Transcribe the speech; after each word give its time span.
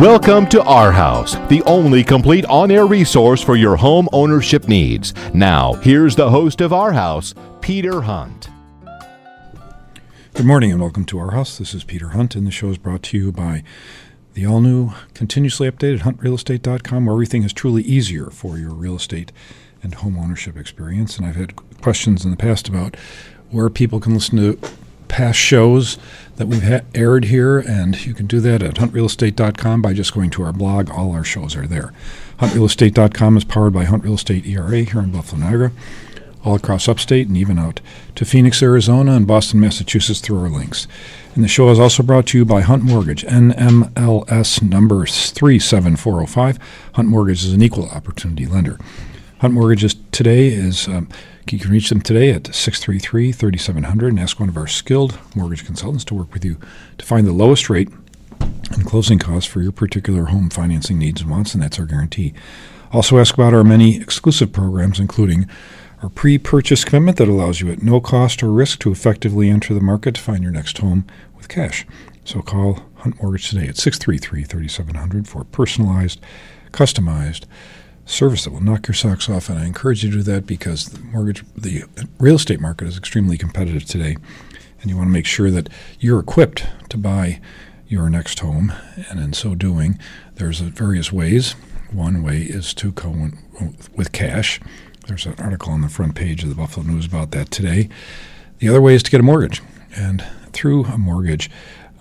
Welcome 0.00 0.46
to 0.46 0.62
Our 0.62 0.92
House, 0.92 1.34
the 1.50 1.62
only 1.66 2.02
complete 2.02 2.46
on 2.46 2.70
air 2.70 2.86
resource 2.86 3.42
for 3.42 3.54
your 3.54 3.76
home 3.76 4.08
ownership 4.14 4.66
needs. 4.66 5.12
Now, 5.34 5.74
here's 5.74 6.16
the 6.16 6.30
host 6.30 6.62
of 6.62 6.72
Our 6.72 6.94
House, 6.94 7.34
Peter 7.60 8.00
Hunt. 8.00 8.48
Good 10.32 10.46
morning 10.46 10.72
and 10.72 10.80
welcome 10.80 11.04
to 11.04 11.18
Our 11.18 11.32
House. 11.32 11.58
This 11.58 11.74
is 11.74 11.84
Peter 11.84 12.08
Hunt, 12.08 12.34
and 12.34 12.46
the 12.46 12.50
show 12.50 12.70
is 12.70 12.78
brought 12.78 13.02
to 13.02 13.18
you 13.18 13.30
by 13.30 13.62
the 14.32 14.46
all 14.46 14.62
new, 14.62 14.92
continuously 15.12 15.70
updated 15.70 15.98
huntrealestate.com, 15.98 17.04
where 17.04 17.12
everything 17.12 17.42
is 17.42 17.52
truly 17.52 17.82
easier 17.82 18.30
for 18.30 18.56
your 18.56 18.72
real 18.72 18.96
estate 18.96 19.32
and 19.82 19.96
home 19.96 20.16
ownership 20.16 20.56
experience. 20.56 21.18
And 21.18 21.26
I've 21.26 21.36
had 21.36 21.54
questions 21.82 22.24
in 22.24 22.30
the 22.30 22.38
past 22.38 22.70
about 22.70 22.96
where 23.50 23.68
people 23.68 24.00
can 24.00 24.14
listen 24.14 24.38
to 24.38 24.58
past 25.10 25.38
shows 25.38 25.98
that 26.36 26.46
we've 26.46 26.62
ha- 26.62 26.80
aired 26.94 27.26
here, 27.26 27.58
and 27.58 28.06
you 28.06 28.14
can 28.14 28.26
do 28.26 28.40
that 28.40 28.62
at 28.62 28.76
huntrealestate.com 28.76 29.82
by 29.82 29.92
just 29.92 30.14
going 30.14 30.30
to 30.30 30.42
our 30.42 30.52
blog. 30.52 30.88
All 30.90 31.12
our 31.12 31.24
shows 31.24 31.54
are 31.54 31.66
there. 31.66 31.92
Huntrealestate.com 32.38 33.36
is 33.36 33.44
powered 33.44 33.74
by 33.74 33.84
Hunt 33.84 34.04
Real 34.04 34.14
Estate 34.14 34.46
ERA 34.46 34.82
here 34.82 35.00
in 35.00 35.10
Buffalo, 35.10 35.42
Niagara, 35.42 35.72
all 36.42 36.54
across 36.54 36.88
upstate 36.88 37.28
and 37.28 37.36
even 37.36 37.58
out 37.58 37.80
to 38.14 38.24
Phoenix, 38.24 38.62
Arizona, 38.62 39.12
and 39.12 39.26
Boston, 39.26 39.60
Massachusetts 39.60 40.20
through 40.20 40.40
our 40.40 40.48
links. 40.48 40.86
And 41.34 41.44
the 41.44 41.48
show 41.48 41.68
is 41.70 41.78
also 41.78 42.02
brought 42.02 42.26
to 42.28 42.38
you 42.38 42.46
by 42.46 42.62
Hunt 42.62 42.82
Mortgage, 42.82 43.24
NMLS 43.24 44.62
number 44.62 45.04
37405. 45.06 46.58
Hunt 46.94 47.08
Mortgage 47.08 47.44
is 47.44 47.52
an 47.52 47.62
equal 47.62 47.90
opportunity 47.90 48.46
lender. 48.46 48.78
Hunt 49.40 49.52
Mortgages 49.52 49.96
today 50.12 50.48
is 50.48 50.88
um, 50.88 51.08
you 51.48 51.58
can 51.58 51.70
reach 51.70 51.88
them 51.88 52.00
today 52.00 52.30
at 52.30 52.54
633 52.54 53.32
3700 53.32 54.08
and 54.08 54.20
ask 54.20 54.38
one 54.38 54.48
of 54.48 54.56
our 54.56 54.66
skilled 54.66 55.18
mortgage 55.34 55.64
consultants 55.64 56.04
to 56.04 56.14
work 56.14 56.32
with 56.32 56.44
you 56.44 56.58
to 56.98 57.04
find 57.04 57.26
the 57.26 57.32
lowest 57.32 57.68
rate 57.68 57.88
and 58.72 58.86
closing 58.86 59.18
costs 59.18 59.50
for 59.50 59.60
your 59.60 59.72
particular 59.72 60.26
home 60.26 60.50
financing 60.50 60.98
needs 60.98 61.20
and 61.20 61.30
wants, 61.30 61.54
and 61.54 61.62
that's 61.62 61.78
our 61.78 61.86
guarantee. 61.86 62.32
Also, 62.92 63.18
ask 63.18 63.34
about 63.34 63.54
our 63.54 63.64
many 63.64 64.00
exclusive 64.00 64.52
programs, 64.52 65.00
including 65.00 65.48
our 66.02 66.08
pre 66.08 66.38
purchase 66.38 66.84
commitment 66.84 67.18
that 67.18 67.28
allows 67.28 67.60
you 67.60 67.70
at 67.70 67.82
no 67.82 68.00
cost 68.00 68.42
or 68.42 68.52
risk 68.52 68.80
to 68.80 68.92
effectively 68.92 69.50
enter 69.50 69.74
the 69.74 69.80
market 69.80 70.14
to 70.14 70.20
find 70.20 70.42
your 70.42 70.52
next 70.52 70.78
home 70.78 71.04
with 71.36 71.48
cash. 71.48 71.86
So 72.24 72.42
call 72.42 72.80
Hunt 72.96 73.20
Mortgage 73.22 73.50
today 73.50 73.68
at 73.68 73.76
633 73.76 74.44
3700 74.44 75.28
for 75.28 75.44
personalized, 75.44 76.20
customized, 76.72 77.44
service 78.10 78.44
that 78.44 78.52
will 78.52 78.62
knock 78.62 78.88
your 78.88 78.94
socks 78.94 79.28
off. 79.28 79.48
And 79.48 79.58
I 79.58 79.66
encourage 79.66 80.04
you 80.04 80.10
to 80.10 80.16
do 80.18 80.22
that 80.24 80.46
because 80.46 80.86
the 80.86 81.00
mortgage, 81.00 81.44
the 81.56 81.84
real 82.18 82.36
estate 82.36 82.60
market 82.60 82.88
is 82.88 82.98
extremely 82.98 83.38
competitive 83.38 83.84
today, 83.84 84.16
and 84.80 84.90
you 84.90 84.96
want 84.96 85.08
to 85.08 85.12
make 85.12 85.26
sure 85.26 85.50
that 85.50 85.68
you're 85.98 86.20
equipped 86.20 86.66
to 86.88 86.96
buy 86.96 87.40
your 87.86 88.08
next 88.08 88.38
home. 88.40 88.72
And 89.10 89.20
in 89.20 89.32
so 89.32 89.54
doing, 89.54 89.98
there's 90.36 90.60
various 90.60 91.12
ways. 91.12 91.52
One 91.90 92.22
way 92.22 92.42
is 92.42 92.72
to 92.74 92.92
go 92.92 93.30
with 93.96 94.12
cash. 94.12 94.60
There's 95.06 95.26
an 95.26 95.34
article 95.38 95.72
on 95.72 95.80
the 95.80 95.88
front 95.88 96.14
page 96.14 96.42
of 96.42 96.48
the 96.48 96.54
Buffalo 96.54 96.86
News 96.86 97.06
about 97.06 97.32
that 97.32 97.50
today. 97.50 97.88
The 98.58 98.68
other 98.68 98.80
way 98.80 98.94
is 98.94 99.02
to 99.02 99.10
get 99.10 99.20
a 99.20 99.24
mortgage, 99.24 99.60
and 99.96 100.24
through 100.52 100.84
a 100.84 100.98
mortgage, 100.98 101.50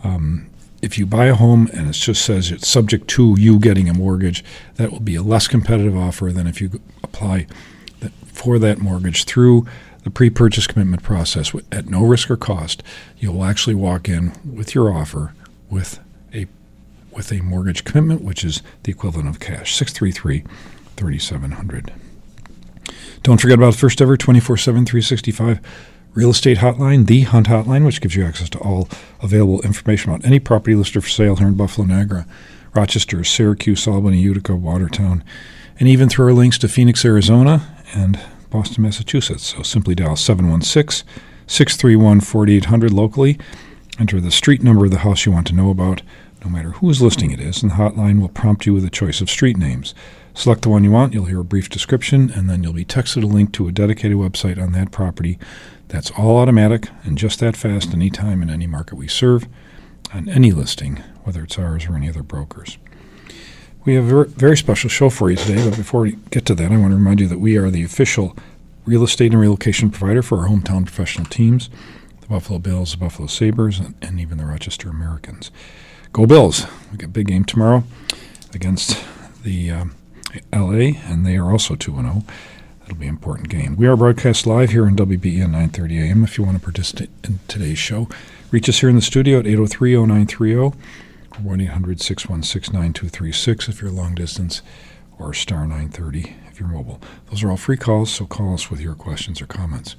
um, 0.03 0.48
if 0.81 0.97
you 0.97 1.05
buy 1.05 1.25
a 1.25 1.35
home 1.35 1.69
and 1.73 1.89
it 1.89 1.93
just 1.93 2.23
says 2.23 2.51
it's 2.51 2.67
subject 2.67 3.07
to 3.09 3.35
you 3.37 3.59
getting 3.59 3.89
a 3.89 3.93
mortgage, 3.93 4.43
that 4.75 4.91
will 4.91 4.99
be 4.99 5.15
a 5.15 5.21
less 5.21 5.47
competitive 5.47 5.95
offer 5.95 6.31
than 6.31 6.47
if 6.47 6.61
you 6.61 6.79
apply 7.03 7.47
for 8.25 8.57
that 8.59 8.79
mortgage 8.79 9.25
through 9.25 9.65
the 10.03 10.09
pre-purchase 10.09 10.65
commitment 10.65 11.03
process 11.03 11.53
at 11.71 11.89
no 11.89 12.05
risk 12.05 12.31
or 12.31 12.37
cost. 12.37 12.81
You'll 13.17 13.43
actually 13.43 13.75
walk 13.75 14.07
in 14.07 14.33
with 14.45 14.73
your 14.73 14.93
offer 14.93 15.33
with 15.69 15.99
a 16.33 16.47
with 17.11 17.33
a 17.33 17.41
mortgage 17.41 17.83
commitment, 17.83 18.21
which 18.21 18.45
is 18.45 18.61
the 18.83 18.91
equivalent 18.91 19.27
of 19.27 19.39
cash. 19.39 19.75
633 19.75 20.45
3700. 20.95 21.93
Don't 23.23 23.41
forget 23.41 23.57
about 23.57 23.75
first 23.75 24.01
ever 24.01 24.15
24 24.15 24.57
7 24.57 24.85
365 24.85 25.59
real 26.13 26.31
estate 26.31 26.57
hotline, 26.57 27.05
the 27.05 27.21
Hunt 27.21 27.47
Hotline, 27.47 27.85
which 27.85 28.01
gives 28.01 28.15
you 28.15 28.25
access 28.25 28.49
to 28.49 28.59
all 28.59 28.89
available 29.21 29.61
information 29.61 30.11
about 30.11 30.25
any 30.25 30.39
property 30.39 30.75
listed 30.75 31.03
for 31.03 31.09
sale 31.09 31.35
here 31.35 31.47
in 31.47 31.53
Buffalo, 31.55 31.85
Niagara, 31.85 32.25
Rochester, 32.73 33.23
Syracuse, 33.23 33.87
Albany, 33.87 34.19
Utica, 34.19 34.55
Watertown, 34.55 35.23
and 35.79 35.87
even 35.87 36.09
through 36.09 36.25
our 36.25 36.33
links 36.33 36.57
to 36.59 36.67
Phoenix, 36.67 37.05
Arizona, 37.05 37.75
and 37.93 38.19
Boston, 38.49 38.83
Massachusetts. 38.83 39.43
So 39.55 39.63
simply 39.63 39.95
dial 39.95 40.15
716 40.15 41.07
631 41.47 42.21
4800 42.21 42.93
locally. 42.93 43.39
Enter 43.99 44.19
the 44.19 44.31
street 44.31 44.63
number 44.63 44.85
of 44.85 44.91
the 44.91 44.99
house 44.99 45.25
you 45.25 45.31
want 45.31 45.47
to 45.47 45.55
know 45.55 45.69
about, 45.69 46.01
no 46.43 46.49
matter 46.49 46.71
whose 46.71 47.01
listing 47.01 47.31
it 47.31 47.39
is, 47.39 47.61
and 47.61 47.71
the 47.71 47.75
hotline 47.75 48.21
will 48.21 48.29
prompt 48.29 48.65
you 48.65 48.73
with 48.73 48.85
a 48.85 48.89
choice 48.89 49.19
of 49.19 49.29
street 49.29 49.57
names. 49.57 49.93
Select 50.33 50.61
the 50.61 50.69
one 50.69 50.83
you 50.83 50.91
want, 50.91 51.13
you'll 51.13 51.25
hear 51.25 51.41
a 51.41 51.43
brief 51.43 51.69
description, 51.69 52.31
and 52.31 52.49
then 52.49 52.63
you'll 52.63 52.71
be 52.71 52.85
texted 52.85 53.23
a 53.23 53.27
link 53.27 53.51
to 53.53 53.67
a 53.67 53.73
dedicated 53.73 54.15
website 54.15 54.61
on 54.61 54.71
that 54.71 54.91
property 54.91 55.37
that's 55.89 56.11
all 56.11 56.37
automatic 56.37 56.87
and 57.03 57.17
just 57.17 57.39
that 57.39 57.57
fast 57.57 57.93
anytime 57.93 58.41
in 58.41 58.49
any 58.49 58.67
market 58.67 58.95
we 58.95 59.07
serve, 59.07 59.47
on 60.13 60.29
any 60.29 60.51
listing, 60.51 60.97
whether 61.23 61.43
it's 61.43 61.59
ours 61.59 61.87
or 61.87 61.95
any 61.95 62.07
other 62.07 62.23
brokers. 62.23 62.77
We 63.85 63.95
have 63.95 64.11
a 64.11 64.25
very 64.25 64.55
special 64.55 64.89
show 64.89 65.09
for 65.09 65.29
you 65.29 65.35
today, 65.35 65.67
but 65.67 65.75
before 65.75 66.01
we 66.01 66.17
get 66.29 66.45
to 66.45 66.55
that, 66.55 66.71
I 66.71 66.77
want 66.77 66.91
to 66.91 66.97
remind 66.97 67.19
you 67.19 67.27
that 67.27 67.39
we 67.39 67.57
are 67.57 67.69
the 67.69 67.83
official 67.83 68.35
real 68.85 69.03
estate 69.03 69.31
and 69.31 69.41
relocation 69.41 69.89
provider 69.89 70.21
for 70.21 70.39
our 70.39 70.47
hometown 70.47 70.85
professional 70.85 71.25
teams 71.25 71.69
the 72.21 72.27
Buffalo 72.27 72.59
Bills, 72.59 72.91
the 72.91 72.97
Buffalo 72.97 73.27
Sabres, 73.27 73.79
and, 73.79 74.19
even 74.19 74.37
the 74.37 74.45
Rochester 74.45 74.89
Americans. 74.89 75.49
Go 76.13 76.25
Bills! 76.25 76.65
We 76.91 76.97
got 76.97 77.07
a 77.07 77.09
big 77.09 77.27
game 77.27 77.45
tomorrow 77.45 77.83
against 78.53 79.03
the 79.43 79.71
um, 79.71 79.95
LA, 80.53 80.99
and 81.09 81.25
they 81.25 81.37
are 81.37 81.51
also 81.51 81.75
2 81.75 81.95
0. 81.95 82.23
It'll 82.89 82.99
be 82.99 83.05
an 83.05 83.13
important 83.13 83.49
game. 83.49 83.75
We 83.75 83.85
are 83.85 83.95
broadcast 83.95 84.47
live 84.47 84.71
here 84.71 84.87
in 84.87 84.95
WBEN 84.95 85.51
9:30 85.51 86.01
a.m. 86.01 86.23
If 86.23 86.39
you 86.39 86.43
want 86.43 86.57
to 86.57 86.63
participate 86.63 87.11
in 87.23 87.37
today's 87.47 87.77
show, 87.77 88.09
reach 88.49 88.67
us 88.67 88.79
here 88.79 88.89
in 88.89 88.95
the 88.95 89.01
studio 89.03 89.37
at 89.37 89.45
803-0930 89.45 90.57
or 90.57 90.73
1-800-616-9236 91.39 93.69
if 93.69 93.79
you're 93.79 93.91
long 93.91 94.15
distance, 94.15 94.63
or 95.19 95.35
star 95.35 95.67
930 95.67 96.35
if 96.49 96.59
you're 96.59 96.67
mobile. 96.67 96.99
Those 97.29 97.43
are 97.43 97.51
all 97.51 97.57
free 97.57 97.77
calls, 97.77 98.11
so 98.11 98.25
call 98.25 98.55
us 98.55 98.71
with 98.71 98.81
your 98.81 98.95
questions 98.95 99.39
or 99.39 99.45
comments. 99.45 99.95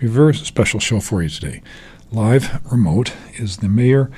We 0.00 0.06
have 0.06 0.12
a 0.12 0.14
very 0.14 0.36
special 0.36 0.78
show 0.78 1.00
for 1.00 1.24
you 1.24 1.28
today. 1.28 1.60
Live 2.12 2.64
remote 2.70 3.14
is 3.34 3.56
the 3.56 3.68
mayor 3.68 4.12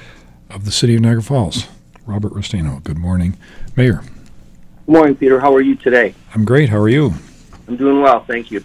of 0.51 0.67
the 0.67 0.73
city 0.73 0.97
of 0.97 1.01
Niagara 1.01 1.23
Falls, 1.23 1.69
Robert 2.05 2.35
Restaino. 2.35 2.85
Good 2.85 2.99
morning, 2.99 3.39
Mayor. 3.77 4.03
Good 4.85 4.93
morning, 4.93 5.17
Peter. 5.17 5.41
How 5.41 5.55
are 5.55 5.63
you 5.63 5.75
today? 5.75 6.15
I'm 6.35 6.45
great. 6.45 6.69
How 6.69 6.81
are 6.81 6.91
you? 6.91 7.15
I'm 7.69 7.77
doing 7.77 8.03
well, 8.03 8.25
thank 8.25 8.51
you. 8.51 8.65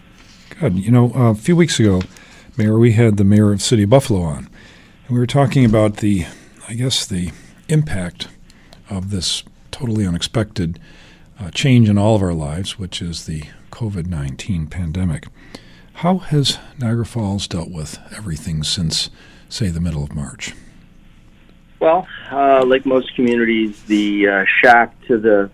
Good. 0.60 0.76
You 0.76 0.92
know, 0.92 1.12
a 1.14 1.36
few 1.36 1.56
weeks 1.56 1.80
ago, 1.80 2.02
Mayor, 2.58 2.78
we 2.78 2.94
had 2.94 3.18
the 3.18 3.24
mayor 3.24 3.54
of 3.54 3.62
City 3.62 3.84
of 3.84 3.90
Buffalo 3.90 4.22
on, 4.22 4.50
and 5.08 5.10
we 5.10 5.20
were 5.20 5.28
talking 5.28 5.64
about 5.64 5.98
the, 5.98 6.26
I 6.68 6.74
guess, 6.74 7.06
the 7.06 7.32
impact 7.70 8.28
of 8.90 9.12
this 9.12 9.44
totally 9.72 10.06
unexpected 10.06 10.80
uh, 11.40 11.50
change 11.52 11.88
in 11.88 11.98
all 11.98 12.16
of 12.16 12.22
our 12.22 12.34
lives, 12.34 12.78
which 12.78 13.02
is 13.02 13.26
the 13.26 13.44
COVID 13.72 14.08
19 14.08 14.68
pandemic. 14.68 15.28
How 15.94 16.18
has 16.18 16.58
Niagara 16.78 17.06
Falls 17.06 17.48
dealt 17.48 17.72
with 17.72 18.00
everything 18.16 18.64
since, 18.64 19.10
say, 19.48 19.70
the 19.70 19.81
middle 19.81 20.04
of 20.04 20.14
March? 20.14 20.54
Well, 21.80 22.08
uh, 22.31 22.66
like 22.66 22.86
most 22.86 23.16
communities, 23.16 23.81
the 23.84 24.28
uh, 24.28 24.46
shock 24.62 24.94
to 25.08 25.18
the 25.18 25.50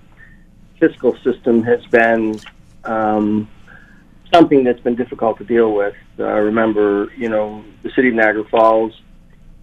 fiscal 0.80 1.16
system 1.18 1.64
has 1.64 1.86
been 1.88 2.40
um, 2.86 3.50
something 4.34 4.64
that's 4.64 4.80
been 4.80 4.96
difficult 4.96 5.38
to 5.38 5.44
deal 5.44 5.74
with. 5.74 5.96
Uh, 6.20 6.24
remember, 6.24 7.12
you 7.18 7.30
know, 7.30 7.64
the 7.84 7.90
city 7.92 8.10
of 8.10 8.16
Niagara 8.16 8.44
Falls, 8.46 9.00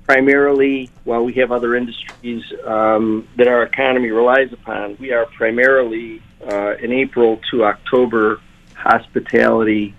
primarily, 0.05 0.91
while 1.05 1.25
we 1.25 1.33
have 1.35 1.53
other 1.53 1.75
industries 1.75 2.45
um, 2.65 3.29
that 3.37 3.49
our 3.49 3.63
economy 3.63 4.11
relies 4.11 4.53
upon, 4.53 4.97
we 4.99 5.13
are 5.13 5.27
primarily 5.27 6.23
uh, 6.45 6.75
an 6.83 6.93
April 6.93 7.41
to 7.51 7.65
October 7.65 8.41
hospitality 8.75 9.95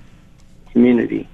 community. 0.71 1.27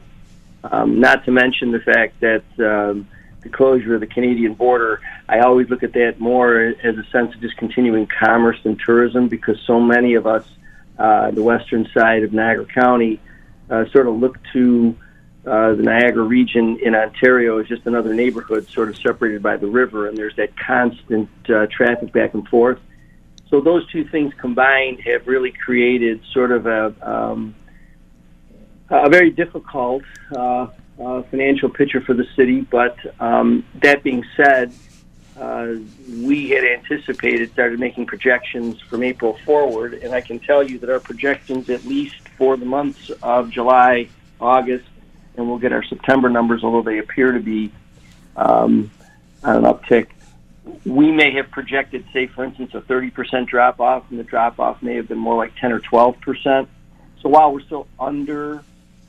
Um, 0.64 1.00
not 1.00 1.26
to 1.26 1.32
mention 1.32 1.72
the 1.72 1.80
fact 1.80 2.20
that 2.20 2.44
um, 2.60 3.08
the 3.42 3.50
closure 3.50 3.96
of 3.96 4.02
the 4.02 4.08
Canadian 4.08 4.54
border, 4.54 5.02
I 5.28 5.40
always 5.40 5.70
look 5.70 5.84
at 5.84 5.94
that 5.94 6.20
more 6.20 6.74
as 6.84 6.98
a 6.98 7.04
sense 7.12 7.34
of 7.34 7.42
just 7.42 7.58
continuing 7.58 8.08
commerce 8.08 8.60
and 8.66 8.80
tourism 8.80 9.30
because 9.30 9.60
so 9.66 9.80
many 9.80 10.16
of 10.16 10.28
us 10.28 10.46
uh, 11.00 11.32
the 11.32 11.42
western 11.42 11.88
side 11.94 12.24
of 12.24 12.34
Niagara 12.34 12.66
County, 12.66 13.20
uh, 13.70 13.86
sort 13.92 14.08
of 14.08 14.16
look 14.16 14.38
to 14.54 14.96
uh, 15.46 15.74
the 15.74 15.84
Niagara 15.84 16.24
region 16.24 16.78
in 16.84 16.94
Ontario 16.94 17.60
as 17.60 17.68
just 17.68 17.86
another 17.86 18.14
neighborhood 18.14 18.70
sort 18.70 18.90
of 18.90 18.98
separated 18.98 19.42
by 19.42 19.56
the 19.58 19.68
river, 19.68 20.08
and 20.08 20.18
there's 20.18 20.36
that 20.36 20.56
constant 20.58 21.30
uh, 21.50 21.66
traffic 21.68 22.12
back 22.12 22.34
and 22.34 22.48
forth. 22.50 22.80
So 23.50 23.62
those 23.62 23.90
two 23.90 24.06
things 24.06 24.34
combined 24.40 25.00
have 25.02 25.26
really 25.28 25.52
created 25.52 26.22
sort 26.34 26.52
of 26.52 26.68
a, 26.68 26.94
um, 27.02 27.56
a 28.90 29.10
very 29.10 29.32
difficult 29.32 30.04
uh, 30.36 30.68
uh, 31.04 31.24
financial 31.32 31.70
picture 31.70 32.02
for 32.02 32.14
the 32.14 32.26
city. 32.36 32.62
But 32.62 32.98
um, 33.20 33.66
that 33.82 34.04
being 34.04 34.24
said, 34.36 34.74
uh, 35.40 35.76
we 36.22 36.50
had 36.50 36.66
anticipated, 36.66 37.52
started 37.54 37.80
making 37.80 38.06
projections 38.06 38.82
from 38.82 39.04
April 39.04 39.38
forward, 39.46 39.94
and 39.94 40.14
I 40.14 40.20
can 40.20 40.40
tell 40.40 40.62
you 40.62 40.80
that 40.80 40.90
our 40.90 41.00
projections, 41.00 41.70
at 41.70 41.86
least 41.86 42.28
for 42.38 42.58
the 42.58 42.66
months 42.66 43.10
of 43.24 43.50
July, 43.50 44.10
August, 44.42 44.86
and 45.38 45.48
we'll 45.48 45.58
get 45.58 45.72
our 45.72 45.84
September 45.84 46.30
numbers, 46.30 46.62
although 46.64 46.82
they 46.82 46.98
appear 46.98 47.32
to 47.32 47.40
be 47.40 47.72
um, 48.36 48.92
on 49.42 49.56
an 49.56 49.64
uptick. 49.64 50.08
We 50.86 51.10
may 51.10 51.32
have 51.32 51.50
projected, 51.52 52.06
say, 52.12 52.28
for 52.28 52.44
instance, 52.44 52.72
a 52.74 52.82
30% 52.82 53.48
drop 53.48 53.80
off, 53.80 54.04
and 54.10 54.20
the 54.20 54.26
drop 54.26 54.60
off 54.60 54.84
may 54.84 54.96
have 54.96 55.08
been 55.08 55.18
more 55.18 55.38
like 55.38 55.56
10 55.56 55.72
or 55.72 55.80
12%. 55.80 56.68
So 57.22 57.30
while 57.30 57.54
we're 57.54 57.62
still 57.62 57.88
under 57.98 58.62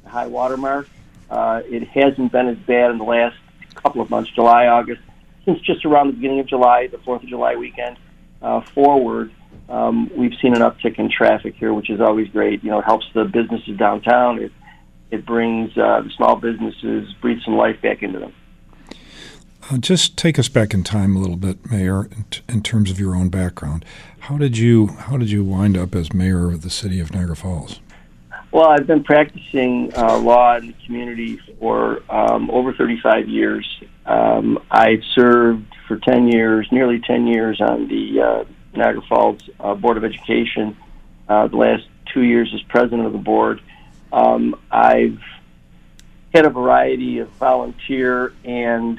the 0.04 0.08
high 0.08 0.28
water 0.28 0.56
mark, 0.56 0.88
uh, 1.28 1.62
it 1.64 1.88
hasn't 1.88 2.30
been 2.30 2.46
as 2.46 2.58
bad 2.58 2.92
in 2.92 2.98
the 2.98 3.04
last 3.04 3.36
couple 3.74 4.00
of 4.00 4.10
months, 4.10 4.30
July, 4.30 4.68
August, 4.68 5.00
since 5.44 5.60
just 5.60 5.84
around 5.84 6.08
the 6.08 6.12
beginning 6.14 6.40
of 6.40 6.46
July, 6.46 6.86
the 6.86 6.98
4th 6.98 7.22
of 7.22 7.28
July 7.28 7.56
weekend 7.56 7.96
uh, 8.42 8.60
forward. 8.60 9.32
Um, 9.68 10.10
we've 10.16 10.34
seen 10.42 10.54
an 10.54 10.62
uptick 10.62 10.98
in 10.98 11.10
traffic 11.10 11.54
here, 11.56 11.72
which 11.72 11.90
is 11.90 12.00
always 12.00 12.28
great. 12.28 12.62
You 12.64 12.70
know, 12.70 12.80
it 12.80 12.84
helps 12.84 13.06
the 13.14 13.24
businesses 13.24 13.76
downtown. 13.76 14.38
It 14.38 14.52
it 15.10 15.26
brings 15.26 15.76
uh, 15.76 16.02
the 16.02 16.10
small 16.16 16.36
businesses, 16.36 17.12
breathes 17.20 17.44
some 17.44 17.56
life 17.56 17.82
back 17.82 18.02
into 18.02 18.20
them. 18.20 18.32
Uh, 19.68 19.76
just 19.76 20.16
take 20.16 20.38
us 20.38 20.48
back 20.48 20.72
in 20.72 20.84
time 20.84 21.16
a 21.16 21.18
little 21.18 21.36
bit, 21.36 21.70
Mayor, 21.70 22.04
in, 22.04 22.24
t- 22.30 22.42
in, 22.48 22.62
terms 22.62 22.90
of 22.90 22.98
your 22.98 23.14
own 23.14 23.28
background. 23.28 23.84
How 24.20 24.38
did 24.38 24.56
you 24.56 24.88
How 24.88 25.16
did 25.16 25.30
you 25.30 25.44
wind 25.44 25.76
up 25.76 25.94
as 25.94 26.12
mayor 26.12 26.50
of 26.50 26.62
the 26.62 26.70
city 26.70 27.00
of 27.00 27.12
Niagara 27.12 27.36
Falls? 27.36 27.80
Well, 28.52 28.68
I've 28.68 28.86
been 28.86 29.04
practicing 29.04 29.92
uh, 29.96 30.18
law 30.18 30.56
in 30.56 30.68
the 30.68 30.74
community 30.84 31.38
for 31.58 32.02
um, 32.10 32.50
over 32.50 32.72
35 32.72 33.28
years. 33.28 33.82
Um, 34.06 34.58
I've 34.70 35.04
served 35.14 35.66
for 35.86 35.96
10 35.98 36.28
years, 36.28 36.68
nearly 36.72 37.00
10 37.00 37.26
years, 37.26 37.60
on 37.60 37.88
the 37.88 38.20
uh, 38.20 38.44
Niagara 38.74 39.02
Falls 39.08 39.40
uh, 39.58 39.74
Board 39.74 39.96
of 39.96 40.04
Education. 40.04 40.76
Uh, 41.28 41.46
the 41.46 41.56
last 41.56 41.84
two 42.12 42.22
years 42.22 42.50
as 42.52 42.62
president 42.62 43.06
of 43.06 43.12
the 43.12 43.18
board. 43.18 43.60
Um, 44.12 44.60
I've 44.70 45.20
had 46.34 46.44
a 46.44 46.50
variety 46.50 47.18
of 47.18 47.28
volunteer 47.30 48.32
and 48.44 48.98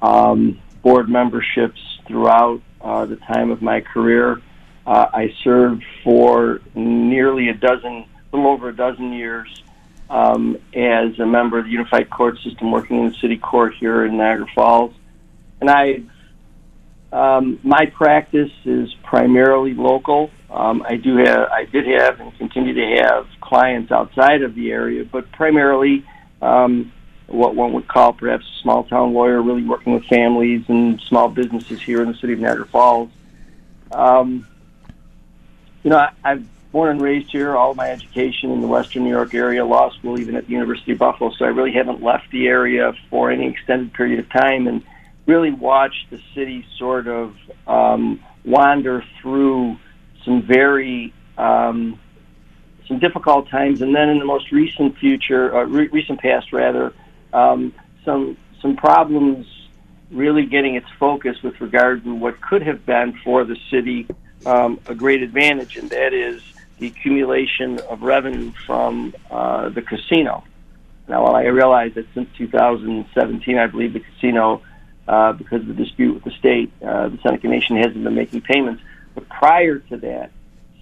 um, 0.00 0.60
board 0.82 1.08
memberships 1.08 1.80
throughout 2.06 2.62
uh, 2.80 3.06
the 3.06 3.16
time 3.16 3.50
of 3.50 3.60
my 3.60 3.80
career. 3.80 4.40
Uh, 4.86 5.06
I 5.12 5.34
served 5.42 5.82
for 6.04 6.60
nearly 6.74 7.48
a 7.48 7.54
dozen 7.54 8.04
a 8.32 8.36
little 8.36 8.52
over 8.52 8.68
a 8.68 8.76
dozen 8.76 9.12
years 9.12 9.63
um, 10.10 10.58
as 10.74 11.18
a 11.18 11.26
member 11.26 11.58
of 11.58 11.64
the 11.64 11.70
Unified 11.70 12.10
Court 12.10 12.38
System, 12.42 12.70
working 12.70 13.00
in 13.00 13.08
the 13.10 13.14
City 13.14 13.36
Court 13.36 13.74
here 13.74 14.04
in 14.04 14.16
Niagara 14.16 14.46
Falls. 14.54 14.94
And 15.60 15.70
I, 15.70 16.02
um, 17.12 17.58
my 17.62 17.86
practice 17.86 18.52
is 18.64 18.94
primarily 19.02 19.74
local. 19.74 20.30
Um, 20.50 20.84
I 20.86 20.96
do 20.96 21.16
have, 21.16 21.48
I 21.48 21.64
did 21.64 21.86
have, 21.86 22.20
and 22.20 22.36
continue 22.36 22.74
to 22.74 23.02
have 23.02 23.26
clients 23.40 23.90
outside 23.90 24.42
of 24.42 24.54
the 24.54 24.70
area, 24.70 25.04
but 25.04 25.30
primarily 25.32 26.04
um, 26.42 26.92
what 27.26 27.54
one 27.54 27.72
would 27.72 27.88
call 27.88 28.12
perhaps 28.12 28.44
a 28.44 28.62
small 28.62 28.84
town 28.84 29.14
lawyer, 29.14 29.40
really 29.42 29.64
working 29.64 29.94
with 29.94 30.04
families 30.04 30.64
and 30.68 31.00
small 31.02 31.28
businesses 31.28 31.80
here 31.80 32.02
in 32.02 32.08
the 32.08 32.14
city 32.14 32.34
of 32.34 32.40
Niagara 32.40 32.66
Falls. 32.66 33.10
Um, 33.90 34.46
you 35.82 35.90
know, 35.90 35.98
I, 35.98 36.10
I've 36.22 36.46
born 36.74 36.90
and 36.90 37.00
raised 37.00 37.30
here, 37.30 37.56
all 37.56 37.72
my 37.72 37.88
education 37.88 38.50
in 38.50 38.60
the 38.60 38.66
Western 38.66 39.04
New 39.04 39.10
York 39.10 39.32
area, 39.32 39.64
law 39.64 39.90
school, 39.92 40.18
even 40.18 40.34
at 40.34 40.46
the 40.46 40.52
University 40.52 40.90
of 40.90 40.98
Buffalo. 40.98 41.30
So 41.30 41.44
I 41.44 41.48
really 41.48 41.70
haven't 41.70 42.02
left 42.02 42.28
the 42.32 42.48
area 42.48 42.92
for 43.08 43.30
any 43.30 43.46
extended 43.48 43.94
period 43.94 44.18
of 44.18 44.28
time, 44.28 44.66
and 44.66 44.82
really 45.24 45.52
watched 45.52 46.10
the 46.10 46.20
city 46.34 46.66
sort 46.76 47.06
of 47.06 47.36
um, 47.68 48.20
wander 48.44 49.04
through 49.22 49.76
some 50.24 50.42
very 50.42 51.14
um, 51.38 52.00
some 52.88 52.98
difficult 52.98 53.48
times, 53.48 53.80
and 53.80 53.94
then 53.94 54.08
in 54.08 54.18
the 54.18 54.24
most 54.24 54.50
recent 54.50 54.98
future, 54.98 55.56
uh, 55.56 55.62
re- 55.62 55.88
recent 55.92 56.20
past 56.20 56.52
rather, 56.52 56.92
um, 57.32 57.72
some 58.04 58.36
some 58.60 58.74
problems 58.74 59.46
really 60.10 60.44
getting 60.44 60.74
its 60.74 60.88
focus 60.98 61.40
with 61.40 61.60
regard 61.60 62.02
to 62.02 62.12
what 62.12 62.40
could 62.40 62.62
have 62.62 62.84
been 62.84 63.16
for 63.22 63.44
the 63.44 63.56
city 63.70 64.08
um, 64.44 64.80
a 64.86 64.94
great 64.94 65.22
advantage, 65.22 65.76
and 65.76 65.88
that 65.90 66.12
is 66.12 66.42
the 66.84 66.90
accumulation 66.90 67.78
of 67.88 68.02
revenue 68.02 68.52
from 68.66 69.14
uh, 69.30 69.70
the 69.70 69.80
casino. 69.80 70.44
Now, 71.08 71.24
while 71.24 71.34
I 71.34 71.44
realize 71.44 71.94
that 71.94 72.06
since 72.14 72.28
2017, 72.36 73.56
I 73.56 73.66
believe 73.66 73.94
the 73.94 74.00
casino, 74.00 74.62
uh, 75.08 75.32
because 75.32 75.62
of 75.62 75.68
the 75.68 75.74
dispute 75.74 76.14
with 76.14 76.24
the 76.24 76.30
state, 76.32 76.70
uh, 76.82 77.08
the 77.08 77.18
Seneca 77.22 77.48
Nation 77.48 77.76
hasn't 77.76 78.04
been 78.04 78.14
making 78.14 78.42
payments. 78.42 78.82
But 79.14 79.28
prior 79.28 79.78
to 79.78 79.96
that, 79.98 80.30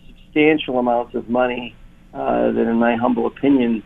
substantial 0.06 0.78
amounts 0.78 1.14
of 1.14 1.28
money 1.28 1.76
uh, 2.12 2.50
that, 2.50 2.66
in 2.66 2.76
my 2.76 2.96
humble 2.96 3.26
opinion, 3.26 3.82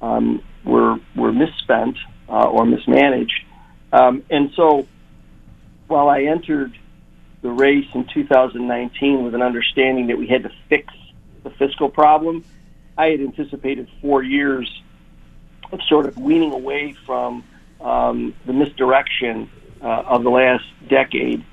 um, 0.00 0.42
were 0.64 0.98
were 1.14 1.32
misspent 1.32 1.96
uh, 2.28 2.48
or 2.48 2.64
mismanaged. 2.64 3.44
Um, 3.92 4.24
and 4.30 4.50
so, 4.56 4.88
while 5.86 6.08
I 6.08 6.22
entered 6.22 6.76
the 7.42 7.50
race 7.50 7.88
in 7.94 8.06
2019 8.12 9.24
with 9.24 9.34
an 9.34 9.42
understanding 9.42 10.08
that 10.08 10.18
we 10.18 10.26
had 10.26 10.44
to 10.44 10.50
fix 10.68 10.92
the 11.42 11.50
fiscal 11.50 11.88
problem, 11.88 12.44
I 12.96 13.06
had 13.08 13.20
anticipated 13.20 13.88
four 14.00 14.22
years 14.22 14.82
of 15.72 15.80
sort 15.88 16.06
of 16.06 16.16
weaning 16.18 16.52
away 16.52 16.94
from 17.06 17.44
um, 17.80 18.34
the 18.46 18.52
misdirection 18.52 19.50
uh, 19.80 20.02
of 20.06 20.22
the 20.22 20.30
last 20.30 20.64
decade. 20.88 21.44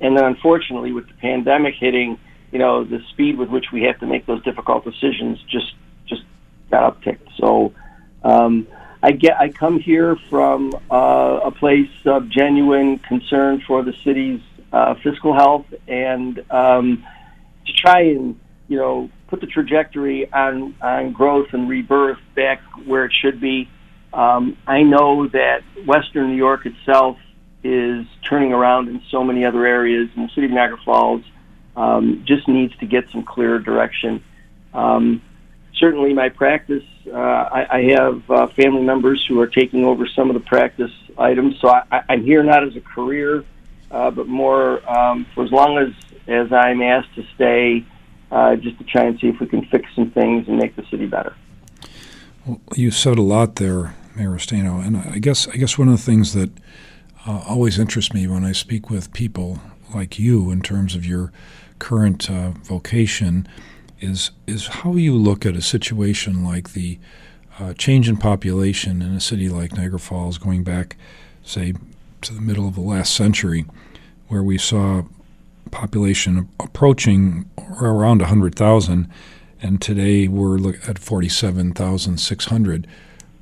And 0.00 0.16
then, 0.16 0.24
unfortunately, 0.24 0.92
with 0.92 1.08
the 1.08 1.14
pandemic 1.14 1.74
hitting, 1.74 2.18
you 2.50 2.58
know, 2.58 2.84
the 2.84 3.00
speed 3.10 3.38
with 3.38 3.48
which 3.48 3.72
we 3.72 3.82
have 3.82 3.98
to 4.00 4.06
make 4.06 4.26
those 4.26 4.42
difficult 4.42 4.84
decisions 4.84 5.40
just 5.48 5.74
just 6.06 6.22
got 6.70 7.00
upticked. 7.00 7.28
So, 7.36 7.72
um, 8.22 8.66
I 9.02 9.12
get 9.12 9.38
I 9.40 9.48
come 9.48 9.80
here 9.80 10.16
from 10.28 10.74
uh, 10.90 11.40
a 11.44 11.50
place 11.50 11.90
of 12.04 12.28
genuine 12.28 12.98
concern 12.98 13.62
for 13.66 13.82
the 13.82 13.94
city's 14.04 14.40
uh, 14.72 14.94
fiscal 14.94 15.34
health 15.34 15.66
and 15.88 16.44
um, 16.50 17.04
to 17.66 17.72
try 17.72 18.02
and 18.02 18.38
you 18.68 18.76
know 18.76 19.10
put 19.32 19.40
the 19.40 19.46
trajectory 19.46 20.30
on 20.30 20.74
on 20.82 21.10
growth 21.10 21.54
and 21.54 21.66
rebirth 21.66 22.18
back 22.36 22.60
where 22.84 23.06
it 23.06 23.12
should 23.18 23.40
be. 23.40 23.66
Um, 24.12 24.58
I 24.66 24.82
know 24.82 25.26
that 25.28 25.62
Western 25.86 26.28
New 26.28 26.36
York 26.36 26.66
itself 26.66 27.16
is 27.64 28.04
turning 28.28 28.52
around 28.52 28.90
in 28.90 29.00
so 29.10 29.24
many 29.24 29.46
other 29.46 29.64
areas, 29.64 30.10
and 30.14 30.28
the 30.28 30.34
city 30.34 30.48
of 30.48 30.52
Niagara 30.52 30.76
Falls 30.84 31.22
um, 31.76 32.24
just 32.26 32.46
needs 32.46 32.76
to 32.76 32.86
get 32.86 33.08
some 33.10 33.24
clearer 33.24 33.58
direction. 33.58 34.22
Um, 34.74 35.22
certainly, 35.76 36.12
my 36.12 36.28
practice, 36.28 36.84
uh, 37.06 37.16
I, 37.16 37.78
I 37.78 37.82
have 37.92 38.30
uh, 38.30 38.46
family 38.48 38.82
members 38.82 39.24
who 39.26 39.40
are 39.40 39.46
taking 39.46 39.86
over 39.86 40.06
some 40.06 40.28
of 40.28 40.34
the 40.34 40.46
practice 40.46 40.92
items, 41.16 41.58
so 41.58 41.70
I, 41.70 42.02
I'm 42.06 42.22
here 42.22 42.42
not 42.42 42.64
as 42.64 42.76
a 42.76 42.82
career, 42.82 43.46
uh, 43.90 44.10
but 44.10 44.28
more 44.28 44.86
um, 44.86 45.24
for 45.34 45.42
as 45.42 45.50
long 45.50 45.78
as 45.78 45.94
as 46.28 46.52
I'm 46.52 46.82
asked 46.82 47.14
to 47.14 47.24
stay 47.34 47.86
uh, 48.32 48.56
just 48.56 48.78
to 48.78 48.84
try 48.84 49.04
and 49.04 49.20
see 49.20 49.28
if 49.28 49.38
we 49.38 49.46
can 49.46 49.64
fix 49.66 49.88
some 49.94 50.10
things 50.10 50.48
and 50.48 50.56
make 50.56 50.74
the 50.74 50.84
city 50.90 51.06
better. 51.06 51.36
Well, 52.46 52.60
you 52.74 52.90
said 52.90 53.18
a 53.18 53.22
lot 53.22 53.56
there, 53.56 53.94
Mayor 54.16 54.30
Restaino, 54.30 54.84
and 54.84 54.96
I 54.96 55.18
guess 55.18 55.46
I 55.46 55.56
guess 55.56 55.78
one 55.78 55.88
of 55.88 55.96
the 55.96 56.02
things 56.02 56.32
that 56.32 56.50
uh, 57.26 57.44
always 57.46 57.78
interests 57.78 58.12
me 58.12 58.26
when 58.26 58.44
I 58.44 58.52
speak 58.52 58.90
with 58.90 59.12
people 59.12 59.60
like 59.94 60.18
you 60.18 60.50
in 60.50 60.62
terms 60.62 60.96
of 60.96 61.06
your 61.06 61.30
current 61.78 62.30
uh, 62.30 62.50
vocation 62.62 63.46
is 64.00 64.32
is 64.46 64.66
how 64.68 64.94
you 64.94 65.14
look 65.14 65.46
at 65.46 65.54
a 65.54 65.62
situation 65.62 66.42
like 66.42 66.72
the 66.72 66.98
uh, 67.60 67.74
change 67.74 68.08
in 68.08 68.16
population 68.16 69.02
in 69.02 69.12
a 69.12 69.20
city 69.20 69.48
like 69.48 69.76
Niagara 69.76 69.98
Falls, 69.98 70.38
going 70.38 70.64
back, 70.64 70.96
say, 71.44 71.74
to 72.22 72.34
the 72.34 72.40
middle 72.40 72.66
of 72.66 72.74
the 72.74 72.80
last 72.80 73.14
century, 73.14 73.66
where 74.28 74.42
we 74.42 74.56
saw 74.56 75.02
population 75.72 76.48
approaching 76.60 77.50
around 77.80 78.20
100,000, 78.20 79.10
and 79.60 79.82
today 79.82 80.28
we're 80.28 80.76
at 80.86 81.00
47,600. 81.00 82.86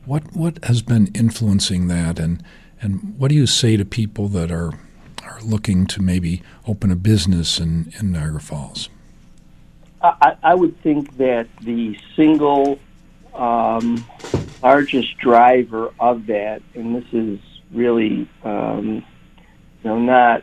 What 0.06 0.34
what 0.34 0.64
has 0.64 0.80
been 0.80 1.08
influencing 1.08 1.88
that, 1.88 2.18
and 2.18 2.42
and 2.80 3.18
what 3.18 3.28
do 3.28 3.34
you 3.34 3.46
say 3.46 3.76
to 3.76 3.84
people 3.84 4.28
that 4.28 4.50
are 4.50 4.72
are 5.22 5.40
looking 5.42 5.86
to 5.88 6.00
maybe 6.00 6.42
open 6.66 6.90
a 6.90 6.96
business 6.96 7.60
in, 7.60 7.92
in 8.00 8.12
Niagara 8.12 8.40
Falls? 8.40 8.88
I, 10.02 10.36
I 10.42 10.54
would 10.54 10.80
think 10.82 11.18
that 11.18 11.46
the 11.60 11.98
single 12.16 12.78
um, 13.34 14.04
largest 14.62 15.18
driver 15.18 15.92
of 16.00 16.26
that, 16.26 16.62
and 16.74 16.94
this 16.96 17.04
is 17.12 17.38
really, 17.70 18.26
um, 18.42 19.04
you 19.82 19.90
know, 19.90 19.98
not 19.98 20.42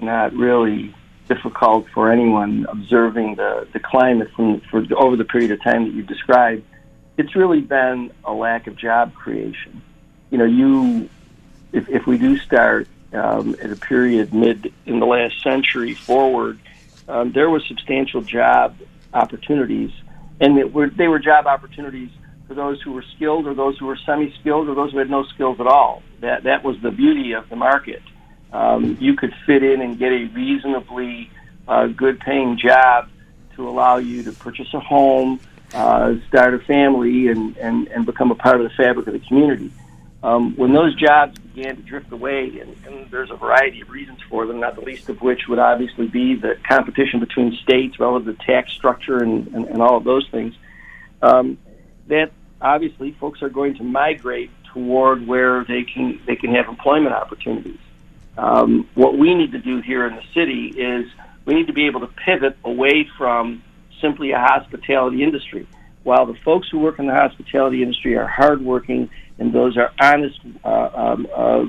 not 0.00 0.32
really 0.34 0.94
difficult 1.28 1.86
for 1.94 2.10
anyone 2.10 2.66
observing 2.68 3.36
the, 3.36 3.66
the 3.72 3.80
climate 3.80 4.30
from 4.34 4.60
for 4.70 4.84
over 4.96 5.16
the 5.16 5.24
period 5.24 5.50
of 5.50 5.62
time 5.62 5.84
that 5.84 5.94
you 5.94 6.02
described. 6.02 6.64
It's 7.16 7.36
really 7.36 7.60
been 7.60 8.10
a 8.24 8.32
lack 8.32 8.66
of 8.66 8.76
job 8.76 9.14
creation. 9.14 9.82
You 10.30 10.38
know, 10.38 10.44
you 10.44 11.08
if, 11.72 11.88
if 11.88 12.06
we 12.06 12.18
do 12.18 12.38
start 12.38 12.88
um, 13.12 13.56
at 13.62 13.70
a 13.70 13.76
period 13.76 14.32
mid 14.32 14.72
in 14.86 15.00
the 15.00 15.06
last 15.06 15.42
century 15.42 15.94
forward, 15.94 16.58
um, 17.08 17.32
there 17.32 17.50
was 17.50 17.64
substantial 17.66 18.22
job 18.22 18.76
opportunities, 19.12 19.90
and 20.40 20.72
were, 20.72 20.88
they 20.88 21.08
were 21.08 21.18
job 21.18 21.46
opportunities 21.46 22.10
for 22.48 22.54
those 22.54 22.80
who 22.82 22.92
were 22.92 23.04
skilled 23.14 23.46
or 23.46 23.54
those 23.54 23.78
who 23.78 23.86
were 23.86 23.96
semi-skilled 23.96 24.68
or 24.68 24.74
those 24.74 24.92
who 24.92 24.98
had 24.98 25.10
no 25.10 25.24
skills 25.24 25.60
at 25.60 25.66
all. 25.66 26.02
That 26.20 26.44
that 26.44 26.64
was 26.64 26.80
the 26.80 26.90
beauty 26.90 27.32
of 27.32 27.48
the 27.48 27.56
market. 27.56 28.02
Um, 28.52 28.96
you 29.00 29.14
could 29.16 29.34
fit 29.46 29.62
in 29.62 29.80
and 29.80 29.98
get 29.98 30.12
a 30.12 30.24
reasonably 30.26 31.30
uh, 31.66 31.86
good-paying 31.86 32.58
job 32.58 33.08
to 33.56 33.68
allow 33.68 33.96
you 33.96 34.22
to 34.24 34.32
purchase 34.32 34.72
a 34.74 34.80
home, 34.80 35.40
uh, 35.74 36.14
start 36.28 36.54
a 36.54 36.58
family, 36.58 37.28
and, 37.28 37.56
and, 37.56 37.88
and 37.88 38.04
become 38.04 38.30
a 38.30 38.34
part 38.34 38.60
of 38.60 38.64
the 38.64 38.74
fabric 38.76 39.06
of 39.06 39.14
the 39.14 39.20
community. 39.20 39.70
Um, 40.22 40.54
when 40.56 40.72
those 40.72 40.94
jobs 40.94 41.36
began 41.38 41.76
to 41.76 41.82
drift 41.82 42.12
away, 42.12 42.60
and, 42.60 42.76
and 42.86 43.10
there's 43.10 43.30
a 43.30 43.36
variety 43.36 43.80
of 43.80 43.90
reasons 43.90 44.20
for 44.28 44.46
them, 44.46 44.60
not 44.60 44.76
the 44.76 44.82
least 44.82 45.08
of 45.08 45.20
which 45.20 45.48
would 45.48 45.58
obviously 45.58 46.06
be 46.06 46.36
the 46.36 46.56
competition 46.68 47.18
between 47.18 47.56
states 47.56 47.98
relative 47.98 48.38
to 48.38 48.46
tax 48.46 48.72
structure 48.72 49.18
and, 49.18 49.48
and, 49.48 49.66
and 49.66 49.82
all 49.82 49.96
of 49.96 50.04
those 50.04 50.28
things, 50.30 50.54
um, 51.22 51.58
that 52.06 52.30
obviously 52.60 53.12
folks 53.12 53.42
are 53.42 53.48
going 53.48 53.74
to 53.76 53.82
migrate 53.82 54.50
toward 54.72 55.26
where 55.26 55.64
they 55.64 55.82
can 55.82 56.20
they 56.26 56.36
can 56.36 56.54
have 56.54 56.68
employment 56.68 57.14
opportunities. 57.14 57.78
Um, 58.38 58.88
what 58.94 59.18
we 59.18 59.34
need 59.34 59.52
to 59.52 59.58
do 59.58 59.80
here 59.80 60.06
in 60.06 60.16
the 60.16 60.22
city 60.34 60.68
is 60.68 61.10
we 61.44 61.54
need 61.54 61.66
to 61.66 61.72
be 61.72 61.86
able 61.86 62.00
to 62.00 62.06
pivot 62.06 62.56
away 62.64 63.08
from 63.18 63.62
simply 64.00 64.32
a 64.32 64.38
hospitality 64.38 65.22
industry. 65.22 65.66
While 66.02 66.26
the 66.26 66.34
folks 66.44 66.68
who 66.68 66.78
work 66.80 66.98
in 66.98 67.06
the 67.06 67.14
hospitality 67.14 67.82
industry 67.82 68.16
are 68.16 68.26
hardworking 68.26 69.10
and 69.38 69.52
those 69.52 69.76
are 69.76 69.92
honest, 70.00 70.40
uh, 70.64 70.90
um, 70.94 71.28
uh, 71.34 71.64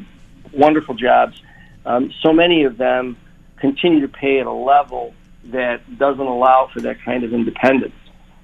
wonderful 0.51 0.96
jobs, 0.96 1.39
um, 1.86 2.12
so 2.22 2.34
many 2.34 2.63
of 2.63 2.77
them 2.77 3.17
continue 3.58 4.01
to 4.01 4.08
pay 4.08 4.39
at 4.39 4.48
a 4.48 4.51
level 4.51 5.13
that 5.46 5.98
doesn't 5.98 6.25
allow 6.25 6.70
for 6.74 6.82
that 6.82 7.01
kind 7.03 7.24
of 7.24 7.34
independence. 7.34 7.96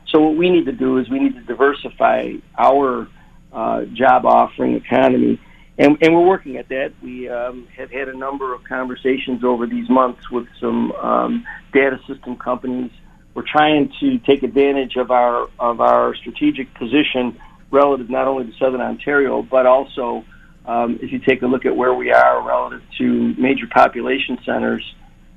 So 0.08 0.20
what 0.22 0.36
we 0.36 0.50
need 0.50 0.66
to 0.66 0.72
do 0.72 0.98
is 0.98 1.10
we 1.10 1.20
need 1.20 1.36
to 1.36 1.42
diversify 1.42 2.34
our 2.58 3.08
uh, 3.54 3.86
job 3.86 4.26
offering 4.26 4.76
economy, 4.76 5.40
and, 5.80 5.98
and 6.02 6.14
we're 6.14 6.28
working 6.28 6.58
at 6.58 6.70
that. 6.70 6.94
We 7.02 7.30
um, 7.30 7.68
have 7.76 7.90
had 7.90 8.10
a 8.10 8.18
number 8.18 8.54
of 8.54 8.64
conversations 8.66 9.44
over 9.44 9.66
these 9.66 9.90
months 9.90 10.30
with 10.30 10.48
some 10.60 10.92
um, 10.92 11.46
data 11.74 12.00
system 12.06 12.36
companies. 12.38 12.92
We're 13.34 13.48
trying 13.48 13.92
to 14.00 14.20
take 14.20 14.44
advantage 14.44 14.96
of 14.98 15.10
our 15.10 15.50
of 15.58 15.82
our 15.82 16.14
strategic 16.16 16.74
position 16.76 17.40
relative 17.72 18.10
not 18.10 18.28
only 18.28 18.52
to 18.52 18.58
Southern 18.58 18.82
Ontario 18.82 19.42
but 19.42 19.66
also 19.66 20.26
um, 20.66 21.00
if 21.02 21.12
you 21.12 21.20
take 21.20 21.42
a 21.42 21.48
look 21.48 21.66
at 21.66 21.76
where 21.76 21.94
we 21.94 22.12
are 22.12 22.46
relative 22.46 22.82
to 22.98 23.34
major 23.38 23.68
population 23.68 24.38
centers 24.46 24.84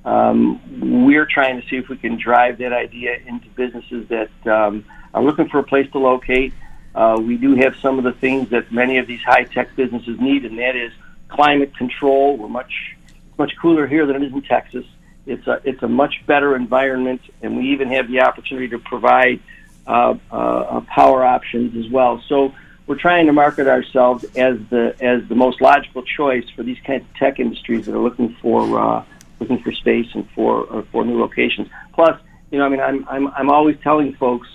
um, 0.05 1.05
we're 1.07 1.27
trying 1.27 1.61
to 1.61 1.69
see 1.69 1.77
if 1.77 1.89
we 1.89 1.97
can 1.97 2.19
drive 2.21 2.59
that 2.59 2.73
idea 2.73 3.17
into 3.27 3.49
businesses 3.51 4.09
that 4.09 4.53
um, 4.53 4.85
are 5.15 5.23
looking 5.23 5.49
for 5.49 5.59
a 5.59 5.63
place 5.63 5.91
to 5.93 5.99
locate. 5.99 6.53
Uh, 6.95 7.21
we 7.21 7.37
do 7.37 7.55
have 7.57 7.75
some 7.77 7.99
of 7.99 8.05
the 8.05 8.13
things 8.13 8.51
that 8.51 8.71
many 8.71 8.99
of 8.99 9.07
these 9.07 9.23
high 9.23 9.45
tech 9.45 9.75
businesses 9.77 10.21
need, 10.21 10.45
and 10.45 10.59
that 10.59 10.77
is 10.77 10.93
climate 11.29 11.77
control. 11.77 12.37
We're 12.37 12.49
much 12.49 12.97
much 13.39 13.53
cooler 13.61 13.87
here 13.87 14.07
than 14.07 14.17
it 14.17 14.23
is 14.23 14.33
in 14.33 14.43
Texas. 14.43 14.85
It's 15.27 15.47
a 15.47 15.61
it's 15.65 15.83
a 15.83 15.89
much 15.89 16.23
better 16.27 16.55
environment, 16.55 17.23
and 17.41 17.57
we 17.57 17.71
even 17.71 17.89
have 17.93 18.09
the 18.09 18.21
opportunity 18.21 18.69
to 18.69 18.79
provide 18.79 19.41
uh, 19.87 20.15
uh, 20.31 20.81
power 20.83 21.25
options 21.25 21.77
as 21.83 21.91
well. 21.91 22.23
So 22.29 22.55
we're 22.87 22.99
trying 22.99 23.27
to 23.27 23.33
market 23.33 23.69
ourselves 23.69 24.25
as 24.37 24.59
the 24.69 24.95
as 25.01 25.27
the 25.29 25.35
most 25.35 25.61
logical 25.61 26.03
choice 26.03 26.49
for 26.55 26.63
these 26.63 26.79
kinds 26.85 27.05
of 27.09 27.15
tech 27.17 27.39
industries 27.39 27.87
that 27.87 27.95
are 27.95 27.99
looking 27.99 28.37
for 28.43 28.79
uh, 28.79 29.05
looking 29.41 29.63
for 29.63 29.73
space 29.73 30.09
and 30.15 30.29
for 30.35 30.71
uh, 30.73 30.83
for 30.93 31.05
new 31.05 31.19
locations. 31.19 31.69
Plus, 31.95 32.21
you 32.51 32.59
know, 32.59 32.67
I 32.67 32.69
mean, 32.69 32.81
I'm 32.81 33.09
I'm 33.09 33.29
I'm 33.29 33.51
always 33.51 33.77
telling 33.83 34.15
folks 34.15 34.49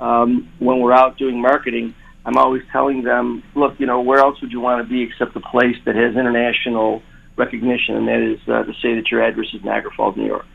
um, 0.00 0.50
when 0.58 0.80
we're 0.80 0.92
out 0.92 1.18
doing 1.18 1.40
marketing, 1.40 1.94
I'm 2.24 2.36
always 2.36 2.62
telling 2.72 3.02
them, 3.02 3.42
look, 3.54 3.78
you 3.78 3.86
know, 3.86 4.00
where 4.00 4.18
else 4.18 4.40
would 4.40 4.52
you 4.52 4.60
want 4.60 4.86
to 4.86 4.88
be 4.88 5.02
except 5.02 5.36
a 5.36 5.40
place 5.40 5.76
that 5.84 5.94
has 5.94 6.16
international 6.16 7.02
recognition, 7.36 7.96
and 7.96 8.08
that 8.08 8.20
is 8.20 8.40
uh, 8.48 8.64
to 8.64 8.72
say 8.82 8.94
that 8.94 9.10
your 9.10 9.22
address 9.22 9.48
is 9.54 9.62
Niagara 9.62 9.90
Falls, 9.96 10.16
New 10.16 10.26
York. 10.26 10.46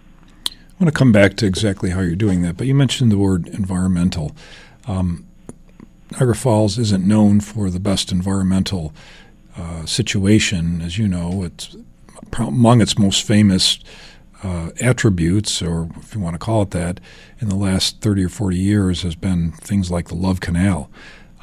I 0.47 0.83
want 0.83 0.93
to 0.93 0.97
come 0.97 1.11
back 1.11 1.35
to 1.37 1.45
exactly 1.45 1.91
how 1.91 2.01
you're 2.01 2.15
doing 2.15 2.41
that, 2.41 2.57
but 2.57 2.67
you 2.67 2.75
mentioned 2.75 3.11
the 3.11 3.17
word 3.17 3.47
environmental. 3.47 4.35
Um, 4.87 5.25
Niagara 6.11 6.35
Falls 6.35 6.77
isn't 6.77 7.05
known 7.05 7.39
for 7.39 7.69
the 7.69 7.79
best 7.79 8.11
environmental 8.11 8.93
uh, 9.57 9.85
situation, 9.85 10.81
as 10.81 10.97
you 10.97 11.07
know. 11.07 11.43
It's 11.43 11.75
among 12.37 12.81
its 12.81 12.97
most 12.97 13.23
famous 13.23 13.79
uh, 14.45 14.69
attributes, 14.79 15.59
or 15.61 15.89
if 15.97 16.13
you 16.13 16.21
want 16.21 16.35
to 16.35 16.39
call 16.39 16.61
it 16.61 16.69
that, 16.69 16.99
in 17.39 17.49
the 17.49 17.55
last 17.55 17.99
30 18.01 18.25
or 18.25 18.29
40 18.29 18.55
years 18.55 19.01
has 19.01 19.15
been 19.15 19.51
things 19.53 19.89
like 19.89 20.07
the 20.07 20.15
Love 20.15 20.39
Canal. 20.39 20.89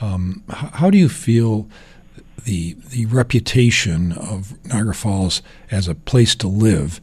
Um, 0.00 0.44
how 0.48 0.88
do 0.88 0.96
you 0.96 1.08
feel 1.08 1.68
the 2.44 2.74
the 2.90 3.06
reputation 3.06 4.12
of 4.12 4.54
Niagara 4.66 4.94
Falls 4.94 5.42
as 5.70 5.88
a 5.88 5.94
place 5.94 6.34
to 6.36 6.48
live 6.48 7.00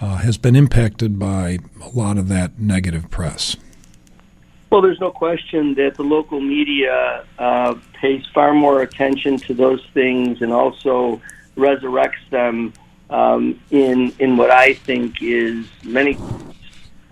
uh, 0.00 0.16
has 0.16 0.38
been 0.38 0.56
impacted 0.56 1.18
by 1.18 1.58
a 1.82 1.88
lot 1.90 2.16
of 2.16 2.28
that 2.28 2.58
negative 2.58 3.10
press? 3.10 3.56
Well, 4.70 4.80
there's 4.80 5.00
no 5.00 5.10
question 5.10 5.74
that 5.74 5.96
the 5.96 6.02
local 6.02 6.40
media 6.40 7.26
uh, 7.38 7.74
pays 7.92 8.24
far 8.32 8.54
more 8.54 8.80
attention 8.80 9.36
to 9.38 9.54
those 9.54 9.84
things 9.92 10.40
and 10.40 10.50
also 10.50 11.20
resurrects 11.56 12.28
them 12.30 12.72
um, 13.12 13.60
in 13.70 14.12
in 14.18 14.36
what 14.36 14.50
I 14.50 14.72
think 14.72 15.22
is 15.22 15.66
many 15.84 16.18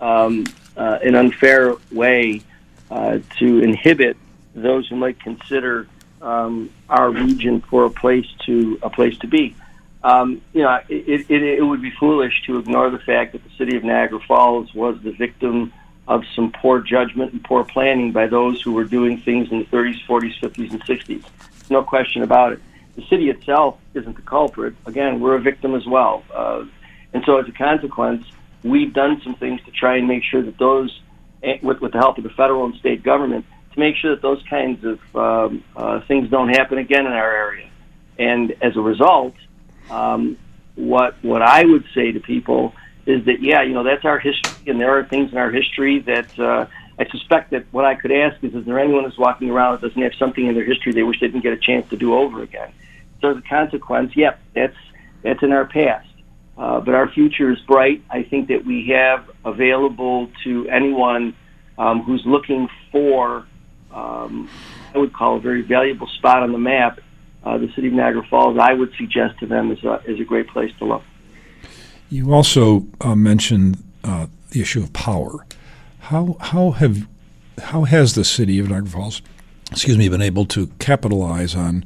um, 0.01 0.45
uh, 0.75 0.97
an 1.03 1.15
unfair 1.15 1.75
way 1.91 2.41
uh, 2.89 3.19
to 3.37 3.59
inhibit 3.59 4.17
those 4.55 4.87
who 4.87 4.95
might 4.95 5.19
consider 5.19 5.87
um, 6.21 6.71
our 6.89 7.11
region 7.11 7.61
for 7.61 7.85
a 7.85 7.89
place 7.89 8.25
to 8.45 8.79
a 8.81 8.89
place 8.89 9.17
to 9.19 9.27
be. 9.27 9.55
Um, 10.03 10.41
you 10.53 10.63
know, 10.63 10.79
it, 10.89 11.29
it, 11.29 11.43
it 11.43 11.61
would 11.61 11.83
be 11.83 11.91
foolish 11.91 12.43
to 12.47 12.57
ignore 12.57 12.89
the 12.89 12.97
fact 12.97 13.33
that 13.33 13.43
the 13.43 13.51
city 13.51 13.77
of 13.77 13.83
Niagara 13.83 14.19
Falls 14.21 14.73
was 14.73 14.99
the 15.03 15.11
victim 15.11 15.71
of 16.07 16.23
some 16.35 16.51
poor 16.51 16.81
judgment 16.81 17.33
and 17.33 17.43
poor 17.43 17.63
planning 17.63 18.11
by 18.11 18.25
those 18.25 18.59
who 18.63 18.73
were 18.73 18.83
doing 18.83 19.19
things 19.19 19.51
in 19.51 19.59
the 19.59 19.65
30s, 19.65 20.03
40s, 20.07 20.39
50s, 20.39 20.71
and 20.71 20.83
60s. 20.83 21.23
No 21.69 21.83
question 21.83 22.23
about 22.23 22.53
it 22.53 22.61
the 23.01 23.07
city 23.07 23.29
itself 23.29 23.77
isn't 23.93 24.15
the 24.15 24.21
culprit. 24.21 24.75
Again, 24.85 25.19
we're 25.19 25.35
a 25.35 25.41
victim 25.41 25.75
as 25.75 25.85
well. 25.85 26.23
Uh, 26.33 26.65
and 27.13 27.23
so 27.25 27.37
as 27.37 27.47
a 27.47 27.51
consequence, 27.51 28.25
we've 28.63 28.93
done 28.93 29.21
some 29.23 29.35
things 29.35 29.61
to 29.65 29.71
try 29.71 29.97
and 29.97 30.07
make 30.07 30.23
sure 30.23 30.41
that 30.41 30.57
those, 30.57 31.01
eh, 31.43 31.57
with, 31.61 31.81
with 31.81 31.91
the 31.93 31.97
help 31.97 32.17
of 32.17 32.23
the 32.23 32.29
federal 32.29 32.65
and 32.65 32.75
state 32.75 33.03
government, 33.03 33.45
to 33.73 33.79
make 33.79 33.95
sure 33.95 34.11
that 34.15 34.21
those 34.21 34.41
kinds 34.49 34.83
of 34.83 35.15
um, 35.15 35.63
uh, 35.75 36.01
things 36.07 36.29
don't 36.29 36.49
happen 36.49 36.77
again 36.77 37.05
in 37.05 37.13
our 37.13 37.31
area. 37.31 37.69
And 38.19 38.55
as 38.61 38.75
a 38.75 38.81
result, 38.81 39.33
um, 39.89 40.37
what 40.75 41.15
what 41.21 41.41
I 41.41 41.65
would 41.65 41.85
say 41.93 42.11
to 42.11 42.19
people 42.19 42.73
is 43.05 43.25
that 43.25 43.41
yeah, 43.41 43.61
you 43.63 43.73
know 43.73 43.83
that's 43.83 44.05
our 44.05 44.19
history, 44.19 44.55
and 44.67 44.79
there 44.79 44.97
are 44.97 45.03
things 45.05 45.31
in 45.31 45.37
our 45.37 45.49
history 45.49 45.99
that 46.01 46.39
uh, 46.39 46.65
I 46.99 47.09
suspect 47.09 47.51
that 47.51 47.65
what 47.71 47.85
I 47.85 47.95
could 47.95 48.11
ask 48.11 48.43
is, 48.43 48.53
is 48.53 48.65
there 48.65 48.77
anyone 48.77 49.05
who's 49.05 49.17
walking 49.17 49.49
around 49.49 49.73
that 49.73 49.87
doesn't 49.87 50.01
have 50.01 50.13
something 50.19 50.45
in 50.45 50.53
their 50.53 50.65
history 50.65 50.91
they 50.91 51.03
wish 51.03 51.19
they 51.19 51.27
didn't 51.27 51.41
get 51.41 51.53
a 51.53 51.57
chance 51.57 51.89
to 51.89 51.97
do 51.97 52.13
over 52.13 52.43
again? 52.43 52.71
The 53.21 53.41
consequence, 53.47 54.15
yep, 54.15 54.39
that's 54.53 54.75
that's 55.21 55.43
in 55.43 55.51
our 55.51 55.65
past. 55.65 56.07
Uh, 56.57 56.79
but 56.79 56.93
our 56.93 57.07
future 57.07 57.51
is 57.51 57.59
bright. 57.61 58.03
I 58.09 58.23
think 58.23 58.49
that 58.49 58.65
we 58.65 58.87
have 58.87 59.29
available 59.45 60.29
to 60.43 60.67
anyone 60.67 61.35
um, 61.77 62.03
who's 62.03 62.23
looking 62.25 62.69
for, 62.91 63.45
um, 63.91 64.49
I 64.93 64.97
would 64.97 65.13
call 65.13 65.37
a 65.37 65.39
very 65.39 65.61
valuable 65.61 66.07
spot 66.07 66.43
on 66.43 66.51
the 66.51 66.57
map, 66.57 66.99
uh, 67.43 67.57
the 67.57 67.71
city 67.73 67.87
of 67.87 67.93
Niagara 67.93 68.23
Falls. 68.29 68.57
I 68.59 68.73
would 68.73 68.93
suggest 68.95 69.39
to 69.39 69.47
them 69.47 69.71
is 69.71 69.83
a, 69.83 70.01
is 70.05 70.19
a 70.19 70.23
great 70.23 70.47
place 70.47 70.71
to 70.79 70.85
look. 70.85 71.03
You 72.09 72.33
also 72.33 72.85
uh, 72.99 73.15
mentioned 73.15 73.81
uh, 74.03 74.27
the 74.49 74.61
issue 74.61 74.83
of 74.83 74.91
power. 74.93 75.45
How 75.99 76.35
how 76.39 76.71
have 76.71 77.07
how 77.63 77.83
has 77.85 78.15
the 78.15 78.25
city 78.25 78.59
of 78.59 78.69
Niagara 78.69 78.89
Falls, 78.89 79.21
excuse 79.71 79.97
me, 79.97 80.09
been 80.09 80.21
able 80.21 80.45
to 80.47 80.67
capitalize 80.79 81.55
on 81.55 81.85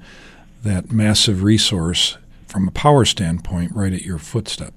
that 0.66 0.92
massive 0.92 1.42
resource 1.44 2.18
from 2.46 2.68
a 2.68 2.72
power 2.72 3.06
standpoint 3.06 3.72
right 3.74 3.94
at 3.94 4.02
your 4.02 4.18
footstep? 4.18 4.74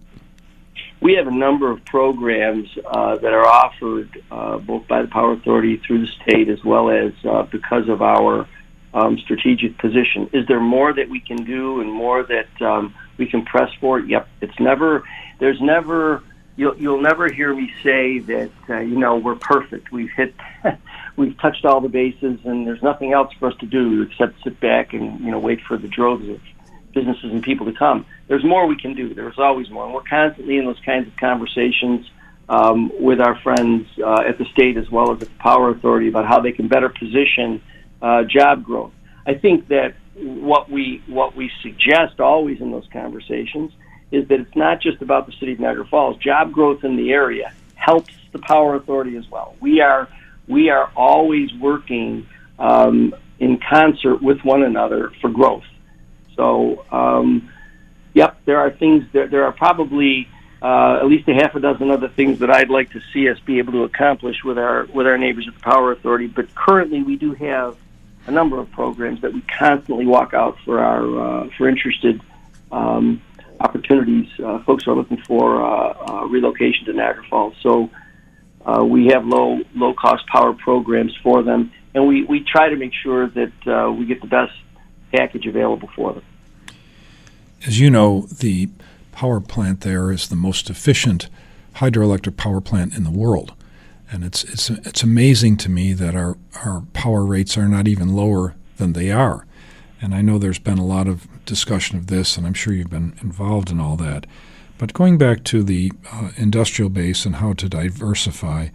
We 1.00 1.14
have 1.14 1.26
a 1.26 1.32
number 1.32 1.70
of 1.70 1.84
programs 1.84 2.68
uh, 2.86 3.16
that 3.16 3.32
are 3.32 3.46
offered 3.46 4.22
uh, 4.30 4.58
both 4.58 4.86
by 4.88 5.02
the 5.02 5.08
Power 5.08 5.32
Authority 5.32 5.76
through 5.76 6.06
the 6.06 6.12
state 6.22 6.48
as 6.48 6.62
well 6.64 6.90
as 6.90 7.12
uh, 7.24 7.42
because 7.44 7.88
of 7.88 8.02
our 8.02 8.48
um, 8.94 9.18
strategic 9.18 9.78
position. 9.78 10.28
Is 10.32 10.46
there 10.46 10.60
more 10.60 10.92
that 10.92 11.08
we 11.08 11.20
can 11.20 11.44
do 11.44 11.80
and 11.80 11.90
more 11.90 12.24
that 12.24 12.62
um, 12.62 12.94
we 13.16 13.26
can 13.26 13.44
press 13.44 13.70
for? 13.80 14.00
Yep. 14.00 14.28
It's 14.40 14.58
never, 14.58 15.04
there's 15.38 15.60
never, 15.60 16.22
you'll, 16.56 16.76
you'll 16.76 17.00
never 17.00 17.32
hear 17.32 17.54
me 17.54 17.72
say 17.82 18.18
that, 18.18 18.50
uh, 18.68 18.78
you 18.78 18.98
know, 18.98 19.16
we're 19.16 19.36
perfect. 19.36 19.92
We've 19.92 20.10
hit 20.10 20.34
we've 21.18 21.36
touched 21.38 21.64
all 21.64 21.80
the 21.80 21.88
bases, 21.88 22.38
and 22.44 22.66
there's 22.66 22.82
nothing 22.82 23.12
else 23.12 23.32
for 23.38 23.48
us 23.48 23.56
to 23.58 23.66
do 23.66 24.02
except 24.02 24.42
sit 24.44 24.58
back 24.60 24.94
and 24.94 25.20
you 25.20 25.30
know 25.30 25.38
wait 25.38 25.60
for 25.66 25.76
the 25.76 25.88
droves 25.88 26.26
of 26.28 26.40
businesses 26.94 27.24
and 27.24 27.42
people 27.42 27.66
to 27.66 27.72
come. 27.72 28.06
There's 28.28 28.44
more 28.44 28.66
we 28.66 28.76
can 28.76 28.94
do. 28.94 29.12
There's 29.12 29.38
always 29.38 29.68
more, 29.68 29.84
and 29.84 29.92
we're 29.92 30.02
constantly 30.02 30.56
in 30.56 30.64
those 30.64 30.80
kinds 30.86 31.06
of 31.08 31.16
conversations 31.16 32.08
um, 32.48 32.90
with 32.98 33.20
our 33.20 33.38
friends 33.40 33.86
uh, 34.02 34.22
at 34.26 34.38
the 34.38 34.46
state 34.46 34.76
as 34.78 34.88
well 34.90 35.12
as 35.12 35.20
at 35.20 35.28
the 35.28 35.38
Power 35.38 35.70
Authority 35.70 36.08
about 36.08 36.26
how 36.26 36.40
they 36.40 36.52
can 36.52 36.68
better 36.68 36.88
position 36.88 37.60
uh, 38.00 38.22
job 38.22 38.64
growth. 38.64 38.92
I 39.26 39.34
think 39.34 39.68
that 39.68 39.94
what 40.14 40.70
we 40.70 41.02
what 41.06 41.36
we 41.36 41.50
suggest 41.62 42.20
always 42.20 42.60
in 42.60 42.70
those 42.70 42.86
conversations 42.92 43.72
is 44.10 44.26
that 44.28 44.40
it's 44.40 44.56
not 44.56 44.80
just 44.80 45.02
about 45.02 45.26
the 45.26 45.32
city 45.32 45.52
of 45.52 45.60
Niagara 45.60 45.86
Falls. 45.86 46.16
Job 46.16 46.52
growth 46.52 46.82
in 46.84 46.96
the 46.96 47.12
area 47.12 47.52
helps 47.74 48.14
the 48.32 48.38
Power 48.38 48.74
Authority 48.74 49.16
as 49.16 49.28
well. 49.30 49.54
We 49.60 49.80
are 49.80 50.08
we 50.48 50.70
are 50.70 50.90
always 50.96 51.52
working 51.54 52.26
um, 52.58 53.14
in 53.38 53.58
concert 53.58 54.22
with 54.22 54.40
one 54.42 54.62
another 54.62 55.12
for 55.20 55.30
growth. 55.30 55.64
So, 56.34 56.84
um, 56.90 57.50
yep, 58.14 58.40
there 58.44 58.58
are 58.58 58.70
things. 58.70 59.04
There, 59.12 59.44
are 59.44 59.52
probably 59.52 60.28
uh, 60.62 60.98
at 61.00 61.06
least 61.06 61.28
a 61.28 61.34
half 61.34 61.54
a 61.54 61.60
dozen 61.60 61.90
other 61.90 62.08
things 62.08 62.38
that 62.40 62.50
I'd 62.50 62.70
like 62.70 62.90
to 62.92 63.00
see 63.12 63.28
us 63.28 63.38
be 63.40 63.58
able 63.58 63.72
to 63.72 63.84
accomplish 63.84 64.42
with 64.44 64.58
our 64.58 64.86
with 64.86 65.06
our 65.06 65.18
neighbors 65.18 65.46
at 65.48 65.54
the 65.54 65.60
Power 65.60 65.92
Authority. 65.92 66.26
But 66.26 66.54
currently, 66.54 67.02
we 67.02 67.16
do 67.16 67.34
have 67.34 67.76
a 68.26 68.30
number 68.30 68.58
of 68.58 68.70
programs 68.72 69.20
that 69.22 69.32
we 69.32 69.40
constantly 69.42 70.06
walk 70.06 70.34
out 70.34 70.58
for 70.64 70.80
our 70.80 71.44
uh, 71.44 71.48
for 71.56 71.68
interested 71.68 72.20
um, 72.70 73.22
opportunities. 73.60 74.28
Uh, 74.38 74.62
folks 74.64 74.86
are 74.86 74.94
looking 74.94 75.18
for 75.18 75.62
uh, 75.62 75.94
uh, 76.06 76.24
relocation 76.26 76.86
to 76.86 76.92
Niagara 76.92 77.24
Falls, 77.28 77.54
so 77.62 77.90
uh, 78.68 78.84
we 78.84 79.06
have 79.06 79.24
low 79.24 79.60
low 79.74 79.94
cost 79.94 80.26
power 80.26 80.52
programs 80.52 81.16
for 81.22 81.42
them, 81.42 81.72
and 81.94 82.06
we, 82.06 82.24
we 82.24 82.44
try 82.44 82.68
to 82.68 82.76
make 82.76 82.92
sure 83.02 83.28
that 83.28 83.96
we 83.98 84.04
get 84.06 84.20
the 84.20 84.26
best 84.26 84.52
package 85.12 85.46
available 85.46 85.88
for 85.96 86.12
them. 86.12 86.22
As 87.66 87.80
you 87.80 87.90
know, 87.90 88.26
the 88.30 88.68
power 89.12 89.40
plant 89.40 89.80
there 89.80 90.12
is 90.12 90.28
the 90.28 90.36
most 90.36 90.70
efficient 90.70 91.28
hydroelectric 91.76 92.36
power 92.36 92.60
plant 92.60 92.94
in 92.96 93.04
the 93.04 93.10
world. 93.10 93.54
And 94.10 94.24
it's, 94.24 94.44
it's, 94.44 94.70
it's 94.70 95.02
amazing 95.02 95.56
to 95.58 95.70
me 95.70 95.92
that 95.92 96.14
our, 96.14 96.36
our 96.64 96.82
power 96.92 97.24
rates 97.24 97.58
are 97.58 97.68
not 97.68 97.86
even 97.86 98.14
lower 98.14 98.54
than 98.76 98.92
they 98.92 99.10
are. 99.10 99.46
And 100.00 100.14
I 100.14 100.22
know 100.22 100.38
there's 100.38 100.58
been 100.58 100.78
a 100.78 100.86
lot 100.86 101.08
of 101.08 101.26
discussion 101.44 101.98
of 101.98 102.06
this, 102.06 102.36
and 102.36 102.46
I'm 102.46 102.54
sure 102.54 102.72
you've 102.72 102.90
been 102.90 103.16
involved 103.20 103.70
in 103.70 103.80
all 103.80 103.96
that. 103.96 104.26
But 104.78 104.92
going 104.92 105.18
back 105.18 105.42
to 105.44 105.62
the 105.64 105.92
uh, 106.10 106.30
industrial 106.36 106.88
base 106.88 107.26
and 107.26 107.36
how 107.36 107.52
to 107.54 107.68
diversify, 107.68 108.68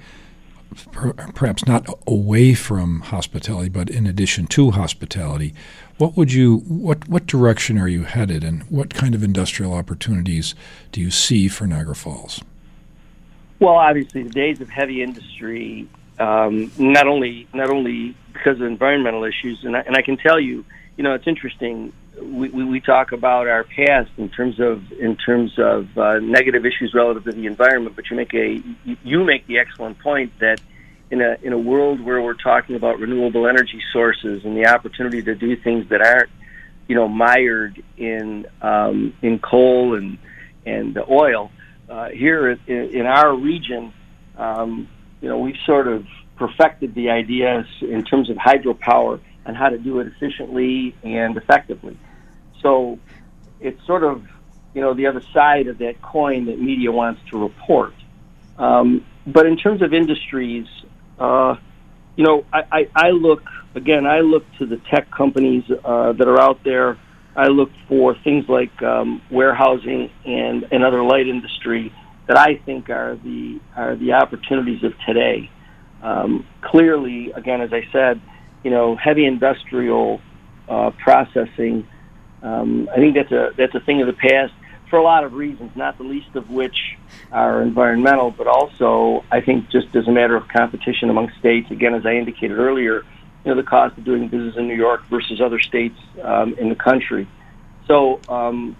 per, 0.91 1.13
perhaps 1.13 1.65
not 1.65 1.87
away 2.05 2.53
from 2.53 2.99
hospitality, 2.99 3.69
but 3.69 3.89
in 3.89 4.05
addition 4.05 4.45
to 4.47 4.71
hospitality, 4.71 5.53
what 5.97 6.17
would 6.17 6.33
you 6.33 6.57
what 6.67 7.07
what 7.07 7.25
direction 7.25 7.77
are 7.77 7.87
you 7.87 8.03
headed, 8.03 8.43
and 8.43 8.63
what 8.63 8.93
kind 8.93 9.15
of 9.15 9.23
industrial 9.23 9.73
opportunities 9.73 10.55
do 10.91 10.99
you 10.99 11.09
see 11.09 11.47
for 11.47 11.65
Niagara 11.65 11.95
Falls? 11.95 12.41
Well, 13.59 13.75
obviously, 13.75 14.23
the 14.23 14.29
days 14.29 14.59
of 14.59 14.69
heavy 14.69 15.01
industry, 15.01 15.87
um, 16.19 16.69
not 16.77 17.07
only 17.07 17.47
not 17.53 17.69
only 17.69 18.15
because 18.33 18.57
of 18.59 18.63
environmental 18.63 19.23
issues, 19.23 19.63
and 19.63 19.77
I, 19.77 19.81
and 19.81 19.95
I 19.95 20.01
can 20.01 20.17
tell 20.17 20.39
you, 20.39 20.65
you 20.97 21.03
know, 21.03 21.13
it's 21.13 21.27
interesting. 21.27 21.93
We, 22.21 22.49
we, 22.49 22.79
talk 22.79 23.11
about 23.11 23.47
our 23.47 23.63
past 23.63 24.11
in 24.17 24.29
terms 24.29 24.59
of 24.59 24.91
in 24.91 25.15
terms 25.15 25.51
of 25.57 25.97
uh, 25.97 26.19
negative 26.19 26.63
issues 26.65 26.93
relative 26.93 27.23
to 27.23 27.31
the 27.31 27.47
environment, 27.47 27.95
but 27.95 28.09
you 28.09 28.15
make 28.15 28.33
a 28.35 28.61
you 29.03 29.23
make 29.23 29.47
the 29.47 29.57
excellent 29.57 29.97
point 29.99 30.31
that 30.39 30.61
in 31.09 31.21
a 31.21 31.37
in 31.41 31.53
a 31.53 31.57
world 31.57 32.01
where 32.01 32.21
we're 32.21 32.33
talking 32.33 32.75
about 32.75 32.99
renewable 32.99 33.47
energy 33.47 33.81
sources 33.91 34.45
and 34.45 34.55
the 34.55 34.67
opportunity 34.67 35.21
to 35.21 35.35
do 35.35 35.55
things 35.55 35.87
that 35.89 36.01
aren't 36.01 36.29
you 36.87 36.95
know 36.95 37.07
mired 37.07 37.81
in 37.97 38.45
um, 38.61 39.13
in 39.21 39.39
coal 39.39 39.95
and 39.95 40.17
and 40.65 40.97
oil 41.09 41.51
uh, 41.89 42.09
here 42.09 42.49
in, 42.49 42.59
in 42.67 43.05
our 43.05 43.35
region 43.35 43.93
um, 44.37 44.87
you 45.21 45.29
know 45.29 45.37
we've 45.37 45.59
sort 45.65 45.87
of 45.87 46.05
perfected 46.35 46.95
the 46.95 47.09
ideas 47.09 47.65
in 47.81 48.03
terms 48.03 48.29
of 48.29 48.37
hydropower 48.37 49.19
and 49.45 49.55
how 49.57 49.69
to 49.69 49.77
do 49.77 49.99
it 49.99 50.07
efficiently 50.07 50.95
and 51.03 51.37
effectively 51.37 51.97
so 52.61 52.99
it's 53.59 53.83
sort 53.85 54.03
of 54.03 54.25
you 54.73 54.81
know 54.81 54.93
the 54.93 55.07
other 55.07 55.21
side 55.33 55.67
of 55.67 55.77
that 55.77 56.01
coin 56.01 56.45
that 56.45 56.59
media 56.59 56.91
wants 56.91 57.21
to 57.29 57.37
report 57.37 57.93
um, 58.57 59.05
but 59.25 59.45
in 59.45 59.57
terms 59.57 59.81
of 59.81 59.93
industries 59.93 60.67
uh, 61.19 61.55
you 62.15 62.23
know, 62.23 62.45
I, 62.51 62.63
I, 62.71 62.89
I 62.95 63.09
look 63.09 63.43
again. 63.75 64.05
I 64.05 64.19
look 64.19 64.43
to 64.59 64.65
the 64.65 64.77
tech 64.91 65.09
companies 65.11 65.63
uh, 65.83 66.13
that 66.13 66.27
are 66.27 66.39
out 66.39 66.63
there. 66.63 66.97
I 67.35 67.47
look 67.47 67.71
for 67.87 68.15
things 68.23 68.45
like 68.47 68.81
um, 68.83 69.21
warehousing 69.31 70.11
and 70.25 70.63
another 70.71 71.03
light 71.03 71.27
industry 71.27 71.91
that 72.27 72.37
I 72.37 72.57
think 72.65 72.89
are 72.89 73.15
the 73.15 73.59
are 73.75 73.95
the 73.95 74.13
opportunities 74.13 74.83
of 74.83 74.93
today. 75.07 75.49
Um, 76.03 76.45
clearly, 76.61 77.31
again, 77.31 77.61
as 77.61 77.71
I 77.73 77.87
said, 77.91 78.21
you 78.63 78.71
know, 78.71 78.95
heavy 78.95 79.25
industrial 79.25 80.21
uh, 80.67 80.91
processing. 80.91 81.87
Um, 82.41 82.89
I 82.91 82.95
think 82.97 83.15
that's 83.15 83.31
a 83.31 83.51
that's 83.57 83.75
a 83.75 83.79
thing 83.81 84.01
of 84.01 84.07
the 84.07 84.13
past 84.13 84.53
for 84.89 84.99
a 84.99 85.03
lot 85.03 85.23
of 85.23 85.33
reasons, 85.33 85.71
not 85.75 85.97
the 85.97 86.03
least 86.03 86.35
of 86.35 86.49
which 86.49 86.75
are 87.31 87.61
environmental, 87.61 88.31
but 88.31 88.47
also 88.47 89.23
I 89.31 89.41
think 89.41 89.69
just 89.69 89.87
as 89.95 90.07
a 90.07 90.11
matter 90.11 90.35
of 90.35 90.47
competition 90.47 91.09
among 91.09 91.31
states. 91.39 91.71
Again, 91.71 91.95
as 91.95 92.05
I 92.05 92.13
indicated 92.13 92.57
earlier, 92.57 93.03
you 93.43 93.51
know 93.51 93.55
the 93.55 93.67
cost 93.67 93.97
of 93.97 94.03
doing 94.03 94.27
business 94.27 94.55
in 94.55 94.67
New 94.67 94.75
York 94.75 95.01
versus 95.09 95.41
other 95.41 95.59
states 95.59 95.97
um, 96.21 96.55
in 96.55 96.69
the 96.69 96.75
country. 96.75 97.27
So, 97.87 98.21
um, 98.29 98.77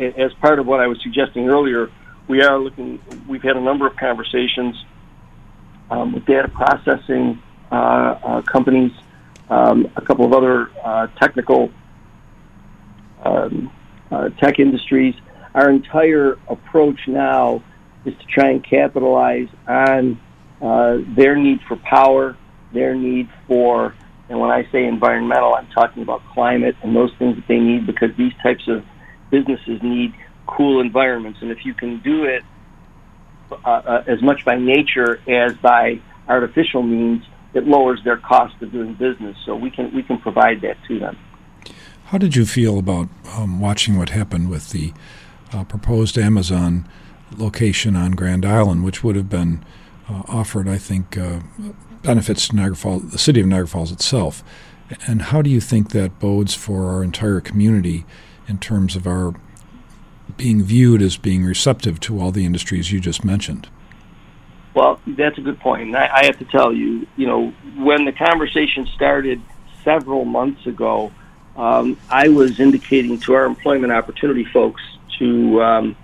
as 0.00 0.32
part 0.34 0.58
of 0.58 0.66
what 0.66 0.80
I 0.80 0.86
was 0.86 0.98
suggesting 1.02 1.48
earlier, 1.48 1.90
we 2.28 2.42
are 2.42 2.58
looking. 2.58 3.00
We've 3.28 3.42
had 3.42 3.56
a 3.56 3.60
number 3.60 3.86
of 3.86 3.96
conversations 3.96 4.76
um, 5.90 6.12
with 6.12 6.24
data 6.24 6.48
processing 6.48 7.42
companies, 7.70 8.92
um, 9.48 9.90
a 9.96 10.00
couple 10.00 10.24
of 10.24 10.32
other 10.32 10.70
uh, 10.84 11.06
technical 11.18 11.70
um, 13.24 13.70
uh, 14.10 14.28
tech 14.40 14.58
industries. 14.58 15.14
Our 15.54 15.70
entire 15.70 16.38
approach 16.48 17.00
now 17.06 17.62
is 18.04 18.14
to 18.18 18.26
try 18.26 18.50
and 18.50 18.64
capitalize 18.64 19.48
on 19.66 20.20
uh, 20.60 20.98
their 21.16 21.36
need 21.36 21.60
for 21.66 21.76
power, 21.76 22.36
their 22.72 22.94
need 22.94 23.28
for, 23.46 23.94
and 24.28 24.38
when 24.38 24.50
I 24.50 24.68
say 24.70 24.84
environmental, 24.84 25.54
I'm 25.54 25.68
talking 25.68 26.02
about 26.02 26.22
climate 26.32 26.76
and 26.82 26.94
those 26.94 27.12
things 27.18 27.36
that 27.36 27.46
they 27.48 27.58
need 27.58 27.86
because 27.86 28.10
these 28.16 28.32
types 28.42 28.66
of 28.68 28.84
businesses 29.30 29.82
need 29.82 30.14
cool 30.46 30.80
environments. 30.80 31.40
And 31.42 31.50
if 31.50 31.64
you 31.64 31.74
can 31.74 32.00
do 32.00 32.24
it 32.24 32.42
uh, 33.50 33.54
uh, 33.64 34.04
as 34.06 34.22
much 34.22 34.44
by 34.44 34.56
nature 34.56 35.20
as 35.28 35.54
by 35.56 36.00
artificial 36.28 36.82
means, 36.82 37.24
it 37.56 37.66
lowers 37.66 38.00
their 38.04 38.18
cost 38.18 38.54
of 38.60 38.70
doing 38.70 38.94
business. 38.94 39.36
So 39.44 39.56
we 39.56 39.70
can 39.70 39.92
we 39.94 40.02
can 40.02 40.18
provide 40.18 40.60
that 40.60 40.76
to 40.88 40.98
them. 40.98 41.18
How 42.06 42.18
did 42.18 42.36
you 42.36 42.46
feel 42.46 42.78
about 42.78 43.08
um, 43.34 43.60
watching 43.60 43.98
what 43.98 44.10
happened 44.10 44.48
with 44.48 44.70
the 44.70 44.92
uh, 45.52 45.64
proposed 45.64 46.16
Amazon 46.16 46.88
location 47.36 47.96
on 47.96 48.12
Grand 48.12 48.44
Island, 48.46 48.84
which 48.84 49.02
would 49.02 49.16
have 49.16 49.28
been 49.28 49.64
uh, 50.08 50.22
offered, 50.28 50.68
I 50.68 50.78
think, 50.78 51.18
uh, 51.18 51.40
benefits 52.02 52.46
to 52.48 52.56
Niagara 52.56 52.76
Falls, 52.76 53.10
the 53.10 53.18
city 53.18 53.40
of 53.40 53.46
Niagara 53.46 53.66
Falls 53.66 53.90
itself? 53.90 54.44
And 55.08 55.22
how 55.22 55.42
do 55.42 55.50
you 55.50 55.60
think 55.60 55.90
that 55.90 56.20
bodes 56.20 56.54
for 56.54 56.90
our 56.90 57.02
entire 57.02 57.40
community 57.40 58.06
in 58.46 58.58
terms 58.58 58.94
of 58.94 59.08
our 59.08 59.34
being 60.36 60.62
viewed 60.62 61.02
as 61.02 61.16
being 61.16 61.44
receptive 61.44 61.98
to 62.00 62.20
all 62.20 62.30
the 62.30 62.44
industries 62.44 62.92
you 62.92 63.00
just 63.00 63.24
mentioned? 63.24 63.68
Well, 64.76 65.00
that's 65.06 65.38
a 65.38 65.40
good 65.40 65.58
point. 65.58 65.96
I, 65.96 66.06
I 66.06 66.24
have 66.26 66.38
to 66.38 66.44
tell 66.44 66.70
you, 66.70 67.06
you 67.16 67.26
know, 67.26 67.48
when 67.78 68.04
the 68.04 68.12
conversation 68.12 68.86
started 68.94 69.40
several 69.82 70.26
months 70.26 70.66
ago, 70.66 71.12
um, 71.56 71.96
I 72.10 72.28
was 72.28 72.60
indicating 72.60 73.18
to 73.20 73.32
our 73.32 73.46
employment 73.46 73.90
opportunity 73.90 74.44
folks 74.44 74.82
to, 75.18 75.62
um, 75.62 75.96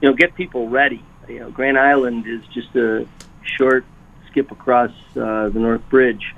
you 0.00 0.08
know, 0.08 0.14
get 0.14 0.36
people 0.36 0.68
ready. 0.68 1.04
You 1.26 1.40
know, 1.40 1.50
Grand 1.50 1.76
Island 1.76 2.28
is 2.28 2.46
just 2.54 2.72
a 2.76 3.08
short 3.42 3.84
skip 4.30 4.52
across 4.52 4.92
uh, 5.16 5.48
the 5.48 5.58
North 5.58 5.86
Bridge, 5.88 6.32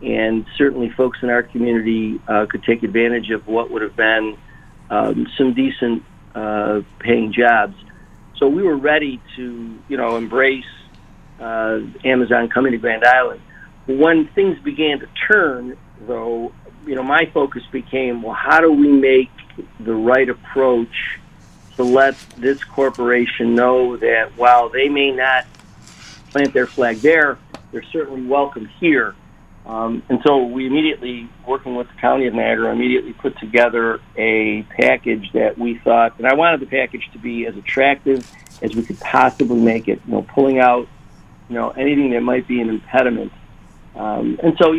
and 0.00 0.46
certainly 0.56 0.88
folks 0.90 1.18
in 1.20 1.30
our 1.30 1.42
community 1.42 2.20
uh, 2.28 2.46
could 2.46 2.62
take 2.62 2.84
advantage 2.84 3.30
of 3.30 3.48
what 3.48 3.72
would 3.72 3.82
have 3.82 3.96
been 3.96 4.38
um, 4.88 5.26
some 5.36 5.52
decent 5.52 6.04
uh, 6.36 6.82
paying 7.00 7.32
jobs. 7.32 7.74
So 8.36 8.46
we 8.46 8.62
were 8.62 8.76
ready 8.76 9.20
to, 9.34 9.78
you 9.88 9.96
know, 9.96 10.16
embrace 10.16 10.64
uh, 11.40 11.80
Amazon 12.04 12.48
coming 12.48 12.72
to 12.72 12.78
Grand 12.78 13.04
Island. 13.04 13.40
When 13.86 14.26
things 14.28 14.58
began 14.60 15.00
to 15.00 15.08
turn, 15.28 15.76
though, 16.06 16.52
you 16.86 16.94
know, 16.94 17.02
my 17.02 17.26
focus 17.26 17.62
became, 17.70 18.22
well, 18.22 18.34
how 18.34 18.60
do 18.60 18.72
we 18.72 18.88
make 18.88 19.30
the 19.80 19.94
right 19.94 20.28
approach 20.28 21.18
to 21.76 21.82
let 21.82 22.16
this 22.36 22.62
corporation 22.64 23.54
know 23.54 23.96
that 23.96 24.36
while 24.36 24.68
they 24.68 24.88
may 24.88 25.10
not 25.10 25.44
plant 26.30 26.52
their 26.52 26.66
flag 26.66 26.96
there, 26.98 27.38
they're 27.72 27.84
certainly 27.84 28.22
welcome 28.22 28.66
here. 28.66 29.14
Um, 29.66 30.02
and 30.08 30.20
so 30.24 30.44
we 30.44 30.66
immediately, 30.66 31.28
working 31.46 31.74
with 31.74 31.88
the 31.88 31.94
County 31.94 32.26
of 32.26 32.34
Niagara, 32.34 32.70
immediately 32.70 33.14
put 33.14 33.38
together 33.38 34.00
a 34.16 34.62
package 34.62 35.32
that 35.32 35.58
we 35.58 35.78
thought, 35.78 36.18
and 36.18 36.26
I 36.26 36.34
wanted 36.34 36.60
the 36.60 36.66
package 36.66 37.08
to 37.12 37.18
be 37.18 37.46
as 37.46 37.56
attractive 37.56 38.30
as 38.60 38.74
we 38.76 38.82
could 38.82 39.00
possibly 39.00 39.58
make 39.58 39.88
it. 39.88 40.00
You 40.06 40.12
know, 40.12 40.22
pulling 40.22 40.58
out, 40.58 40.86
you 41.48 41.54
know, 41.54 41.70
anything 41.70 42.10
that 42.10 42.20
might 42.20 42.46
be 42.48 42.60
an 42.60 42.68
impediment. 42.68 43.32
Um, 43.94 44.38
and 44.42 44.56
so, 44.60 44.74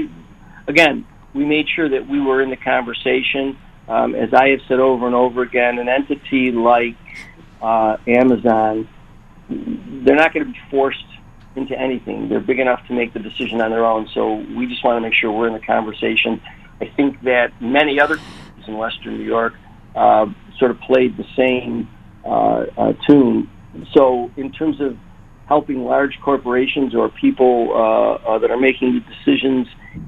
again, 0.68 1.06
we 1.34 1.46
made 1.46 1.68
sure 1.70 1.90
that 1.90 2.08
we 2.08 2.20
were 2.20 2.42
in 2.42 2.50
the 2.50 2.58
conversation. 2.58 3.58
Um, 3.88 4.16
as 4.16 4.34
I 4.34 4.50
have 4.50 4.62
said 4.68 4.80
over 4.80 5.06
and 5.06 5.16
over 5.16 5.42
again, 5.42 5.78
an 5.80 5.90
entity 5.90 6.52
like 6.52 6.98
uh, 7.62 7.98
Amazon, 8.08 8.88
they're 9.50 10.16
not 10.16 10.34
going 10.34 10.46
to 10.48 10.52
be 10.52 10.60
forced 10.72 11.06
into 11.56 11.78
anything. 11.80 12.30
They're 12.30 12.40
big 12.40 12.60
enough 12.60 12.86
to 12.88 12.94
make 12.94 13.14
the 13.14 13.20
decision 13.20 13.62
on 13.62 13.72
their 13.72 13.86
own. 13.86 14.10
So 14.14 14.36
we 14.56 14.66
just 14.68 14.84
want 14.84 14.98
to 14.98 15.02
make 15.02 15.14
sure 15.14 15.32
we're 15.32 15.48
in 15.48 15.54
the 15.54 15.60
conversation. 15.60 16.42
I 16.82 16.86
think 16.96 17.22
that 17.24 17.62
many 17.62 18.00
other 18.00 18.20
in 18.68 18.78
Western 18.78 19.18
New 19.18 19.24
York 19.24 19.54
uh, 19.96 20.26
sort 20.58 20.72
of 20.72 20.80
played 20.82 21.18
the 21.18 21.26
same 21.36 21.88
uh, 22.26 22.66
uh, 22.78 22.94
tune. 23.08 23.50
So 23.94 24.32
in 24.36 24.52
terms 24.52 24.82
of 24.82 24.98
helping 25.48 25.84
large 25.84 26.20
corporations 26.22 26.96
or 26.96 27.10
people 27.10 27.72
uh, 27.74 28.14
uh, 28.16 28.40
that 28.40 28.50
are 28.50 28.60
making 28.60 28.94
the 28.94 29.00
decisions 29.02 29.68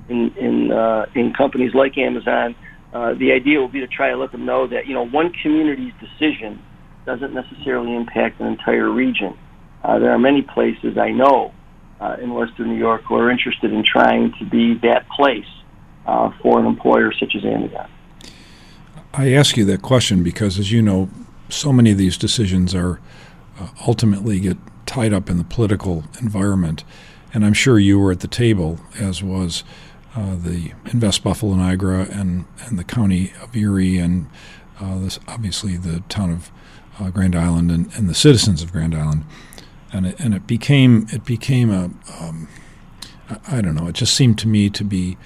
in 0.10 0.36
in, 0.38 0.72
uh, 0.72 1.06
in 1.16 1.34
companies 1.34 1.74
like 1.74 1.98
Amazon, 1.98 2.56
the 2.92 3.32
idea 3.32 3.60
will 3.60 3.68
be 3.68 3.80
to 3.80 3.88
try 3.88 4.10
to 4.10 4.18
let 4.18 4.32
them 4.32 4.46
know 4.46 4.68
that 4.68 4.88
you 4.88 4.94
know 4.94 5.06
one 5.06 5.32
community's 5.42 5.94
decision 6.00 6.62
doesn't 7.06 7.34
necessarily 7.34 7.96
impact 7.96 8.40
an 8.42 8.48
entire 8.48 8.90
region. 8.90 9.36
Uh, 9.84 9.98
there 9.98 10.12
are 10.12 10.20
many 10.20 10.42
places 10.42 10.98
I 10.98 11.12
know 11.12 11.54
uh, 12.02 12.18
in 12.22 12.34
Western 12.34 12.68
New 12.68 12.78
York 12.78 13.04
who 13.08 13.16
are 13.16 13.32
interested 13.32 13.72
in 13.72 13.84
trying 13.84 14.34
to 14.40 14.46
be 14.46 14.76
that 14.84 15.08
place 15.10 15.48
uh, 16.06 16.32
for 16.42 16.60
an 16.60 16.66
employer 16.66 17.12
such 17.18 17.36
as 17.36 17.46
Amazon. 17.46 17.90
I 19.14 19.32
ask 19.32 19.58
you 19.58 19.66
that 19.66 19.82
question 19.82 20.22
because, 20.22 20.60
as 20.60 20.72
you 20.72 20.82
know, 20.82 21.10
so 21.50 21.72
many 21.72 21.92
of 21.92 21.98
these 21.98 22.18
decisions 22.18 22.76
are 22.76 23.00
uh, 23.60 23.70
ultimately 23.88 24.40
get 24.40 24.58
tied 24.88 25.14
up 25.14 25.30
in 25.30 25.38
the 25.38 25.44
political 25.44 26.06
environment. 26.20 26.84
And 27.34 27.46
I'm 27.46 27.54
sure 27.54 27.78
you 27.78 28.00
were 28.00 28.12
at 28.12 28.22
the 28.22 28.28
table, 28.28 28.80
as 29.00 29.22
was 29.22 29.64
uh, 30.16 30.36
the 30.36 30.74
Invest 30.92 31.24
Buffalo 31.24 31.54
Niagara 31.54 32.08
and, 32.10 32.46
and 32.66 32.80
the 32.80 32.84
county 32.84 33.34
of 33.42 33.56
Erie, 33.56 34.00
and 34.00 34.28
uh, 34.80 34.98
this, 34.98 35.20
obviously 35.28 35.78
the 35.78 36.00
town 36.10 36.32
of 36.32 36.52
uh, 37.00 37.12
Grand 37.12 37.36
Island 37.36 37.70
and, 37.70 37.94
and 37.94 38.10
the 38.10 38.16
citizens 38.16 38.64
of 38.64 38.72
Grand 38.72 38.96
Island 38.96 39.24
and 39.92 40.08
it, 40.08 40.20
and 40.20 40.34
it 40.34 40.48
became 40.48 41.08
it 41.12 41.26
became 41.26 41.70
a 41.72 41.86
um, 42.20 42.48
I, 43.50 43.60
don't 43.60 43.76
know. 43.76 43.88
It 43.88 43.96
just 43.96 44.14
seemed 44.14 44.38
to 44.40 44.48
me 44.48 44.70
to 44.70 44.84
be 44.86 45.18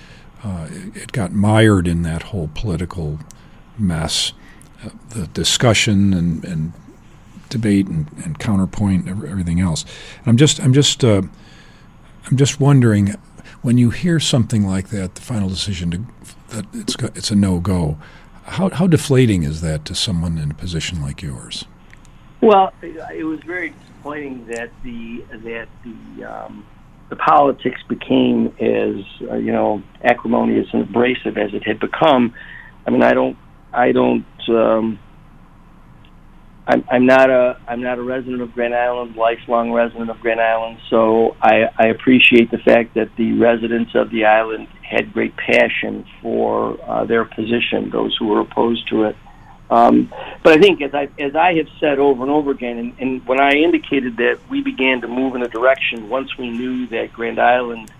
uh, 0.43 0.67
it 0.95 1.12
got 1.12 1.32
mired 1.32 1.88
in 1.88 2.02
that 2.02 2.24
whole 2.24 2.50
political 2.56 3.19
mess, 3.78 4.34
uh, 4.84 4.89
the 5.10 5.28
discussion 5.28 6.13
and, 6.13 6.43
and 6.43 6.74
debate 7.52 7.88
and, 7.88 8.10
and, 8.24 8.40
counterpoint 8.40 9.08
and 9.08 9.24
everything 9.26 9.60
else. 9.60 9.86
And 10.20 10.28
I'm 10.28 10.38
just 10.38 10.60
I'm 10.60 10.74
just 10.74 11.04
uh, 11.04 11.22
I'm 12.26 12.38
just 12.38 12.60
wondering 12.60 13.16
when 13.62 13.78
you 13.78 13.92
hear 13.92 14.20
something 14.20 14.66
like 14.66 14.90
that, 14.90 15.16
the 15.16 15.22
final 15.22 15.50
decision 15.50 15.92
to, 15.92 16.56
that 16.56 16.66
it's 16.74 16.96
it's 17.16 17.32
a 17.32 17.36
no 17.36 17.60
go. 17.60 17.98
How 18.44 18.70
how 18.70 18.88
deflating 18.88 19.44
is 19.44 19.62
that 19.62 19.86
to 19.86 19.96
someone 19.96 20.38
in 20.38 20.52
a 20.52 20.56
position 20.56 21.02
like 21.02 21.22
yours? 21.22 21.66
Well, 22.42 22.74
it 22.82 23.24
was 23.24 23.40
very 23.46 23.70
disappointing 23.70 24.48
that 24.48 24.72
the 24.84 25.24
that 25.30 25.68
the 25.84 26.24
um, 26.24 26.66
the 27.10 27.16
politics 27.16 27.80
became 27.88 28.48
as 28.60 29.30
uh, 29.30 29.36
you 29.36 29.52
know 29.52 29.84
acrimonious 30.04 30.68
and 30.74 30.84
abrasive 30.84 31.38
as 31.38 31.54
it 31.54 31.64
had 31.64 31.80
become. 31.80 32.34
I 32.88 32.90
mean, 32.90 33.04
I 33.04 33.14
don't, 33.14 33.38
I 33.72 33.92
don't. 33.92 34.26
Um, 34.50 35.00
I'm, 36.67 36.86
I'm 36.91 37.06
not 37.06 37.30
a 37.30 37.60
I'm 37.67 37.82
not 37.82 37.97
a 37.97 38.04
resident 38.04 38.41
of 38.41 38.54
Grand 38.54 38.76
Island, 38.76 39.15
lifelong 39.15 39.71
resident 39.71 40.10
of 40.10 40.19
Grand 40.19 40.39
Island. 40.39 40.78
So 40.89 41.36
I, 41.41 41.69
I 41.78 41.88
appreciate 41.88 42.52
the 42.52 42.60
fact 42.60 42.93
that 42.93 43.15
the 43.15 43.34
residents 43.34 43.95
of 43.95 44.12
the 44.12 44.26
island 44.26 44.67
had 44.84 45.12
great 45.12 45.36
passion 45.36 46.06
for 46.21 46.80
uh, 46.84 47.06
their 47.06 47.26
position. 47.26 47.89
Those 47.89 48.15
who 48.17 48.28
were 48.28 48.41
opposed 48.41 48.88
to 48.89 49.04
it. 49.06 49.15
Um, 49.71 50.13
but 50.43 50.58
I 50.58 50.62
think, 50.62 50.82
as 50.82 50.93
I 50.93 51.10
as 51.17 51.36
I 51.36 51.56
have 51.56 51.67
said 51.80 51.97
over 51.97 52.21
and 52.21 52.32
over 52.32 52.52
again, 52.52 52.78
and, 52.78 52.93
and 53.00 53.28
when 53.28 53.39
I 53.39 53.54
indicated 53.54 54.17
that 54.17 54.39
we 54.50 54.62
began 54.62 55.02
to 55.02 55.08
move 55.08 55.34
in 55.36 55.41
a 55.41 55.47
direction 55.47 56.10
once 56.10 56.38
we 56.38 56.52
knew 56.52 56.88
that 56.88 57.12
Grand 57.13 57.39
Island 57.39 57.91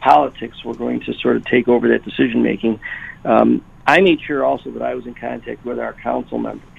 politics 0.00 0.64
were 0.64 0.74
going 0.74 1.00
to 1.00 1.14
sort 1.14 1.36
of 1.36 1.44
take 1.44 1.68
over 1.68 1.88
that 1.88 2.04
decision 2.04 2.42
making, 2.42 2.80
um, 3.24 3.64
I 3.86 4.00
made 4.00 4.20
sure 4.22 4.44
also 4.44 4.70
that 4.72 4.82
I 4.82 4.94
was 4.94 5.06
in 5.06 5.14
contact 5.14 5.64
with 5.64 5.78
our 5.78 5.92
council 5.92 6.38
members 6.38 6.71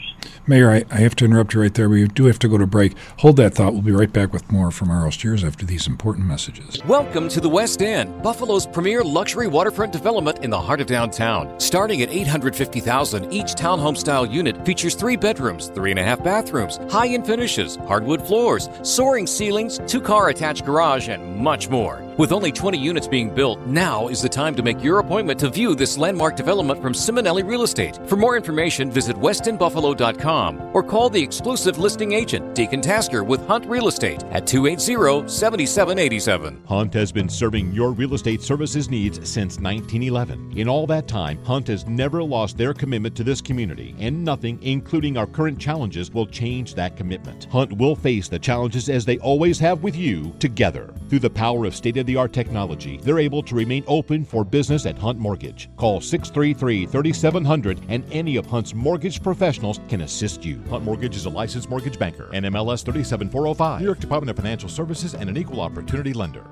Mayor, 0.45 0.69
I, 0.71 0.83
I, 0.91 0.97
have 0.97 1.15
to 1.17 1.25
interrupt 1.25 1.53
you 1.53 1.61
right 1.61 1.73
there. 1.73 1.87
We 1.87 2.07
do 2.07 2.25
have 2.25 2.39
to 2.39 2.49
go 2.49 2.57
to 2.57 2.67
break. 2.67 2.97
Hold 3.19 3.37
that 3.37 3.55
thought. 3.55 3.73
We'll 3.73 3.81
be 3.81 3.91
right 3.91 4.11
back 4.11 4.33
with 4.33 4.51
more 4.51 4.71
from 4.71 4.91
our 4.91 5.09
Steers 5.11 5.43
after 5.43 5.65
these 5.65 5.87
important 5.87 6.27
messages. 6.27 6.83
Welcome 6.85 7.29
to 7.29 7.39
the 7.39 7.49
West 7.49 7.81
End, 7.81 8.21
Buffalo's 8.21 8.67
premier 8.67 9.03
luxury 9.03 9.47
waterfront 9.47 9.93
development 9.93 10.43
in 10.43 10.49
the 10.49 10.59
heart 10.59 10.81
of 10.81 10.87
downtown. 10.87 11.59
Starting 11.59 12.01
at 12.01 12.09
850000 12.09 13.31
each 13.31 13.55
townhome 13.55 13.97
style 13.97 14.25
unit 14.25 14.65
features 14.65 14.95
three 14.95 15.15
bedrooms, 15.15 15.69
three 15.69 15.91
and 15.91 15.99
a 15.99 16.03
half 16.03 16.23
bathrooms, 16.23 16.79
high 16.89 17.07
end 17.07 17.25
finishes, 17.25 17.77
hardwood 17.87 18.21
floors, 18.21 18.69
soaring 18.81 19.27
ceilings, 19.27 19.79
two 19.87 20.01
car 20.01 20.29
attached 20.29 20.65
garage, 20.65 21.07
and 21.07 21.37
much 21.37 21.69
more. 21.69 22.01
With 22.15 22.31
only 22.31 22.51
20 22.51 22.77
units 22.77 23.07
being 23.07 23.33
built, 23.33 23.59
now 23.65 24.07
is 24.07 24.21
the 24.21 24.29
time 24.29 24.53
to 24.55 24.61
make 24.61 24.83
your 24.83 24.99
appointment 24.99 25.39
to 25.39 25.49
view 25.49 25.73
this 25.73 25.97
landmark 25.97 26.35
development 26.35 26.79
from 26.79 26.93
Simonelli 26.93 27.43
Real 27.43 27.63
Estate. 27.63 27.97
For 28.07 28.15
more 28.15 28.37
information, 28.37 28.91
visit 28.91 29.15
westendbuffalo.com 29.15 30.75
or 30.75 30.83
call 30.83 31.09
the 31.09 31.23
exclusive 31.23 31.79
listing 31.79 32.11
agent, 32.11 32.53
Deacon 32.53 32.81
Tasker, 32.81 33.23
with 33.23 33.43
Hunt 33.47 33.65
Real 33.65 33.87
Estate 33.87 34.23
at 34.25 34.45
280 34.45 35.27
7787. 35.27 36.63
Hunt 36.67 36.93
has 36.93 37.11
been 37.11 37.27
serving 37.27 37.71
your 37.71 37.93
real 37.93 38.13
estate 38.13 38.43
services 38.43 38.91
needs 38.91 39.17
since 39.27 39.59
1911. 39.59 40.55
In 40.55 40.69
all 40.69 40.85
that 40.85 41.07
time, 41.07 41.43
Hunt 41.43 41.67
has 41.67 41.87
never 41.87 42.21
lost 42.21 42.59
their 42.59 42.75
commitment 42.75 43.15
to 43.15 43.23
this 43.23 43.41
community, 43.41 43.95
and 43.97 44.23
nothing, 44.23 44.61
including 44.61 45.17
our 45.17 45.25
current 45.25 45.57
challenges, 45.57 46.11
will 46.11 46.27
change 46.27 46.75
that 46.75 46.95
commitment. 46.95 47.45
Hunt 47.45 47.73
will 47.73 47.95
face 47.95 48.27
the 48.27 48.37
challenges 48.37 48.87
as 48.87 49.03
they 49.03 49.17
always 49.17 49.57
have 49.57 49.81
with 49.81 49.95
you 49.95 50.31
together. 50.37 50.93
Through 51.09 51.19
the 51.19 51.29
power 51.31 51.65
of 51.65 51.75
state 51.75 52.02
of 52.03 52.07
the 52.07 52.15
art 52.15 52.33
technology, 52.33 52.97
they're 52.97 53.19
able 53.19 53.41
to 53.41 53.55
remain 53.55 53.83
open 53.87 54.23
for 54.23 54.43
business 54.43 54.85
at 54.85 54.97
Hunt 54.97 55.17
Mortgage. 55.17 55.69
Call 55.77 56.01
633 56.01 56.85
3700 56.85 57.81
and 57.87 58.05
any 58.11 58.35
of 58.35 58.45
Hunt's 58.45 58.75
mortgage 58.75 59.23
professionals 59.23 59.79
can 59.87 60.01
assist 60.01 60.45
you. 60.45 60.61
Hunt 60.69 60.83
Mortgage 60.83 61.15
is 61.15 61.25
a 61.25 61.29
licensed 61.29 61.69
mortgage 61.69 61.97
banker, 61.97 62.29
NMLS 62.33 62.83
37405, 62.83 63.79
New 63.79 63.85
York 63.85 63.99
Department 63.99 64.29
of 64.29 64.35
Financial 64.35 64.69
Services, 64.69 65.15
and 65.15 65.29
an 65.29 65.37
equal 65.37 65.61
opportunity 65.61 66.13
lender. 66.13 66.45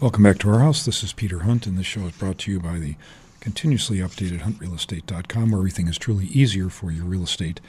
Welcome 0.00 0.24
back 0.24 0.38
to 0.38 0.50
our 0.50 0.58
house. 0.58 0.84
This 0.84 1.04
is 1.04 1.12
Peter 1.12 1.40
Hunt, 1.40 1.66
and 1.66 1.78
this 1.78 1.86
show 1.86 2.00
is 2.00 2.12
brought 2.12 2.38
to 2.38 2.50
you 2.50 2.58
by 2.58 2.80
the 2.80 2.96
continuously 3.38 3.98
updated 3.98 4.40
huntrealestate.com, 4.40 5.52
where 5.52 5.60
everything 5.60 5.86
is 5.86 5.96
truly 5.96 6.26
easier 6.26 6.68
for 6.68 6.90
your 6.90 7.04
real 7.04 7.22
estate 7.22 7.60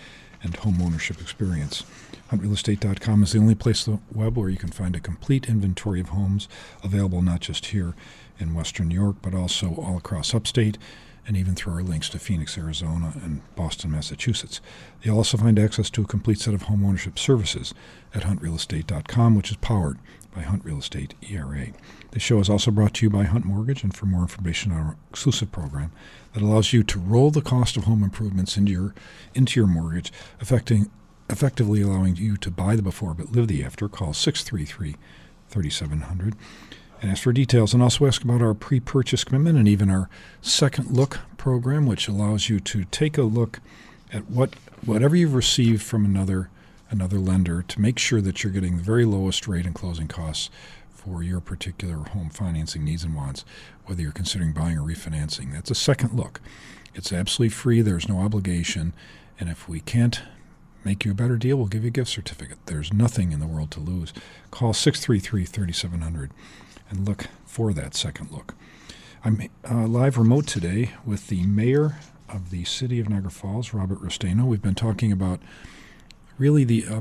and 0.41 0.55
home 0.55 0.81
ownership 0.81 1.21
experience. 1.21 1.83
HuntRealEstate.com 2.33 3.21
is 3.21 3.33
the 3.33 3.37
only 3.37 3.53
place 3.53 3.87
on 3.87 4.01
the 4.11 4.17
web 4.17 4.35
where 4.35 4.49
you 4.49 4.57
can 4.57 4.71
find 4.71 4.95
a 4.95 4.99
complete 4.99 5.47
inventory 5.47 6.01
of 6.01 6.09
homes 6.09 6.49
available 6.83 7.21
not 7.21 7.41
just 7.41 7.67
here 7.67 7.93
in 8.39 8.55
Western 8.55 8.87
New 8.87 8.95
York, 8.95 9.17
but 9.21 9.35
also 9.35 9.75
all 9.75 9.97
across 9.97 10.33
upstate 10.33 10.79
and 11.27 11.37
even 11.37 11.53
through 11.53 11.73
our 11.73 11.83
links 11.83 12.09
to 12.09 12.17
Phoenix, 12.17 12.57
Arizona, 12.57 13.13
and 13.23 13.41
Boston, 13.55 13.91
Massachusetts. 13.91 14.61
You'll 15.03 15.17
also 15.17 15.37
find 15.37 15.59
access 15.59 15.91
to 15.91 16.01
a 16.01 16.07
complete 16.07 16.39
set 16.39 16.55
of 16.55 16.63
home 16.63 16.83
ownership 16.83 17.19
services 17.19 17.71
at 18.15 18.23
HuntRealEstate.com, 18.23 19.35
which 19.35 19.51
is 19.51 19.57
powered 19.57 19.99
by 20.33 20.41
Hunt 20.41 20.65
Real 20.65 20.79
Estate 20.79 21.13
ERA. 21.29 21.67
This 22.11 22.23
show 22.23 22.39
is 22.39 22.49
also 22.49 22.71
brought 22.71 22.95
to 22.95 23.05
you 23.05 23.11
by 23.11 23.25
Hunt 23.25 23.45
Mortgage, 23.45 23.83
and 23.83 23.95
for 23.95 24.07
more 24.07 24.23
information 24.23 24.71
on 24.71 24.79
our 24.79 24.95
exclusive 25.11 25.51
program 25.51 25.91
that 26.33 26.41
allows 26.41 26.73
you 26.73 26.81
to 26.83 26.99
roll 26.99 27.29
the 27.29 27.41
cost 27.41 27.77
of 27.77 27.83
home 27.83 28.03
improvements 28.03 28.57
into 28.57 28.71
your 28.71 28.95
into 29.35 29.59
your 29.59 29.67
mortgage, 29.67 30.11
affecting 30.41 30.89
effectively 31.29 31.81
allowing 31.81 32.15
you 32.15 32.37
to 32.37 32.51
buy 32.51 32.75
the 32.75 32.81
before 32.81 33.13
but 33.13 33.31
live 33.31 33.47
the 33.47 33.63
after, 33.63 33.87
call 33.87 34.13
633 34.13 34.95
3700 35.49 36.35
and 37.03 37.11
ask 37.11 37.23
for 37.23 37.33
details. 37.33 37.73
And 37.73 37.83
also 37.83 38.07
ask 38.07 38.23
about 38.23 38.41
our 38.41 38.53
pre 38.53 38.79
purchase 38.79 39.23
commitment 39.23 39.57
and 39.57 39.67
even 39.67 39.89
our 39.89 40.09
second 40.41 40.91
look 40.91 41.19
program, 41.37 41.85
which 41.85 42.07
allows 42.07 42.49
you 42.49 42.59
to 42.61 42.85
take 42.85 43.17
a 43.17 43.23
look 43.23 43.59
at 44.11 44.29
what 44.29 44.55
whatever 44.85 45.15
you've 45.15 45.35
received 45.35 45.83
from 45.83 46.05
another 46.05 46.49
another 46.89 47.19
lender 47.19 47.61
to 47.63 47.81
make 47.81 47.99
sure 47.99 48.21
that 48.21 48.43
you're 48.43 48.53
getting 48.53 48.77
the 48.77 48.83
very 48.83 49.03
lowest 49.03 49.47
rate 49.47 49.65
and 49.65 49.75
closing 49.75 50.07
costs 50.07 50.49
for 50.89 51.23
your 51.23 51.41
particular 51.41 51.97
home 51.97 52.29
financing 52.29 52.85
needs 52.85 53.03
and 53.03 53.15
wants, 53.15 53.43
whether 53.85 54.01
you're 54.01 54.11
considering 54.11 54.53
buying 54.53 54.77
or 54.77 54.81
refinancing. 54.83 55.51
That's 55.51 55.71
a 55.71 55.75
second 55.75 56.13
look. 56.13 56.39
It's 56.93 57.11
absolutely 57.11 57.49
free, 57.49 57.81
there's 57.81 58.07
no 58.07 58.19
obligation, 58.19 58.93
and 59.39 59.49
if 59.49 59.67
we 59.67 59.79
can't 59.79 60.21
make 60.83 61.05
you 61.05 61.11
a 61.11 61.15
better 61.15 61.37
deal. 61.37 61.57
We'll 61.57 61.67
give 61.67 61.83
you 61.83 61.89
a 61.89 61.91
gift 61.91 62.11
certificate. 62.11 62.57
There's 62.65 62.93
nothing 62.93 63.31
in 63.31 63.39
the 63.39 63.47
world 63.47 63.71
to 63.71 63.79
lose. 63.79 64.13
Call 64.51 64.73
633 64.73 65.45
3700 65.45 66.31
and 66.89 67.07
look 67.07 67.27
for 67.45 67.73
that 67.73 67.95
second 67.95 68.31
look. 68.31 68.55
I'm 69.23 69.49
uh, 69.69 69.87
live 69.87 70.17
remote 70.17 70.47
today 70.47 70.91
with 71.05 71.27
the 71.27 71.45
mayor 71.45 71.97
of 72.27 72.49
the 72.49 72.65
city 72.65 72.99
of 72.99 73.09
Niagara 73.09 73.31
Falls, 73.31 73.73
Robert 73.73 74.01
Restaino. 74.01 74.45
We've 74.45 74.61
been 74.61 74.75
talking 74.75 75.11
about 75.11 75.39
really 76.37 76.63
the 76.63 76.85
uh, 76.87 76.99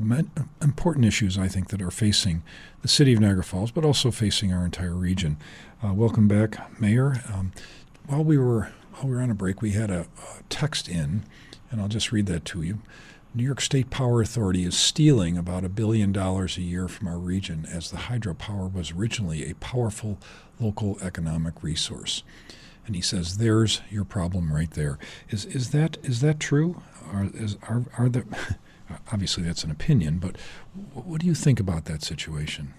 important 0.61 1.05
issues 1.05 1.37
I 1.37 1.47
think 1.47 1.69
that 1.69 1.81
are 1.81 1.91
facing 1.91 2.43
the 2.81 2.87
city 2.87 3.13
of 3.13 3.19
Niagara 3.19 3.43
Falls, 3.43 3.71
but 3.71 3.83
also 3.83 4.11
facing 4.11 4.53
our 4.53 4.63
entire 4.63 4.93
region. 4.93 5.37
Uh, 5.83 5.93
welcome 5.93 6.27
back, 6.27 6.79
Mayor. 6.79 7.21
Um, 7.33 7.51
while 8.05 8.23
we 8.23 8.37
were 8.37 8.71
while 8.93 9.07
we 9.07 9.15
were 9.15 9.21
on 9.21 9.31
a 9.31 9.35
break, 9.35 9.61
we 9.61 9.71
had 9.71 9.89
a, 9.89 10.01
a 10.01 10.43
text 10.49 10.87
in, 10.87 11.23
and 11.71 11.81
I'll 11.81 11.87
just 11.87 12.11
read 12.11 12.27
that 12.27 12.45
to 12.45 12.61
you. 12.61 12.79
New 13.35 13.43
York 13.43 13.61
State 13.61 13.89
Power 13.89 14.21
Authority 14.21 14.63
is 14.63 14.77
stealing 14.77 15.39
about 15.39 15.65
a 15.65 15.69
billion 15.69 16.11
dollars 16.11 16.55
a 16.55 16.61
year 16.61 16.87
from 16.87 17.07
our 17.07 17.17
region 17.17 17.65
as 17.65 17.89
the 17.89 17.97
hydropower 17.97 18.71
was 18.71 18.91
originally 18.91 19.49
a 19.49 19.55
powerful 19.55 20.19
local 20.59 20.99
economic 21.01 21.63
resource. 21.63 22.21
And 22.85 22.95
he 22.95 23.01
says, 23.01 23.37
"There's 23.37 23.81
your 23.89 24.03
problem 24.05 24.53
right 24.53 24.69
there." 24.69 24.99
Is 25.29 25.45
is 25.45 25.71
that 25.71 25.97
is 26.03 26.21
that 26.21 26.39
true? 26.39 26.83
Are 27.11 27.31
is, 27.33 27.57
are 27.63 27.85
are 27.97 28.07
the 28.07 28.23
obviously 29.11 29.41
that's 29.41 29.63
an 29.63 29.71
opinion, 29.71 30.19
but 30.19 30.37
what 30.93 31.19
do 31.19 31.25
you 31.25 31.33
think 31.33 31.59
about 31.59 31.85
that 31.85 32.03
situation? 32.03 32.75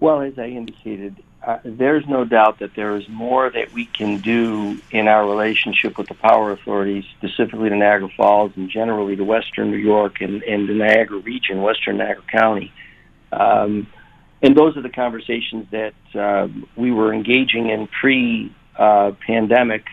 Well, 0.00 0.20
as 0.20 0.38
I 0.38 0.46
indicated, 0.46 1.16
uh, 1.44 1.58
there's 1.64 2.06
no 2.06 2.24
doubt 2.24 2.60
that 2.60 2.74
there 2.74 2.96
is 2.96 3.08
more 3.08 3.50
that 3.50 3.72
we 3.72 3.84
can 3.86 4.18
do 4.18 4.78
in 4.90 5.08
our 5.08 5.26
relationship 5.26 5.98
with 5.98 6.08
the 6.08 6.14
power 6.14 6.52
authorities, 6.52 7.04
specifically 7.16 7.68
to 7.68 7.76
Niagara 7.76 8.08
Falls 8.16 8.52
and 8.56 8.70
generally 8.70 9.16
to 9.16 9.24
Western 9.24 9.70
New 9.70 9.76
York 9.76 10.20
and, 10.20 10.42
and 10.42 10.68
the 10.68 10.74
Niagara 10.74 11.18
region, 11.18 11.62
Western 11.62 11.96
Niagara 11.96 12.22
County. 12.30 12.72
Um, 13.32 13.88
and 14.40 14.56
those 14.56 14.76
are 14.76 14.82
the 14.82 14.88
conversations 14.88 15.66
that 15.70 15.94
uh, 16.14 16.48
we 16.76 16.92
were 16.92 17.12
engaging 17.12 17.70
in 17.70 17.88
pre-pandemic, 17.88 19.82
uh, 19.82 19.90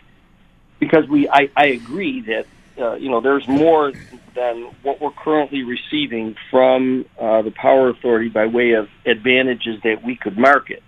because 0.79 1.07
we 1.07 1.27
I, 1.29 1.49
I 1.55 1.67
agree 1.67 2.21
that 2.21 2.45
uh, 2.77 2.95
you 2.95 3.09
know 3.09 3.21
there's 3.21 3.47
more 3.47 3.91
than 4.35 4.71
what 4.83 5.01
we're 5.01 5.11
currently 5.11 5.63
receiving 5.63 6.35
from 6.51 7.05
uh, 7.19 7.41
the 7.41 7.51
power 7.51 7.89
authority 7.89 8.29
by 8.29 8.45
way 8.45 8.71
of 8.71 8.89
advantages 9.05 9.81
that 9.83 10.03
we 10.03 10.15
could 10.15 10.37
market. 10.37 10.83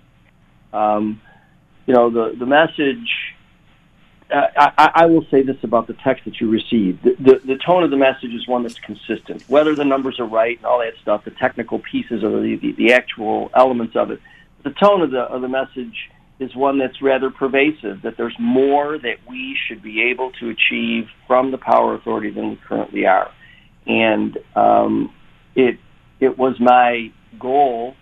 Um, 0.73 1.21
you 1.85 1.93
know, 1.93 2.09
the 2.09 2.35
the 2.37 2.45
message. 2.45 3.09
Uh, 4.29 4.47
I, 4.57 4.91
I 4.93 5.05
will 5.05 5.25
say 5.31 5.41
this 5.41 5.55
about 5.63 5.87
the 5.87 5.93
text 5.93 6.25
that 6.25 6.41
you 6.41 6.49
received. 6.49 7.01
The, 7.01 7.15
the, 7.17 7.41
the 7.45 7.57
tone 7.65 7.83
of 7.83 7.91
the 7.91 7.95
message 7.95 8.33
is 8.33 8.45
one 8.45 8.63
that's 8.63 8.77
consistent. 8.77 9.41
Whether 9.47 9.73
the 9.73 9.85
numbers 9.85 10.19
are 10.19 10.25
right 10.25 10.57
and 10.57 10.65
all 10.65 10.79
that 10.79 10.95
stuff, 11.01 11.23
the 11.23 11.31
technical 11.31 11.79
pieces 11.79 12.25
or 12.25 12.41
the, 12.41 12.57
the, 12.57 12.73
the 12.73 12.91
actual 12.91 13.49
elements 13.55 13.95
of 13.95 14.11
it, 14.11 14.19
the 14.63 14.71
tone 14.71 15.01
of 15.01 15.11
the 15.11 15.21
of 15.21 15.41
the 15.41 15.47
message 15.47 16.09
is 16.39 16.55
one 16.55 16.77
that's 16.77 17.01
rather 17.01 17.31
pervasive, 17.31 18.03
that 18.03 18.15
there's 18.17 18.35
more 18.39 18.97
that 18.97 19.17
we 19.27 19.57
should 19.67 19.81
be 19.81 20.03
able 20.03 20.31
to 20.33 20.49
achieve 20.49 21.07
from 21.25 21.51
the 21.51 21.57
power 21.57 21.95
authority 21.95 22.29
than 22.29 22.51
we 22.51 22.55
currently 22.67 23.05
are. 23.07 23.31
And 23.87 24.37
um, 24.55 25.13
it, 25.55 25.79
it 26.19 26.37
was 26.37 26.59
my 26.59 27.11
goal 27.39 27.95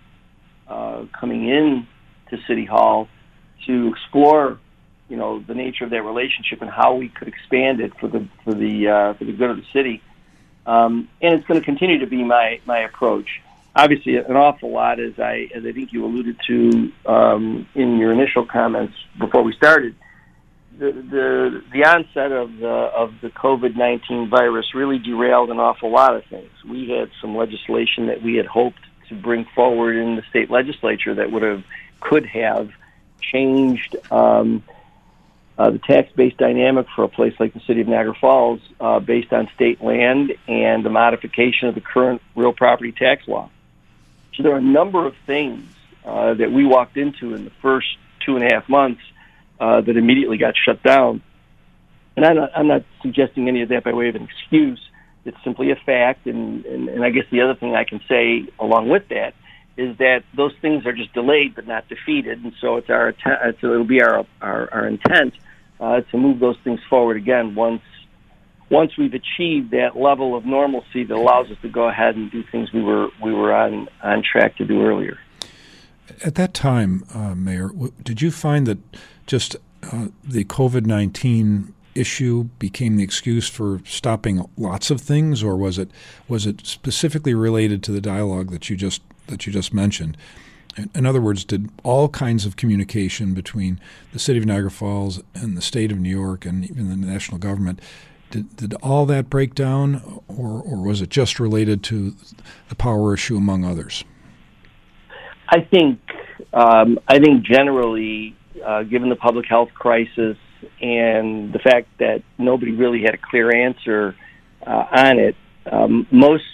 uh, 0.68 1.04
coming 1.18 1.48
in 1.48 1.86
to 2.30 2.38
City 2.46 2.66
Hall 2.66 3.08
to 3.66 3.88
explore, 3.88 4.58
you 5.08 5.16
know, 5.16 5.40
the 5.40 5.54
nature 5.54 5.84
of 5.84 5.90
that 5.90 6.02
relationship 6.02 6.60
and 6.60 6.70
how 6.70 6.94
we 6.94 7.08
could 7.08 7.28
expand 7.28 7.80
it 7.80 7.92
for 7.98 8.08
the, 8.08 8.28
for 8.44 8.52
the, 8.52 8.88
uh, 8.88 9.14
for 9.14 9.24
the 9.24 9.32
good 9.32 9.50
of 9.50 9.56
the 9.56 9.66
city. 9.72 10.02
Um, 10.66 11.08
and 11.22 11.32
it's 11.34 11.46
going 11.46 11.58
to 11.58 11.64
continue 11.64 12.00
to 12.00 12.06
be 12.06 12.22
my, 12.22 12.60
my 12.66 12.80
approach 12.80 13.40
obviously 13.76 14.16
an 14.16 14.36
awful 14.36 14.72
lot, 14.72 14.98
as 14.98 15.18
I 15.18 15.48
as 15.54 15.64
I 15.64 15.72
think 15.72 15.92
you 15.92 16.04
alluded 16.04 16.36
to 16.48 16.92
um, 17.04 17.68
in 17.74 17.98
your 17.98 18.12
initial 18.12 18.46
comments 18.46 18.94
before 19.18 19.42
we 19.42 19.52
started. 19.52 19.94
The 20.78 20.92
the, 20.92 21.62
the 21.72 21.84
onset 21.84 22.32
of 22.32 22.56
the 22.56 22.66
of 22.66 23.14
the 23.20 23.28
COVID 23.28 23.76
nineteen 23.76 24.28
virus 24.28 24.74
really 24.74 24.98
derailed 24.98 25.50
an 25.50 25.60
awful 25.60 25.90
lot 25.92 26.16
of 26.16 26.24
things. 26.24 26.50
We 26.68 26.90
had 26.90 27.10
some 27.20 27.36
legislation 27.36 28.06
that 28.06 28.22
we 28.22 28.34
had 28.36 28.46
hoped 28.46 28.80
to 29.08 29.14
bring 29.14 29.46
forward 29.54 29.96
in 29.96 30.16
the 30.16 30.22
state 30.30 30.50
legislature 30.50 31.14
that 31.14 31.30
would 31.30 31.42
have 31.42 31.62
could 32.00 32.26
have 32.26 32.70
changed. 33.20 33.94
Um, 34.10 34.64
uh, 35.58 35.70
the 35.70 35.78
tax-based 35.78 36.36
dynamic 36.36 36.86
for 36.94 37.04
a 37.04 37.08
place 37.08 37.32
like 37.40 37.54
the 37.54 37.60
city 37.60 37.80
of 37.80 37.88
Niagara 37.88 38.14
Falls, 38.20 38.60
uh, 38.78 39.00
based 39.00 39.32
on 39.32 39.48
state 39.54 39.82
land 39.82 40.34
and 40.46 40.84
the 40.84 40.90
modification 40.90 41.68
of 41.68 41.74
the 41.74 41.80
current 41.80 42.20
real 42.34 42.52
property 42.52 42.92
tax 42.92 43.26
law. 43.26 43.48
So 44.36 44.42
there 44.42 44.52
are 44.52 44.58
a 44.58 44.62
number 44.62 45.06
of 45.06 45.14
things 45.26 45.64
uh, 46.04 46.34
that 46.34 46.52
we 46.52 46.66
walked 46.66 46.96
into 46.96 47.34
in 47.34 47.44
the 47.44 47.52
first 47.62 47.88
two 48.24 48.36
and 48.36 48.44
a 48.44 48.54
half 48.54 48.68
months 48.68 49.00
uh, 49.58 49.80
that 49.80 49.96
immediately 49.96 50.36
got 50.36 50.54
shut 50.56 50.82
down. 50.82 51.22
And 52.16 52.24
I'm 52.24 52.36
not, 52.36 52.50
I'm 52.54 52.66
not 52.68 52.84
suggesting 53.02 53.48
any 53.48 53.62
of 53.62 53.70
that 53.70 53.84
by 53.84 53.92
way 53.92 54.08
of 54.08 54.14
an 54.14 54.22
excuse. 54.22 54.80
It's 55.24 55.36
simply 55.42 55.70
a 55.70 55.76
fact. 55.76 56.26
And, 56.26 56.64
and, 56.66 56.88
and 56.88 57.04
I 57.04 57.10
guess 57.10 57.24
the 57.30 57.42
other 57.42 57.54
thing 57.54 57.74
I 57.74 57.84
can 57.84 58.00
say 58.08 58.48
along 58.58 58.88
with 58.88 59.08
that 59.08 59.34
is 59.76 59.96
that 59.98 60.24
those 60.34 60.52
things 60.62 60.86
are 60.86 60.92
just 60.92 61.12
delayed 61.12 61.54
but 61.54 61.66
not 61.66 61.88
defeated. 61.88 62.42
And 62.42 62.52
so 62.60 62.76
it's 62.76 62.88
our, 62.88 63.14
so 63.60 63.72
it'll 63.72 63.84
be 63.84 64.02
our, 64.02 64.26
our, 64.40 64.72
our 64.72 64.86
intent 64.86 65.34
uh, 65.80 66.00
to 66.00 66.18
move 66.18 66.38
those 66.38 66.56
things 66.64 66.80
forward 66.88 67.16
again 67.16 67.54
once 67.54 67.82
once 68.70 68.96
we've 68.96 69.14
achieved 69.14 69.70
that 69.70 69.96
level 69.96 70.36
of 70.36 70.44
normalcy 70.44 71.04
that 71.04 71.16
allows 71.16 71.50
us 71.50 71.56
to 71.62 71.68
go 71.68 71.88
ahead 71.88 72.16
and 72.16 72.30
do 72.30 72.42
things 72.50 72.72
we 72.72 72.82
were 72.82 73.08
we 73.22 73.32
were 73.32 73.54
on 73.54 73.88
on 74.02 74.22
track 74.22 74.56
to 74.56 74.64
do 74.64 74.82
earlier. 74.82 75.18
At 76.24 76.36
that 76.36 76.54
time, 76.54 77.04
uh, 77.14 77.34
Mayor, 77.34 77.70
did 78.02 78.22
you 78.22 78.30
find 78.30 78.66
that 78.66 78.78
just 79.26 79.56
uh, 79.92 80.08
the 80.24 80.44
COVID 80.44 80.86
nineteen 80.86 81.74
issue 81.94 82.44
became 82.58 82.96
the 82.96 83.04
excuse 83.04 83.48
for 83.48 83.80
stopping 83.84 84.44
lots 84.56 84.90
of 84.90 85.00
things, 85.00 85.42
or 85.42 85.56
was 85.56 85.78
it 85.78 85.90
was 86.28 86.46
it 86.46 86.66
specifically 86.66 87.34
related 87.34 87.82
to 87.84 87.92
the 87.92 88.00
dialogue 88.00 88.50
that 88.50 88.68
you 88.68 88.76
just 88.76 89.02
that 89.28 89.46
you 89.46 89.52
just 89.52 89.72
mentioned? 89.72 90.16
In 90.94 91.06
other 91.06 91.22
words, 91.22 91.42
did 91.42 91.70
all 91.84 92.10
kinds 92.10 92.44
of 92.44 92.56
communication 92.56 93.32
between 93.32 93.80
the 94.12 94.18
city 94.18 94.38
of 94.38 94.44
Niagara 94.44 94.70
Falls 94.70 95.22
and 95.34 95.56
the 95.56 95.62
state 95.62 95.90
of 95.90 95.98
New 95.98 96.10
York 96.10 96.44
and 96.44 96.68
even 96.68 96.90
the 96.90 96.96
national 96.96 97.38
government 97.38 97.80
did, 98.30 98.56
did 98.56 98.74
all 98.82 99.06
that 99.06 99.30
break 99.30 99.54
down, 99.54 100.22
or, 100.28 100.62
or 100.62 100.82
was 100.82 101.00
it 101.00 101.10
just 101.10 101.38
related 101.38 101.82
to 101.84 102.14
the 102.68 102.74
power 102.74 103.14
issue 103.14 103.36
among 103.36 103.64
others? 103.64 104.04
I 105.48 105.60
think 105.60 106.00
um, 106.52 106.98
I 107.08 107.18
think 107.18 107.44
generally, 107.44 108.36
uh, 108.64 108.82
given 108.82 109.08
the 109.08 109.16
public 109.16 109.46
health 109.46 109.70
crisis 109.74 110.36
and 110.80 111.52
the 111.52 111.58
fact 111.58 111.88
that 111.98 112.22
nobody 112.38 112.72
really 112.72 113.02
had 113.02 113.14
a 113.14 113.18
clear 113.18 113.54
answer 113.54 114.16
uh, 114.66 114.86
on 114.90 115.18
it, 115.18 115.36
um, 115.70 116.06
most 116.10 116.44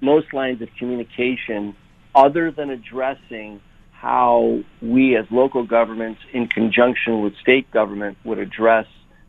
most 0.00 0.32
lines 0.32 0.60
of 0.62 0.68
communication, 0.78 1.76
other 2.14 2.50
than 2.50 2.70
addressing 2.70 3.60
how 3.92 4.60
we 4.80 5.16
as 5.16 5.24
local 5.30 5.64
governments, 5.64 6.20
in 6.32 6.48
conjunction 6.48 7.22
with 7.22 7.34
state 7.40 7.70
government, 7.70 8.18
would 8.24 8.38
address 8.38 8.86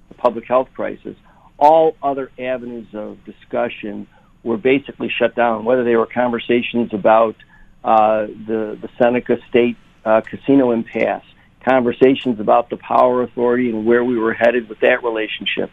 the 0.10 0.16
public 0.16 0.46
health 0.48 0.68
crisis, 0.74 1.16
all 1.64 1.96
other 2.04 2.30
avenues 2.38 2.88
of 2.94 3.18
discussion 3.24 4.06
were 4.44 4.58
basically 4.58 5.10
shut 5.10 5.34
down, 5.34 5.64
whether 5.64 5.86
they 5.86 5.96
were 5.96 6.06
conversations 6.06 6.94
about 6.94 7.38
uh, 7.86 8.28
the, 8.48 8.78
the 8.82 8.90
Seneca 9.02 9.38
State 9.50 9.78
uh, 10.04 10.20
casino 10.30 10.72
impasse, 10.72 11.24
conversations 11.66 12.42
about 12.42 12.70
the 12.70 12.76
power 12.76 13.24
authority 13.24 13.70
and 13.70 13.86
where 13.86 14.04
we 14.04 14.18
were 14.20 14.34
headed 14.34 14.68
with 14.68 14.82
that 14.82 15.06
relationship, 15.06 15.72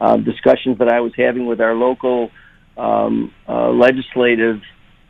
uh, 0.00 0.16
discussions 0.16 0.78
that 0.78 0.88
I 0.88 1.00
was 1.00 1.12
having 1.16 1.46
with 1.46 1.60
our 1.60 1.74
local 1.74 2.30
um, 2.76 3.34
uh, 3.48 3.70
legislative 3.70 4.60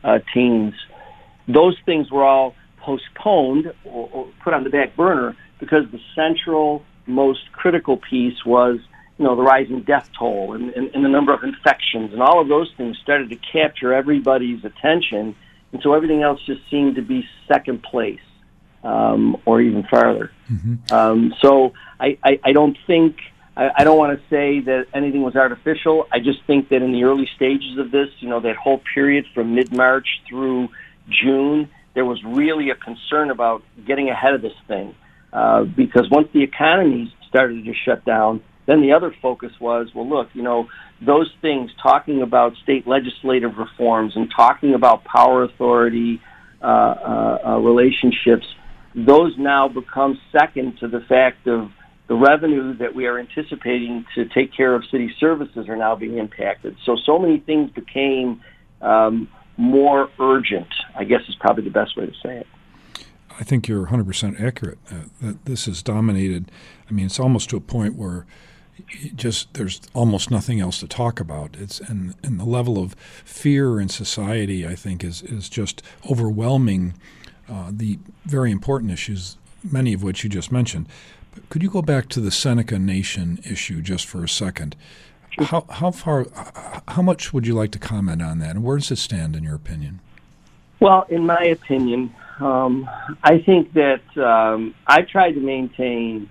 uh, 0.03 0.17
teams. 0.33 0.73
Those 1.47 1.77
things 1.85 2.09
were 2.09 2.23
all 2.23 2.55
postponed 2.79 3.71
or, 3.85 4.09
or 4.11 4.27
put 4.43 4.55
on 4.55 4.63
the 4.63 4.71
back 4.71 4.95
burner 4.95 5.37
because 5.59 5.83
the 5.91 5.99
central, 6.15 6.83
most 7.05 7.51
critical 7.51 7.97
piece 7.97 8.43
was 8.43 8.79
you 9.23 9.29
know, 9.29 9.37
the 9.37 9.41
rising 9.41 9.79
death 9.83 10.09
toll 10.19 10.51
and, 10.51 10.71
and, 10.71 10.93
and 10.93 11.05
the 11.05 11.07
number 11.07 11.33
of 11.33 11.45
infections 11.45 12.11
and 12.11 12.21
all 12.21 12.41
of 12.41 12.49
those 12.49 12.69
things 12.75 12.97
started 13.01 13.29
to 13.29 13.37
capture 13.37 13.93
everybody's 13.93 14.65
attention. 14.65 15.33
And 15.71 15.81
so 15.81 15.93
everything 15.93 16.23
else 16.23 16.41
just 16.45 16.59
seemed 16.69 16.95
to 16.95 17.01
be 17.01 17.25
second 17.47 17.83
place 17.83 18.19
um, 18.83 19.37
or 19.45 19.61
even 19.61 19.83
farther. 19.83 20.29
Mm-hmm. 20.51 20.93
Um, 20.93 21.33
so 21.41 21.71
I, 22.01 22.17
I, 22.21 22.39
I 22.43 22.51
don't 22.51 22.77
think, 22.85 23.15
I, 23.55 23.69
I 23.77 23.83
don't 23.85 23.97
want 23.97 24.19
to 24.19 24.25
say 24.29 24.59
that 24.59 24.87
anything 24.93 25.21
was 25.21 25.37
artificial. 25.37 26.05
I 26.11 26.19
just 26.19 26.43
think 26.45 26.67
that 26.67 26.81
in 26.81 26.91
the 26.91 27.05
early 27.05 27.29
stages 27.33 27.77
of 27.77 27.91
this, 27.91 28.09
you 28.19 28.27
know, 28.27 28.41
that 28.41 28.57
whole 28.57 28.81
period 28.93 29.25
from 29.33 29.55
mid 29.55 29.71
March 29.71 30.21
through 30.27 30.67
June, 31.07 31.69
there 31.93 32.03
was 32.03 32.21
really 32.25 32.71
a 32.71 32.75
concern 32.75 33.31
about 33.31 33.63
getting 33.87 34.09
ahead 34.09 34.33
of 34.33 34.41
this 34.41 34.57
thing. 34.67 34.93
Uh, 35.31 35.63
because 35.63 36.09
once 36.09 36.27
the 36.33 36.43
economy 36.43 37.11
started 37.29 37.63
to 37.63 37.73
shut 37.73 38.03
down, 38.03 38.43
then 38.65 38.81
the 38.81 38.93
other 38.93 39.13
focus 39.21 39.51
was, 39.59 39.89
well, 39.93 40.07
look, 40.07 40.29
you 40.33 40.41
know, 40.41 40.69
those 41.01 41.31
things, 41.41 41.71
talking 41.81 42.21
about 42.21 42.55
state 42.63 42.87
legislative 42.87 43.57
reforms 43.57 44.13
and 44.15 44.31
talking 44.35 44.73
about 44.73 45.03
power 45.03 45.43
authority 45.43 46.21
uh, 46.61 46.65
uh, 46.65 47.39
uh, 47.45 47.57
relationships, 47.59 48.45
those 48.95 49.37
now 49.37 49.67
become 49.67 50.19
second 50.31 50.77
to 50.79 50.87
the 50.87 51.01
fact 51.01 51.47
of 51.47 51.71
the 52.07 52.15
revenue 52.15 52.77
that 52.77 52.93
we 52.93 53.05
are 53.05 53.19
anticipating 53.19 54.05
to 54.15 54.25
take 54.25 54.53
care 54.53 54.75
of 54.75 54.83
city 54.91 55.13
services 55.19 55.67
are 55.67 55.75
now 55.75 55.95
being 55.95 56.17
impacted. 56.17 56.77
So, 56.85 56.95
so 57.05 57.17
many 57.17 57.39
things 57.39 57.71
became 57.71 58.41
um, 58.81 59.27
more 59.57 60.09
urgent, 60.19 60.67
I 60.95 61.03
guess 61.05 61.21
is 61.27 61.35
probably 61.35 61.63
the 61.63 61.69
best 61.69 61.97
way 61.97 62.05
to 62.05 62.13
say 62.23 62.37
it. 62.37 62.47
I 63.39 63.43
think 63.43 63.67
you're 63.67 63.87
100% 63.87 64.39
accurate. 64.39 64.77
Uh, 64.91 65.05
that 65.21 65.45
this 65.45 65.67
is 65.67 65.81
dominated. 65.81 66.51
I 66.89 66.93
mean, 66.93 67.07
it's 67.07 67.19
almost 67.19 67.49
to 67.49 67.57
a 67.57 67.61
point 67.61 67.95
where 67.95 68.25
just 69.15 69.53
there's 69.53 69.81
almost 69.93 70.31
nothing 70.31 70.59
else 70.59 70.79
to 70.79 70.87
talk 70.87 71.19
about. 71.19 71.55
It's 71.59 71.79
and 71.79 72.15
and 72.23 72.39
the 72.39 72.45
level 72.45 72.77
of 72.77 72.93
fear 73.23 73.79
in 73.79 73.89
society, 73.89 74.67
I 74.67 74.75
think, 74.75 75.03
is 75.03 75.21
is 75.21 75.49
just 75.49 75.81
overwhelming. 76.09 76.93
Uh, 77.49 77.71
the 77.71 77.99
very 78.25 78.51
important 78.51 78.89
issues, 78.89 79.37
many 79.69 79.93
of 79.93 80.01
which 80.01 80.23
you 80.23 80.29
just 80.29 80.51
mentioned. 80.51 80.87
But 81.33 81.49
could 81.49 81.61
you 81.61 81.69
go 81.69 81.81
back 81.81 82.07
to 82.09 82.21
the 82.21 82.31
Seneca 82.31 82.79
Nation 82.79 83.39
issue 83.43 83.81
just 83.81 84.05
for 84.05 84.23
a 84.23 84.29
second? 84.29 84.75
How 85.39 85.65
how 85.69 85.91
far, 85.91 86.27
how 86.87 87.01
much 87.01 87.33
would 87.33 87.47
you 87.47 87.53
like 87.53 87.71
to 87.71 87.79
comment 87.79 88.21
on 88.21 88.39
that, 88.39 88.51
and 88.51 88.63
where 88.63 88.77
does 88.77 88.91
it 88.91 88.97
stand 88.97 89.35
in 89.35 89.43
your 89.43 89.55
opinion? 89.55 89.99
Well, 90.79 91.05
in 91.09 91.25
my 91.25 91.43
opinion, 91.43 92.13
um, 92.39 92.89
I 93.23 93.39
think 93.39 93.73
that 93.73 94.01
um, 94.17 94.75
I 94.85 95.01
try 95.01 95.31
to 95.31 95.39
maintain 95.39 96.29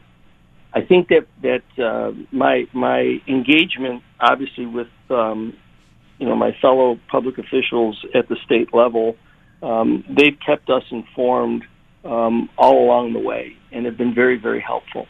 I 0.75 0.81
think 0.81 1.09
that 1.09 1.27
that 1.43 1.83
uh, 1.83 2.13
my 2.31 2.67
my 2.73 3.21
engagement, 3.29 4.03
obviously, 4.21 4.67
with 4.67 4.89
um, 5.11 5.57
you 6.19 6.27
know 6.27 6.37
my 6.37 6.57
fellow 6.63 6.99
public 7.09 7.39
officials 7.39 8.05
at 8.15 8.29
the 8.29 8.37
state 8.45 8.73
level, 8.73 9.17
um, 9.63 10.05
they've 10.09 10.39
kept 10.45 10.71
us 10.71 10.85
informed 10.91 11.65
um, 12.05 12.49
all 12.57 12.85
along 12.85 13.13
the 13.13 13.19
way 13.19 13.57
and 13.71 13.85
have 13.85 13.99
been 13.99 14.15
very 14.15 14.39
very 14.39 14.61
helpful. 14.61 15.07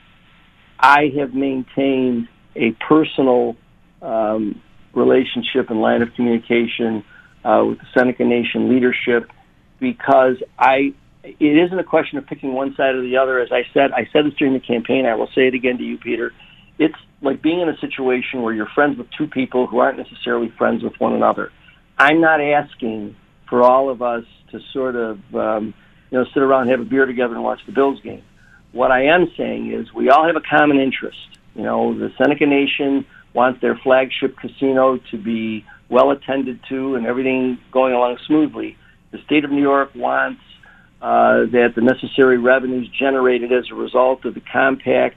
I 0.81 1.13
have 1.19 1.33
maintained 1.33 2.29
a 2.57 2.73
personal 2.73 3.57
um, 4.03 4.61
relationship 4.95 5.71
and 5.71 5.81
line 5.81 6.03
of 6.03 6.13
communication 6.15 7.05
uh, 7.45 7.65
with 7.69 7.79
the 7.79 7.87
Seneca 7.97 8.25
Nation 8.25 8.69
leadership 8.69 9.31
because 9.79 10.37
I 10.59 10.95
it 11.25 11.37
isn't 11.41 11.79
a 11.79 11.85
question 11.85 12.19
of 12.19 12.27
picking 12.27 12.53
one 12.53 12.75
side 12.75 12.95
or 12.95 13.03
the 13.03 13.17
other. 13.17 13.39
As 13.39 13.53
I 13.53 13.63
said, 13.73 13.93
I 13.93 14.09
said 14.13 14.27
this 14.27 14.35
during 14.35 14.55
the 14.55 14.61
campaign. 14.61 15.07
I 15.07 15.15
will 15.15 15.29
say 15.35 15.47
it 15.47 15.55
again 15.55 15.79
to 15.79 15.85
you, 15.85 15.99
Peter. 15.99 16.33
It's 16.79 16.97
like 17.21 17.43
being 17.43 17.61
in 17.61 17.69
a 17.69 17.79
situation 17.79 18.43
where 18.43 18.53
you're 18.53 18.69
friends 18.75 18.99
with 18.99 19.07
two 19.17 19.27
people 19.27 19.67
who 19.67 19.79
aren't 19.79 19.99
necessarily 19.99 20.53
friends 20.59 20.83
with 20.83 20.95
one 20.99 21.13
another. 21.13 21.53
I'm 21.99 22.21
not 22.21 22.41
asking 22.41 23.15
for 23.49 23.63
all 23.63 23.91
of 23.91 24.03
us 24.03 24.25
to 24.51 24.61
sort 24.73 24.97
of, 24.97 25.19
um, 25.35 25.75
you 26.11 26.19
know, 26.19 26.25
sit 26.33 26.43
around 26.43 26.63
and 26.63 26.71
have 26.71 26.81
a 26.81 26.85
beer 26.85 27.07
together 27.07 27.35
and 27.35 27.45
watch 27.45 27.61
the 27.67 27.73
Bills 27.73 28.01
game. 28.01 28.23
What 28.73 28.91
I 28.91 29.05
am 29.05 29.31
saying 29.37 29.73
is 29.73 29.93
we 29.93 30.09
all 30.09 30.27
have 30.27 30.37
a 30.37 30.41
common 30.41 30.81
interest. 30.81 31.19
You 31.55 31.63
know, 31.63 31.97
the 31.97 32.11
Seneca 32.17 32.47
Nation 32.47 33.05
wants 33.35 33.61
their 33.61 33.77
flagship 33.77 34.37
casino 34.39 34.99
to 35.11 35.19
be 35.19 35.65
well 35.89 36.11
attended 36.11 36.61
to 36.71 36.95
and 36.97 37.07
everything 37.07 37.59
going 37.71 37.93
along 37.93 38.19
smoothly. 38.27 38.77
The 39.11 39.19
state 39.27 39.45
of 39.45 39.51
New 39.51 39.63
York 39.63 39.95
wants 39.95 40.41
uh, 41.03 41.47
that 41.51 41.73
the 41.75 41.81
necessary 41.81 42.39
revenues 42.39 42.89
generated 42.97 43.53
as 43.53 43.65
a 43.71 43.75
result 43.75 44.25
of 44.25 44.35
the 44.35 44.43
compact 44.53 45.17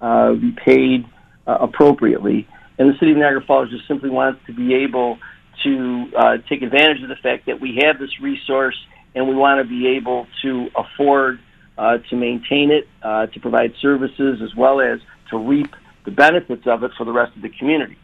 uh, 0.00 0.32
be 0.32 0.50
paid 0.52 1.04
uh, 1.46 1.58
appropriately. 1.60 2.48
And 2.78 2.88
the 2.88 2.98
city 2.98 3.12
of 3.12 3.18
Niagara 3.18 3.42
Falls 3.46 3.70
just 3.70 3.86
simply 3.86 4.10
wants 4.10 4.40
to 4.46 4.54
be 4.54 4.74
able 4.74 5.18
to 5.62 6.06
uh, 6.16 6.36
take 6.48 6.62
advantage 6.62 7.02
of 7.02 7.08
the 7.08 7.16
fact 7.16 7.46
that 7.46 7.60
we 7.60 7.80
have 7.82 7.98
this 7.98 8.20
resource 8.20 8.76
and 9.14 9.28
we 9.28 9.34
want 9.34 9.62
to 9.62 9.68
be 9.68 9.86
able 9.88 10.26
to 10.42 10.68
afford 10.74 11.38
uh, 11.78 11.98
to 12.08 12.16
maintain 12.16 12.70
it, 12.70 12.88
uh, 13.02 13.26
to 13.26 13.40
provide 13.40 13.74
services, 13.80 14.40
as 14.42 14.54
well 14.54 14.80
as 14.80 15.00
to 15.30 15.38
reap 15.38 15.74
the 16.06 16.10
benefits 16.10 16.66
of 16.66 16.82
it 16.82 16.90
for 16.96 17.04
the 17.04 17.12
rest 17.12 17.36
of 17.36 17.42
the 17.42 17.50
community. 17.50 17.98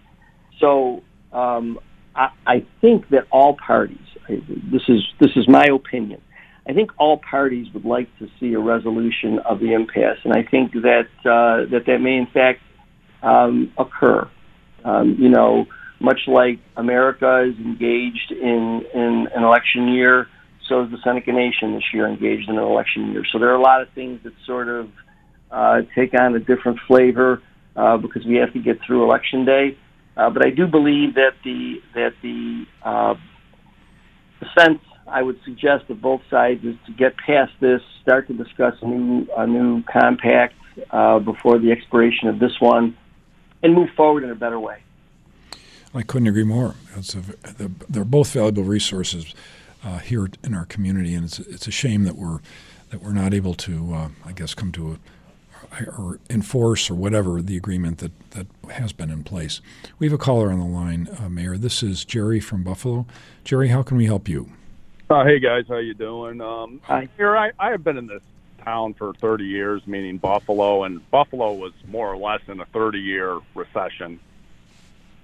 So 0.58 1.02
um, 1.32 1.78
I, 2.14 2.30
I 2.46 2.66
think 2.80 3.08
that 3.10 3.26
all 3.30 3.56
parties, 3.56 3.98
this 4.28 4.82
is 4.88 5.02
this 5.20 5.30
is 5.36 5.48
my 5.48 5.64
opinion, 5.64 6.20
I 6.68 6.72
think 6.72 6.90
all 6.98 7.18
parties 7.18 7.66
would 7.74 7.84
like 7.84 8.08
to 8.18 8.28
see 8.38 8.52
a 8.54 8.58
resolution 8.58 9.40
of 9.40 9.58
the 9.58 9.72
impasse, 9.72 10.18
and 10.24 10.32
I 10.32 10.44
think 10.48 10.72
that 10.72 11.08
uh, 11.24 11.68
that 11.70 11.84
that 11.86 11.98
may 11.98 12.16
in 12.16 12.26
fact 12.32 12.60
um, 13.22 13.72
occur. 13.78 14.28
Um, 14.84 15.16
you 15.18 15.28
know, 15.28 15.66
much 16.00 16.20
like 16.26 16.58
America 16.76 17.48
is 17.48 17.56
engaged 17.58 18.30
in 18.30 18.84
in 18.94 19.28
an 19.34 19.42
election 19.42 19.88
year, 19.88 20.28
so 20.68 20.84
is 20.84 20.90
the 20.90 20.98
Seneca 21.02 21.32
Nation 21.32 21.74
this 21.74 21.84
year 21.92 22.06
engaged 22.06 22.48
in 22.48 22.56
an 22.56 22.64
election 22.64 23.12
year. 23.12 23.24
So 23.32 23.38
there 23.38 23.50
are 23.50 23.56
a 23.56 23.60
lot 23.60 23.82
of 23.82 23.88
things 23.94 24.20
that 24.22 24.32
sort 24.46 24.68
of 24.68 24.88
uh, 25.50 25.82
take 25.96 26.18
on 26.18 26.34
a 26.36 26.40
different 26.40 26.78
flavor 26.86 27.42
uh, 27.74 27.96
because 27.96 28.24
we 28.24 28.36
have 28.36 28.52
to 28.52 28.60
get 28.60 28.78
through 28.86 29.02
election 29.04 29.44
day. 29.44 29.76
Uh, 30.16 30.30
but 30.30 30.46
I 30.46 30.50
do 30.50 30.66
believe 30.66 31.14
that 31.14 31.34
the 31.44 31.80
that 31.94 32.12
the 32.22 32.64
uh, 32.84 33.14
the 34.40 34.46
sense 34.58 34.80
I 35.06 35.22
would 35.22 35.38
suggest 35.44 35.88
that 35.88 36.00
both 36.00 36.22
sides 36.30 36.64
is 36.64 36.76
to 36.86 36.92
get 36.92 37.16
past 37.16 37.52
this, 37.60 37.82
start 38.00 38.26
to 38.28 38.34
discuss 38.34 38.74
a 38.82 38.86
new 38.86 39.26
a 39.36 39.46
new 39.46 39.82
compact 39.82 40.54
uh, 40.90 41.18
before 41.18 41.58
the 41.58 41.70
expiration 41.70 42.28
of 42.28 42.38
this 42.38 42.60
one, 42.60 42.96
and 43.62 43.74
move 43.74 43.90
forward 43.96 44.24
in 44.24 44.30
a 44.30 44.34
better 44.34 44.58
way. 44.58 44.78
I 45.94 46.02
couldn't 46.02 46.28
agree 46.28 46.44
more. 46.44 46.74
A, 46.96 47.70
they're 47.88 48.04
both 48.04 48.32
valuable 48.32 48.62
resources 48.62 49.34
uh, 49.84 49.98
here 49.98 50.28
in 50.42 50.54
our 50.54 50.64
community, 50.66 51.14
and 51.14 51.24
it's 51.24 51.38
it's 51.38 51.66
a 51.66 51.72
shame 51.72 52.04
that 52.04 52.16
we're 52.16 52.40
that 52.90 53.02
we're 53.02 53.12
not 53.12 53.34
able 53.34 53.54
to, 53.54 53.94
uh, 53.94 54.08
I 54.24 54.32
guess, 54.32 54.54
come 54.54 54.72
to 54.72 54.92
a 54.92 54.98
or 55.96 56.18
enforce 56.28 56.90
or 56.90 56.94
whatever 56.94 57.40
the 57.40 57.56
agreement 57.56 57.98
that, 57.98 58.12
that 58.32 58.46
has 58.70 58.92
been 58.92 59.10
in 59.10 59.24
place. 59.24 59.60
We 59.98 60.06
have 60.06 60.12
a 60.12 60.18
caller 60.18 60.50
on 60.50 60.58
the 60.58 60.66
line, 60.66 61.08
uh, 61.18 61.28
Mayor. 61.28 61.56
This 61.56 61.82
is 61.82 62.04
Jerry 62.04 62.40
from 62.40 62.62
Buffalo. 62.62 63.06
Jerry, 63.44 63.68
how 63.68 63.82
can 63.82 63.96
we 63.96 64.06
help 64.06 64.28
you? 64.28 64.52
Uh, 65.12 65.26
hey 65.26 65.38
guys, 65.38 65.66
how 65.68 65.76
you 65.76 65.92
doing? 65.92 66.40
Um, 66.40 66.80
Hi. 66.84 67.06
Here, 67.18 67.36
I, 67.36 67.50
I 67.58 67.72
have 67.72 67.84
been 67.84 67.98
in 67.98 68.06
this 68.06 68.22
town 68.64 68.94
for 68.94 69.12
30 69.12 69.44
years, 69.44 69.86
meaning 69.86 70.16
Buffalo, 70.16 70.84
and 70.84 71.10
Buffalo 71.10 71.52
was 71.52 71.74
more 71.86 72.10
or 72.10 72.16
less 72.16 72.40
in 72.48 72.60
a 72.60 72.64
30-year 72.64 73.40
recession. 73.54 74.18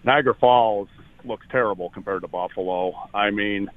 Niagara 0.04 0.34
Falls 0.34 0.90
looks 1.24 1.46
terrible 1.48 1.88
compared 1.88 2.20
to 2.20 2.28
Buffalo. 2.28 3.08
I 3.14 3.30
mean, 3.30 3.70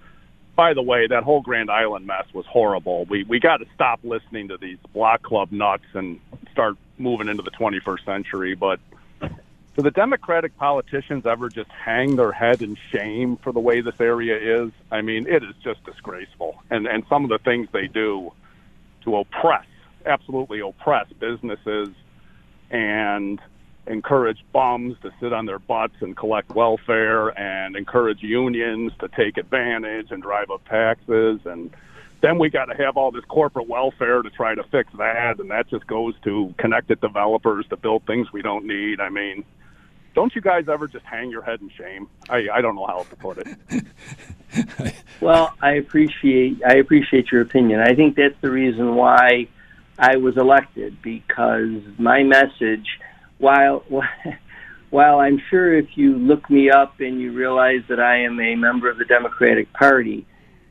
by 0.58 0.74
the 0.74 0.82
way, 0.82 1.08
that 1.08 1.24
whole 1.24 1.40
Grand 1.40 1.72
Island 1.72 2.06
mess 2.06 2.26
was 2.34 2.46
horrible. 2.46 3.06
We 3.06 3.24
we 3.24 3.40
got 3.40 3.58
to 3.58 3.66
stop 3.74 4.02
listening 4.04 4.50
to 4.50 4.58
these 4.58 4.80
block 4.92 5.24
club 5.24 5.54
nuts 5.54 5.86
and 5.94 6.20
start 6.52 6.76
moving 6.98 7.30
into 7.30 7.42
the 7.42 7.52
21st 7.52 8.04
century. 8.04 8.54
But 8.54 8.82
do 9.76 9.84
the 9.84 9.92
Democratic 9.92 10.58
politicians 10.58 11.26
ever 11.26 11.50
just 11.50 11.70
hang 11.70 12.16
their 12.16 12.32
head 12.32 12.62
in 12.62 12.78
shame 12.92 13.38
for 13.38 13.54
the 13.54 13.60
way 13.60 13.82
this 13.82 14.00
area 14.00 14.64
is? 14.64 14.72
I 14.92 15.02
mean, 15.02 15.28
it 15.28 15.44
is 15.44 15.56
just 15.64 15.84
disgraceful. 15.86 16.62
And 16.70 16.88
and 16.88 17.04
some 17.08 17.24
of 17.24 17.30
the 17.30 17.40
things 17.40 17.70
they 17.72 17.88
do 17.88 18.34
to 19.06 19.18
oppress, 19.18 19.66
absolutely 20.06 20.60
oppress 20.60 21.08
businesses 21.20 21.90
and 22.70 23.40
encourage 23.88 24.44
bums 24.54 24.96
to 25.02 25.12
sit 25.20 25.34
on 25.34 25.46
their 25.46 25.60
butts 25.60 25.96
and 26.02 26.16
collect 26.16 26.50
welfare 26.52 27.30
and 27.40 27.76
encourage 27.76 28.22
unions 28.22 28.92
to 29.00 29.08
take 29.08 29.38
advantage 29.38 30.12
and 30.12 30.22
drive 30.22 30.52
up 30.52 30.64
taxes 30.68 31.40
and 31.46 31.72
then 32.22 32.38
we 32.38 32.52
got 32.52 32.66
to 32.66 32.76
have 32.76 32.96
all 32.96 33.10
this 33.10 33.26
corporate 33.26 33.68
welfare 33.68 34.22
to 34.22 34.30
try 34.30 34.54
to 34.54 34.64
fix 34.66 34.94
that 35.00 35.40
and 35.40 35.50
that 35.50 35.68
just 35.68 35.88
goes 35.88 36.14
to 36.24 36.54
connected 36.60 37.02
developers 37.02 37.66
to 37.68 37.76
build 37.76 38.06
things 38.06 38.32
we 38.32 38.44
don't 38.44 38.66
need 38.66 39.02
i 39.02 39.10
mean 39.10 39.44
don't 40.14 40.36
you 40.36 40.42
guys 40.42 40.68
ever 40.68 40.88
just 40.88 41.06
hang 41.06 41.32
your 41.32 41.42
head 41.42 41.62
in 41.62 41.70
shame? 41.70 42.08
I, 42.30 42.48
I 42.54 42.62
don't 42.62 42.76
know 42.76 42.86
how 42.86 43.04
to 43.04 43.16
put 43.16 43.38
it. 43.38 44.96
well, 45.22 45.54
I 45.62 45.74
appreciate 45.74 46.62
I 46.66 46.76
appreciate 46.76 47.32
your 47.32 47.42
opinion. 47.42 47.80
I 47.80 47.96
think 47.96 48.16
that's 48.16 48.40
the 48.42 48.52
reason 48.52 48.96
why 48.96 49.48
I 49.98 50.18
was 50.18 50.38
elected 50.38 51.02
because 51.02 51.82
my 51.98 52.24
message, 52.24 52.88
while 53.38 53.84
while 54.90 55.20
I'm 55.20 55.42
sure 55.50 55.78
if 55.78 55.96
you 55.96 56.18
look 56.18 56.50
me 56.50 56.70
up 56.70 57.00
and 57.00 57.20
you 57.22 57.32
realize 57.32 57.82
that 57.88 58.00
I 58.00 58.24
am 58.24 58.40
a 58.40 58.56
member 58.56 58.90
of 58.90 58.98
the 58.98 59.06
Democratic 59.06 59.72
Party, 59.74 60.26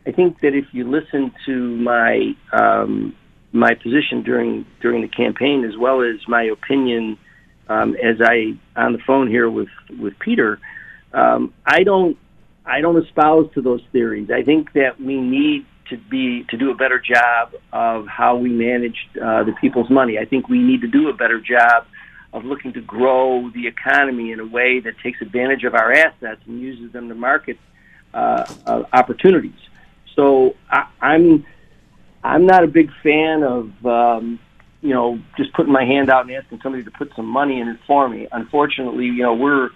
I 0.07 0.13
think 0.13 0.41
that 0.41 0.55
if 0.55 0.67
you 0.73 0.89
listen 0.89 1.33
to 1.47 1.77
my 1.77 2.35
um, 2.53 3.17
my 3.53 3.75
position 3.75 4.23
during 4.23 4.67
during 4.81 5.03
the 5.03 5.09
campaign 5.09 5.65
as 5.65 5.77
well 5.77 6.03
as 6.03 6.17
my 6.29 6.45
opinion 6.45 7.19
um, 7.71 7.95
as 7.95 8.17
I 8.21 8.59
on 8.77 8.93
the 8.93 8.99
phone 9.07 9.29
here 9.29 9.49
with 9.49 9.69
with 9.99 10.19
Peter, 10.19 10.59
um, 11.15 11.55
I 11.65 11.85
don't 11.85 12.19
I 12.67 12.81
don't 12.81 13.03
espouse 13.03 13.51
to 13.55 13.63
those 13.63 13.83
theories. 13.93 14.31
I 14.31 14.43
think 14.43 14.73
that 14.73 15.01
we 15.01 15.21
need 15.21 15.67
to 15.89 15.97
be 15.97 16.45
to 16.51 16.57
do 16.57 16.71
a 16.71 16.75
better 16.75 16.99
job 17.01 17.55
of 17.73 18.07
how 18.09 18.37
we 18.37 18.51
manage 18.51 19.09
uh, 19.15 19.45
the 19.45 19.53
people's 19.61 19.89
money. 19.89 20.19
I 20.19 20.25
think 20.25 20.49
we 20.49 20.59
need 20.59 20.81
to 20.81 20.89
do 20.89 21.09
a 21.09 21.15
better 21.15 21.41
job 21.41 21.87
of 22.33 22.45
looking 22.45 22.73
to 22.73 22.81
grow 22.81 23.51
the 23.51 23.67
economy 23.67 24.33
in 24.33 24.41
a 24.41 24.47
way 24.47 24.81
that 24.81 24.99
takes 24.99 25.21
advantage 25.21 25.65
of 25.65 25.75
our 25.75 25.93
assets 25.93 26.41
and 26.47 26.61
uses 26.61 26.93
them 26.93 27.09
to 27.09 27.15
market 27.15 27.59
uh, 28.15 28.45
uh, 28.67 28.83
opportunities. 28.93 29.61
So 30.17 30.57
I, 30.69 30.89
I'm 31.01 31.47
I'm 32.23 32.47
not 32.47 32.65
a 32.65 32.69
big 32.69 32.91
fan 33.03 33.45
of 33.45 33.87
um, 33.87 34.41
you 34.83 34.95
know 34.95 35.21
just 35.37 35.53
putting 35.53 35.73
my 35.73 35.85
hand 35.85 36.11
out 36.11 36.27
and 36.27 36.35
asking 36.35 36.61
somebody 36.63 36.83
to 36.85 36.91
put 36.91 37.15
some 37.15 37.27
money 37.27 37.61
in 37.61 37.69
it 37.69 37.79
for 37.87 38.09
me. 38.09 38.27
Unfortunately, 38.33 39.07
you 39.07 39.23
know 39.23 39.35
we're 39.35 39.71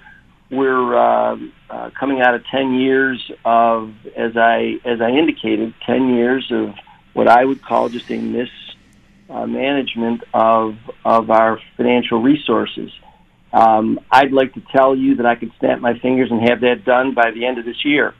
we're 0.50 0.96
uh, 0.96 1.36
uh, 1.70 1.90
coming 1.98 2.20
out 2.20 2.34
of 2.34 2.44
ten 2.46 2.74
years 2.74 3.30
of 3.44 3.94
as 4.16 4.36
I 4.36 4.78
as 4.84 5.00
I 5.00 5.10
indicated 5.10 5.74
ten 5.86 6.14
years 6.14 6.50
of 6.50 6.74
what 7.12 7.28
I 7.28 7.44
would 7.44 7.62
call 7.62 7.88
just 7.88 8.10
a 8.10 8.18
mismanagement 8.18 10.24
uh, 10.32 10.38
of 10.38 10.76
of 11.04 11.30
our 11.30 11.60
financial 11.76 12.22
resources. 12.22 12.90
Um, 13.52 14.00
I'd 14.10 14.32
like 14.32 14.54
to 14.54 14.62
tell 14.72 14.96
you 14.96 15.16
that 15.16 15.26
I 15.26 15.36
could 15.36 15.52
snap 15.60 15.80
my 15.80 15.96
fingers 16.00 16.32
and 16.32 16.48
have 16.48 16.62
that 16.62 16.84
done 16.84 17.14
by 17.14 17.30
the 17.30 17.46
end 17.46 17.58
of 17.58 17.64
this 17.64 17.84
year. 17.84 18.14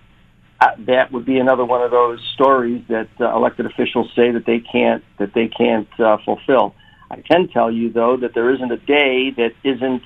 That 0.87 1.13
would 1.13 1.25
be 1.25 1.39
another 1.39 1.65
one 1.65 1.83
of 1.83 1.91
those 1.91 2.21
stories 2.35 2.83
that 2.89 3.09
uh, 3.21 3.35
elected 3.35 3.67
officials 3.67 4.11
say 4.15 4.31
that 4.33 4.45
they 4.47 4.61
can't 4.61 5.05
that 5.19 5.35
they 5.35 5.49
can't 5.49 5.89
uh, 6.01 6.19
fulfill. 6.25 6.75
I 7.11 7.21
can 7.21 7.49
tell 7.49 7.71
you 7.71 7.93
though 7.93 8.17
that 8.19 8.35
there 8.35 8.53
isn't 8.55 8.71
a 8.71 8.77
day 8.77 9.31
that 9.37 9.53
isn't 9.63 10.03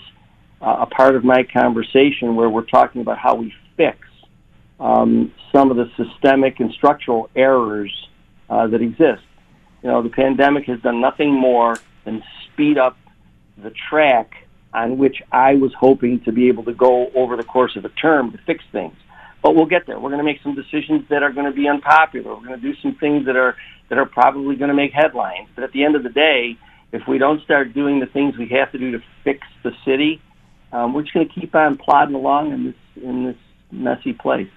uh, 0.61 0.77
a 0.81 0.87
part 0.87 1.17
of 1.17 1.25
my 1.25 1.45
conversation 1.45 2.37
where 2.37 2.49
we're 2.49 2.63
talking 2.65 3.01
about 3.01 3.19
how 3.19 3.35
we 3.35 3.53
fix 3.77 3.99
um, 4.81 5.33
some 5.53 5.71
of 5.71 5.77
the 5.77 5.91
systemic 5.97 6.61
and 6.61 6.73
structural 6.73 7.31
errors 7.35 7.93
uh, 8.51 8.67
that 8.67 8.81
exist. 8.81 9.23
You 9.83 9.91
know, 9.91 10.03
the 10.03 10.09
pandemic 10.09 10.67
has 10.67 10.81
done 10.81 11.01
nothing 11.01 11.33
more 11.33 11.77
than 12.05 12.23
speed 12.47 12.79
up 12.79 12.97
the 13.57 13.73
track 13.89 14.35
on 14.75 14.99
which 14.99 15.23
I 15.33 15.55
was 15.55 15.73
hoping 15.75 16.21
to 16.25 16.33
be 16.33 16.49
able 16.49 16.65
to 16.65 16.75
go 16.75 17.11
over 17.15 17.37
the 17.37 17.43
course 17.43 17.77
of 17.77 17.85
a 17.85 17.89
term 17.91 18.33
to 18.33 18.39
fix 18.47 18.65
things. 18.73 18.95
But 19.43 19.55
we'll 19.55 19.67
get 19.67 19.87
there. 19.87 19.99
We're 20.01 20.11
going 20.11 20.19
to 20.19 20.25
make 20.25 20.43
some 20.43 20.55
decisions 20.55 21.05
that 21.11 21.23
are 21.23 21.33
going 21.33 21.47
to 21.47 21.53
be 21.53 21.69
unpopular. 21.69 22.35
We're 22.35 22.47
going 22.47 22.61
to 22.61 22.73
do 22.73 22.75
some 22.83 22.97
things 22.97 23.27
that 23.27 23.37
are 23.37 23.57
that 23.89 23.99
are 23.99 24.07
probably 24.07 24.57
going 24.57 24.69
to 24.69 24.75
make 24.75 24.93
headlines. 24.93 25.49
But 25.55 25.65
at 25.65 25.73
the 25.73 25.85
end 25.85 25.97
of 25.97 26.03
the 26.03 26.11
day, 26.11 26.59
if 26.93 27.03
we 27.09 27.19
don't 27.19 27.43
start 27.43 27.73
doing 27.73 28.01
the 28.01 28.07
things 28.07 28.37
we 28.37 28.49
have 28.49 28.73
to 28.73 28.79
do 28.79 28.93
to 28.93 28.99
fix 29.25 29.47
the 29.63 29.73
city, 29.85 30.21
um, 30.73 30.93
we're 30.93 31.03
just 31.03 31.15
going 31.15 31.29
to 31.29 31.35
keep 31.35 31.55
on 31.55 31.79
plodding 31.79 32.15
along 32.15 32.53
in 32.53 32.65
this 32.67 32.75
in 33.03 33.25
this 33.25 33.37
messy 33.71 34.13
place. 34.13 34.49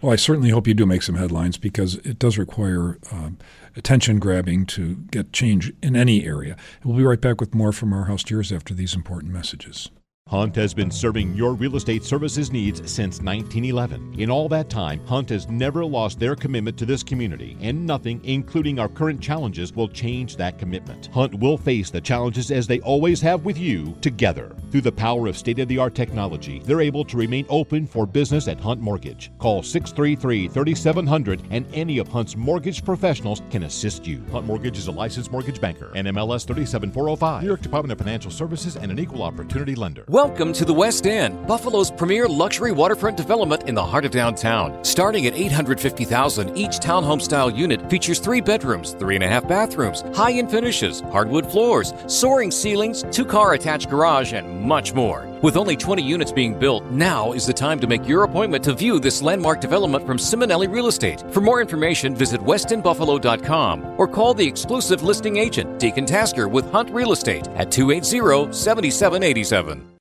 Well, 0.00 0.12
I 0.12 0.16
certainly 0.16 0.50
hope 0.50 0.68
you 0.68 0.74
do 0.74 0.86
make 0.86 1.02
some 1.02 1.16
headlines 1.16 1.58
because 1.58 1.96
it 1.96 2.20
does 2.20 2.38
require 2.38 2.98
um, 3.10 3.36
attention 3.76 4.20
grabbing 4.20 4.64
to 4.66 4.94
get 5.10 5.32
change 5.32 5.72
in 5.82 5.96
any 5.96 6.24
area. 6.24 6.56
We'll 6.84 6.96
be 6.96 7.02
right 7.02 7.20
back 7.20 7.40
with 7.40 7.52
more 7.52 7.72
from 7.72 7.92
our 7.92 8.04
house 8.04 8.20
steers 8.20 8.52
after 8.52 8.74
these 8.74 8.94
important 8.94 9.32
messages. 9.32 9.90
Hunt 10.28 10.54
has 10.56 10.74
been 10.74 10.90
serving 10.90 11.34
your 11.34 11.54
real 11.54 11.76
estate 11.76 12.04
services 12.04 12.52
needs 12.52 12.80
since 12.80 13.22
1911. 13.22 14.20
In 14.20 14.30
all 14.30 14.46
that 14.50 14.68
time, 14.68 15.04
Hunt 15.06 15.30
has 15.30 15.48
never 15.48 15.86
lost 15.86 16.20
their 16.20 16.36
commitment 16.36 16.76
to 16.78 16.84
this 16.84 17.02
community, 17.02 17.56
and 17.62 17.86
nothing, 17.86 18.20
including 18.24 18.78
our 18.78 18.90
current 18.90 19.22
challenges, 19.22 19.74
will 19.74 19.88
change 19.88 20.36
that 20.36 20.58
commitment. 20.58 21.06
Hunt 21.14 21.32
will 21.40 21.56
face 21.56 21.88
the 21.88 22.00
challenges 22.00 22.50
as 22.50 22.66
they 22.66 22.80
always 22.80 23.22
have 23.22 23.46
with 23.46 23.56
you 23.56 23.96
together. 24.02 24.54
Through 24.70 24.82
the 24.82 24.92
power 24.92 25.28
of 25.28 25.38
state 25.38 25.60
of 25.60 25.68
the 25.68 25.78
art 25.78 25.94
technology, 25.94 26.60
they're 26.62 26.82
able 26.82 27.06
to 27.06 27.16
remain 27.16 27.46
open 27.48 27.86
for 27.86 28.06
business 28.06 28.48
at 28.48 28.60
Hunt 28.60 28.82
Mortgage. 28.82 29.30
Call 29.38 29.62
633 29.62 30.48
3700 30.48 31.42
and 31.50 31.66
any 31.72 31.96
of 31.96 32.08
Hunt's 32.08 32.36
mortgage 32.36 32.84
professionals 32.84 33.40
can 33.50 33.62
assist 33.62 34.06
you. 34.06 34.22
Hunt 34.30 34.44
Mortgage 34.44 34.76
is 34.76 34.88
a 34.88 34.92
licensed 34.92 35.32
mortgage 35.32 35.58
banker, 35.58 35.90
NMLS 35.94 36.46
37405, 36.46 37.42
New 37.42 37.48
York 37.48 37.62
Department 37.62 37.92
of 37.92 37.98
Financial 37.98 38.30
Services, 38.30 38.76
and 38.76 38.92
an 38.92 38.98
equal 38.98 39.22
opportunity 39.22 39.74
lender. 39.74 40.04
Welcome 40.18 40.52
to 40.54 40.64
the 40.64 40.74
West 40.74 41.06
End, 41.06 41.46
Buffalo's 41.46 41.92
premier 41.92 42.26
luxury 42.26 42.72
waterfront 42.72 43.16
development 43.16 43.68
in 43.68 43.76
the 43.76 43.86
heart 43.86 44.04
of 44.04 44.10
downtown. 44.10 44.84
Starting 44.84 45.28
at 45.28 45.34
850,000, 45.34 46.58
each 46.58 46.80
townhome 46.80 47.22
style 47.22 47.48
unit 47.48 47.88
features 47.88 48.18
three 48.18 48.40
bedrooms, 48.40 48.94
three 48.94 49.14
and 49.14 49.22
a 49.22 49.28
half 49.28 49.46
bathrooms, 49.46 50.02
high-end 50.16 50.50
finishes, 50.50 51.02
hardwood 51.12 51.48
floors, 51.48 51.94
soaring 52.08 52.50
ceilings, 52.50 53.04
two-car 53.12 53.52
attached 53.52 53.88
garage, 53.88 54.32
and 54.32 54.60
much 54.60 54.92
more. 54.92 55.24
With 55.40 55.56
only 55.56 55.76
20 55.76 56.02
units 56.02 56.32
being 56.32 56.58
built, 56.58 56.84
now 56.86 57.30
is 57.30 57.46
the 57.46 57.52
time 57.52 57.78
to 57.78 57.86
make 57.86 58.08
your 58.08 58.24
appointment 58.24 58.64
to 58.64 58.74
view 58.74 58.98
this 58.98 59.22
landmark 59.22 59.60
development 59.60 60.04
from 60.04 60.18
Simonelli 60.18 60.66
Real 60.68 60.88
Estate. 60.88 61.22
For 61.30 61.40
more 61.40 61.60
information, 61.60 62.16
visit 62.16 62.40
westendbuffalo.com 62.40 63.94
or 63.96 64.08
call 64.08 64.34
the 64.34 64.48
exclusive 64.48 65.04
listing 65.04 65.36
agent, 65.36 65.78
Deacon 65.78 66.06
Tasker 66.06 66.48
with 66.48 66.68
Hunt 66.72 66.90
Real 66.90 67.12
Estate 67.12 67.46
at 67.54 67.70
280 67.70 68.52
7787. 68.52 69.94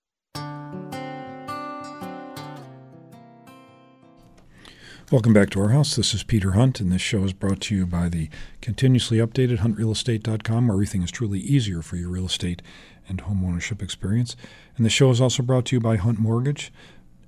Welcome 5.10 5.32
back 5.32 5.52
to 5.52 5.62
our 5.62 5.70
house. 5.70 5.96
This 5.96 6.14
is 6.14 6.24
Peter 6.24 6.52
Hunt, 6.52 6.82
and 6.82 6.92
this 6.92 7.02
show 7.02 7.24
is 7.24 7.32
brought 7.32 7.62
to 7.62 7.76
you 7.76 7.86
by 7.86 8.10
the 8.10 8.28
continuously 8.60 9.20
updated 9.20 9.60
huntrealestate.com, 9.60 10.68
where 10.68 10.76
everything 10.76 11.02
is 11.02 11.12
truly 11.12 11.40
easier 11.40 11.82
for 11.82 11.96
your 11.96 12.10
real 12.10 12.26
estate 12.26 12.62
and 13.08 13.22
home 13.22 13.42
ownership 13.46 13.82
experience. 13.82 14.36
And 14.76 14.86
the 14.86 14.90
show 14.90 15.10
is 15.10 15.22
also 15.22 15.44
brought 15.44 15.64
to 15.68 15.78
you 15.78 15.80
by 15.80 15.96
Hunt 15.96 16.20
Mortgage, 16.20 16.74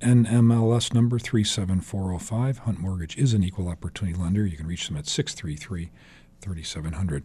NMLS 0.01 0.93
number 0.93 1.19
37405. 1.19 2.57
Hunt 2.57 2.79
Mortgage 2.79 3.17
is 3.17 3.33
an 3.33 3.45
equal 3.45 3.69
opportunity 3.69 4.17
lender. 4.17 4.45
You 4.45 4.57
can 4.57 4.67
reach 4.67 4.89
them 4.89 4.97
at 4.97 5.07
633 5.07 5.89
3700. 6.41 7.23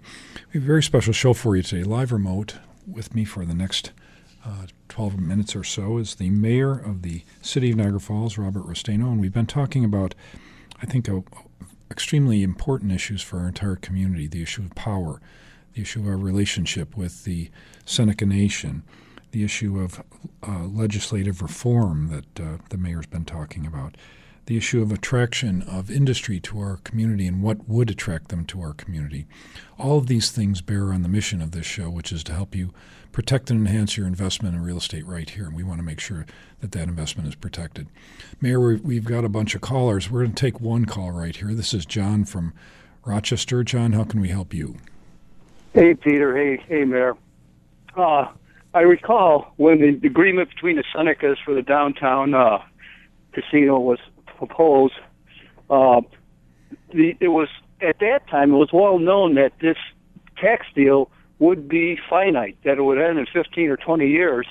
We 0.53 0.61
have 0.61 0.63
a 0.63 0.67
very 0.67 0.85
special 0.85 1.13
show 1.13 1.35
for 1.35 1.57
you 1.57 1.65
today, 1.65 1.83
live 1.83 2.13
remote. 2.13 2.59
With 2.87 3.13
me 3.13 3.25
for 3.25 3.45
the 3.45 3.55
next 3.55 3.91
uh, 4.45 4.67
12 4.89 5.19
minutes 5.19 5.57
or 5.57 5.65
so 5.65 5.99
is 5.99 6.17
the 6.17 6.31
mayor 6.31 6.73
of 6.73 7.03
the 7.03 7.23
city 7.41 7.71
of 7.71 7.77
Niagara 7.77 8.01
Falls, 8.01 8.37
Robert 8.39 8.65
Restaino, 8.65 9.11
and 9.11 9.21
we've 9.21 9.33
been 9.33 9.47
talking 9.47 9.85
about, 9.85 10.15
I 10.85 10.87
think, 10.87 11.09
a, 11.09 11.23
extremely 11.91 12.43
important 12.43 12.93
issues 12.93 13.23
for 13.23 13.39
our 13.39 13.49
entire 13.49 13.77
community 13.77 14.27
the 14.27 14.43
issue 14.43 14.61
of 14.65 14.75
power, 14.75 15.19
the 15.73 15.81
issue 15.81 16.01
of 16.01 16.07
our 16.07 16.19
relationship 16.19 16.95
with 16.95 17.25
the 17.25 17.51
Seneca 17.87 18.27
Nation, 18.27 18.83
the 19.31 19.45
issue 19.45 19.81
of 19.81 20.03
uh, 20.47 20.65
legislative 20.65 21.41
reform 21.41 22.09
that 22.09 22.39
uh, 22.39 22.59
the 22.69 22.77
mayor's 22.77 23.07
been 23.07 23.25
talking 23.25 23.67
about, 23.67 23.97
the 24.45 24.59
issue 24.59 24.83
of 24.83 24.93
attraction 24.93 25.63
of 25.63 25.91
industry 25.91 26.39
to 26.41 26.61
our 26.61 26.77
community 26.85 27.27
and 27.27 27.43
what 27.43 27.67
would 27.67 27.89
attract 27.89 28.29
them 28.29 28.45
to 28.45 28.61
our 28.61 28.75
community. 28.75 29.27
All 29.79 29.97
of 29.97 30.07
these 30.07 30.31
things 30.31 30.61
bear 30.61 30.93
on 30.93 31.01
the 31.01 31.09
mission 31.09 31.41
of 31.41 31.53
this 31.53 31.65
show, 31.65 31.89
which 31.89 32.13
is 32.13 32.23
to 32.25 32.35
help 32.35 32.55
you 32.55 32.75
protect 33.15 33.49
and 33.49 33.67
enhance 33.67 33.97
your 33.97 34.09
investment 34.09 34.57
in 34.57 34.63
real 34.63 34.77
estate 34.77 35.07
right 35.07 35.31
here. 35.31 35.47
And 35.47 35.55
we 35.55 35.63
want 35.63 35.79
to 35.79 35.85
make 35.85 36.01
sure 36.01 36.27
that 36.61 36.73
that 36.73 36.89
investment 36.89 37.29
is 37.29 37.37
protected. 37.37 37.87
Mayor, 38.41 38.77
we've 38.77 39.05
got 39.05 39.25
a 39.25 39.29
bunch 39.29 39.55
of 39.55 39.61
callers. 39.61 40.11
We're 40.11 40.23
going 40.23 40.35
to 40.35 40.41
take 40.41 40.61
one 40.61 40.85
call 40.85 41.13
right 41.13 41.35
here. 41.35 41.55
This 41.55 41.73
is 41.73 41.87
John 41.87 42.25
from 42.25 42.53
Rochester. 43.05 43.63
John, 43.63 43.93
how 43.93 44.03
can 44.03 44.21
we 44.21 44.31
help 44.31 44.53
you? 44.53 44.77
Hey, 45.73 45.95
Peter. 45.95 46.37
Hey, 46.37 46.63
hey, 46.69 46.85
Mayor. 46.85 47.17
Uh, 47.97 48.27
I 48.75 48.81
recall 48.81 49.53
when 49.57 49.81
the 49.81 50.07
agreement 50.07 50.49
between 50.49 50.75
the 50.75 50.85
Senecas 50.93 51.37
for 51.45 51.55
the 51.55 51.63
downtown 51.63 52.35
uh, 52.35 52.59
casino 53.33 53.79
was 53.79 54.01
proposed. 54.37 54.95
Uh, 55.71 56.01
the, 56.93 57.17
it 57.21 57.29
was 57.29 57.49
at 57.81 58.01
that 58.01 58.27
time 58.29 58.53
it 58.53 58.57
was 58.57 58.73
well 58.73 58.99
known 58.99 59.37
that 59.37 59.53
this 59.61 59.77
tax 60.37 60.67
deal 60.75 61.11
would 61.45 61.69
be 61.69 61.99
finite, 62.09 62.57
that 62.65 62.79
it 62.79 62.83
would 62.83 62.99
end 62.99 63.19
in 63.19 63.27
15 63.27 63.69
or 63.69 63.77
20 63.77 64.09
years. 64.09 64.47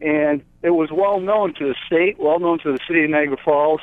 And 0.00 0.42
it 0.62 0.70
was 0.70 0.90
well 0.90 1.20
known 1.20 1.54
to 1.54 1.68
the 1.68 1.74
state, 1.86 2.18
well 2.18 2.40
known 2.40 2.58
to 2.60 2.72
the 2.72 2.78
city 2.86 3.04
of 3.04 3.10
Niagara 3.10 3.36
Falls. 3.42 3.80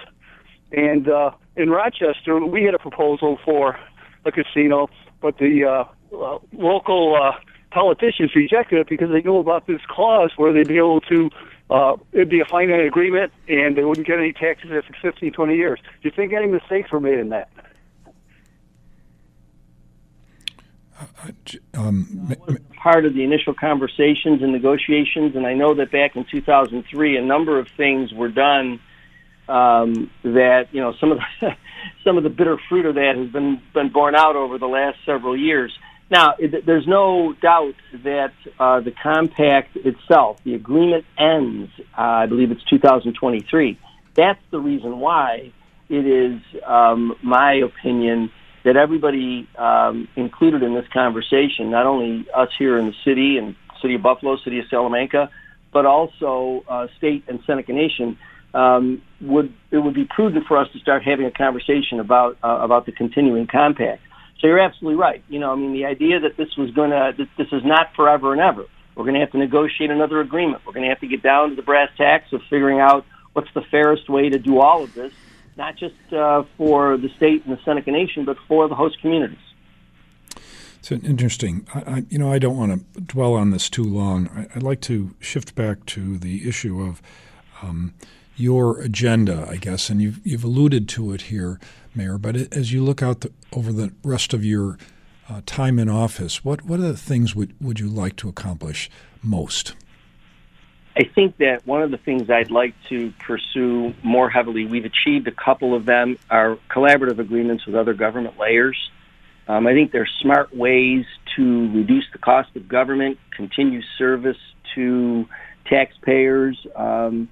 And 0.71 1.09
uh, 1.09 1.31
in 1.55 1.69
Rochester, 1.69 2.45
we 2.45 2.63
had 2.63 2.73
a 2.73 2.79
proposal 2.79 3.39
for 3.43 3.79
a 4.25 4.31
casino, 4.31 4.89
but 5.21 5.37
the 5.37 5.63
uh, 5.65 6.15
uh, 6.15 6.39
local 6.53 7.15
uh, 7.15 7.31
politicians 7.71 8.35
rejected 8.35 8.79
it 8.79 8.89
because 8.89 9.09
they 9.09 9.21
knew 9.21 9.37
about 9.37 9.65
this 9.65 9.81
clause 9.87 10.31
where 10.35 10.51
they'd 10.53 10.67
be 10.67 10.77
able 10.77 11.01
to, 11.01 11.29
uh, 11.69 11.95
it'd 12.11 12.29
be 12.29 12.41
a 12.41 12.45
finite 12.45 12.85
agreement 12.85 13.31
and 13.47 13.77
they 13.77 13.83
wouldn't 13.83 14.05
get 14.05 14.19
any 14.19 14.33
taxes 14.33 14.71
after 14.71 14.93
15, 15.01 15.31
20 15.31 15.55
years. 15.55 15.79
Do 16.01 16.09
you 16.09 16.11
think 16.13 16.33
any 16.33 16.47
mistakes 16.47 16.91
were 16.91 16.99
made 16.99 17.19
in 17.19 17.29
that? 17.29 17.49
Um, 21.73 22.35
part 22.75 23.05
of 23.05 23.13
the 23.13 23.23
initial 23.23 23.53
conversations 23.53 24.41
and 24.41 24.51
negotiations, 24.51 25.35
and 25.35 25.45
I 25.45 25.53
know 25.53 25.73
that 25.75 25.91
back 25.91 26.15
in 26.15 26.25
2003, 26.25 27.17
a 27.17 27.21
number 27.21 27.59
of 27.59 27.67
things 27.77 28.13
were 28.13 28.29
done 28.29 28.79
um, 29.47 30.09
that 30.23 30.67
you 30.71 30.81
know 30.81 30.93
some 30.99 31.11
of 31.11 31.19
the 31.41 31.55
some 32.03 32.17
of 32.17 32.23
the 32.23 32.29
bitter 32.29 32.57
fruit 32.69 32.85
of 32.85 32.95
that 32.95 33.15
has 33.15 33.29
been 33.29 33.61
been 33.73 33.89
borne 33.89 34.15
out 34.15 34.35
over 34.35 34.57
the 34.57 34.67
last 34.67 34.97
several 35.05 35.35
years. 35.35 35.77
Now, 36.09 36.35
it, 36.37 36.65
there's 36.65 36.87
no 36.87 37.33
doubt 37.41 37.75
that 38.03 38.33
uh, 38.59 38.81
the 38.81 38.91
compact 38.91 39.77
itself, 39.77 40.39
the 40.43 40.55
agreement 40.55 41.05
ends. 41.17 41.71
Uh, 41.97 42.01
I 42.01 42.25
believe 42.25 42.51
it's 42.51 42.63
2023. 42.65 43.79
That's 44.13 44.39
the 44.51 44.59
reason 44.59 44.99
why 44.99 45.53
it 45.87 46.05
is 46.05 46.41
um, 46.65 47.15
my 47.23 47.53
opinion 47.53 48.29
that 48.63 48.77
everybody 48.77 49.47
um, 49.57 50.07
included 50.15 50.63
in 50.63 50.73
this 50.73 50.87
conversation, 50.93 51.71
not 51.71 51.85
only 51.85 52.27
us 52.33 52.49
here 52.57 52.77
in 52.77 52.87
the 52.87 52.95
city 53.03 53.37
and 53.37 53.55
city 53.81 53.95
of 53.95 54.01
Buffalo, 54.01 54.37
city 54.37 54.59
of 54.59 54.65
Salamanca, 54.69 55.29
but 55.71 55.85
also 55.85 56.63
uh, 56.67 56.87
state 56.97 57.23
and 57.27 57.39
Seneca 57.45 57.73
Nation, 57.73 58.17
um, 58.53 59.01
would 59.21 59.53
it 59.71 59.77
would 59.77 59.93
be 59.93 60.05
prudent 60.05 60.45
for 60.45 60.57
us 60.57 60.67
to 60.73 60.79
start 60.79 61.03
having 61.03 61.25
a 61.25 61.31
conversation 61.31 61.99
about 61.99 62.37
uh, 62.43 62.59
about 62.61 62.85
the 62.85 62.91
continuing 62.91 63.47
compact. 63.47 64.03
So 64.39 64.47
you're 64.47 64.59
absolutely 64.59 64.99
right. 64.99 65.23
You 65.29 65.39
know, 65.39 65.51
I 65.51 65.55
mean, 65.55 65.73
the 65.73 65.85
idea 65.85 66.19
that 66.19 66.35
this 66.35 66.55
was 66.57 66.71
going 66.71 66.89
to 66.89 67.13
that 67.17 67.29
this 67.37 67.47
is 67.51 67.63
not 67.63 67.93
forever 67.95 68.33
and 68.33 68.41
ever. 68.41 68.65
We're 68.95 69.05
going 69.05 69.13
to 69.13 69.21
have 69.21 69.31
to 69.31 69.37
negotiate 69.37 69.89
another 69.89 70.19
agreement. 70.19 70.63
We're 70.65 70.73
going 70.73 70.83
to 70.83 70.89
have 70.89 70.99
to 70.99 71.07
get 71.07 71.23
down 71.23 71.51
to 71.51 71.55
the 71.55 71.61
brass 71.61 71.89
tacks 71.97 72.33
of 72.33 72.41
figuring 72.49 72.79
out 72.79 73.05
what's 73.33 73.51
the 73.53 73.61
fairest 73.61 74.09
way 74.09 74.29
to 74.29 74.37
do 74.37 74.59
all 74.59 74.83
of 74.83 74.93
this, 74.93 75.13
not 75.61 75.77
just 75.77 75.93
uh, 76.11 76.43
for 76.57 76.97
the 76.97 77.09
state 77.17 77.45
and 77.45 77.55
the 77.55 77.61
Seneca 77.63 77.91
Nation, 77.91 78.25
but 78.25 78.35
for 78.47 78.67
the 78.67 78.73
host 78.73 78.99
communities. 78.99 79.37
It's 80.79 80.91
interesting. 80.91 81.67
I, 81.75 81.79
I, 81.79 82.03
you 82.09 82.17
know, 82.17 82.31
I 82.31 82.39
don't 82.39 82.57
want 82.57 82.71
to 82.95 83.01
dwell 83.01 83.35
on 83.35 83.51
this 83.51 83.69
too 83.69 83.83
long. 83.83 84.27
I, 84.35 84.47
would 84.55 84.63
like 84.63 84.81
to 84.81 85.13
shift 85.19 85.53
back 85.53 85.85
to 85.87 86.17
the 86.17 86.49
issue 86.49 86.81
of 86.81 86.99
um, 87.61 87.93
your 88.35 88.81
agenda, 88.81 89.47
I 89.47 89.57
guess, 89.57 89.91
and 89.91 90.01
you've 90.01 90.19
you've 90.25 90.43
alluded 90.43 90.89
to 90.89 91.13
it 91.13 91.21
here, 91.33 91.59
Mayor. 91.93 92.17
But 92.17 92.35
it, 92.35 92.53
as 92.57 92.73
you 92.73 92.83
look 92.83 93.03
out 93.03 93.21
the, 93.21 93.31
over 93.53 93.71
the 93.71 93.93
rest 94.03 94.33
of 94.33 94.43
your 94.43 94.79
uh, 95.29 95.41
time 95.45 95.77
in 95.77 95.89
office, 95.89 96.43
what 96.43 96.65
what 96.65 96.79
are 96.79 96.93
the 96.93 96.97
things 96.97 97.35
would 97.35 97.53
would 97.61 97.79
you 97.79 97.87
like 97.87 98.15
to 98.15 98.29
accomplish 98.29 98.89
most? 99.21 99.75
I 100.95 101.03
think 101.15 101.37
that 101.37 101.65
one 101.65 101.81
of 101.81 101.91
the 101.91 101.97
things 101.97 102.29
I'd 102.29 102.51
like 102.51 102.73
to 102.89 103.13
pursue 103.19 103.93
more 104.03 104.29
heavily, 104.29 104.65
we've 104.65 104.85
achieved 104.85 105.27
a 105.27 105.31
couple 105.31 105.73
of 105.73 105.85
them, 105.85 106.17
are 106.29 106.57
collaborative 106.69 107.19
agreements 107.19 107.65
with 107.65 107.75
other 107.75 107.93
government 107.93 108.37
layers. 108.37 108.77
Um, 109.47 109.67
I 109.67 109.73
think 109.73 109.91
there 109.91 110.01
are 110.01 110.09
smart 110.21 110.55
ways 110.55 111.05
to 111.35 111.71
reduce 111.71 112.05
the 112.11 112.19
cost 112.19 112.55
of 112.55 112.67
government, 112.67 113.17
continue 113.35 113.81
service 113.97 114.37
to 114.75 115.27
taxpayers, 115.69 116.57
um, 116.75 117.29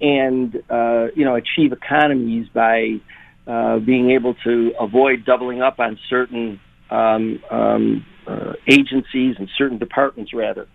and 0.00 0.56
uh, 0.68 1.06
you 1.14 1.24
know 1.24 1.36
achieve 1.36 1.72
economies 1.72 2.48
by 2.52 3.00
uh, 3.46 3.78
being 3.78 4.10
able 4.10 4.34
to 4.44 4.72
avoid 4.78 5.24
doubling 5.24 5.62
up 5.62 5.78
on 5.78 5.98
certain 6.10 6.60
um, 6.90 7.42
um, 7.50 8.06
uh, 8.26 8.54
agencies 8.66 9.36
and 9.38 9.48
certain 9.56 9.78
departments, 9.78 10.34
rather. 10.34 10.66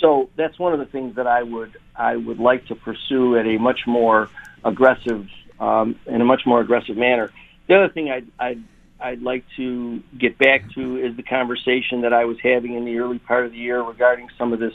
So 0.00 0.30
that's 0.36 0.58
one 0.58 0.72
of 0.72 0.78
the 0.78 0.86
things 0.86 1.16
that 1.16 1.26
I 1.26 1.42
would 1.42 1.76
I 1.94 2.16
would 2.16 2.38
like 2.38 2.66
to 2.66 2.74
pursue 2.74 3.36
at 3.36 3.46
a 3.46 3.58
much 3.58 3.86
more 3.86 4.30
aggressive 4.64 5.28
um, 5.60 5.96
in 6.06 6.20
a 6.20 6.24
much 6.24 6.42
more 6.46 6.60
aggressive 6.60 6.96
manner. 6.96 7.30
The 7.66 7.76
other 7.76 7.88
thing 7.92 8.10
I'd, 8.10 8.26
I'd 8.38 8.62
I'd 8.98 9.22
like 9.22 9.44
to 9.56 10.02
get 10.18 10.38
back 10.38 10.70
to 10.74 10.96
is 10.96 11.16
the 11.16 11.22
conversation 11.22 12.02
that 12.02 12.12
I 12.12 12.24
was 12.24 12.38
having 12.42 12.74
in 12.74 12.84
the 12.84 12.98
early 12.98 13.18
part 13.18 13.46
of 13.46 13.52
the 13.52 13.58
year 13.58 13.80
regarding 13.82 14.28
some 14.36 14.52
of 14.52 14.58
this 14.58 14.74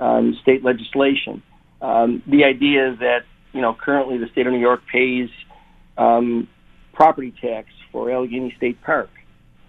um, 0.00 0.36
state 0.42 0.64
legislation. 0.64 1.42
Um, 1.80 2.22
the 2.26 2.44
idea 2.44 2.96
that 3.00 3.24
you 3.52 3.60
know 3.60 3.74
currently 3.74 4.18
the 4.18 4.28
state 4.28 4.46
of 4.46 4.52
New 4.52 4.60
York 4.60 4.82
pays 4.90 5.28
um, 5.98 6.48
property 6.94 7.34
tax 7.40 7.68
for 7.92 8.06
Allegany 8.06 8.56
State 8.56 8.82
Park, 8.82 9.10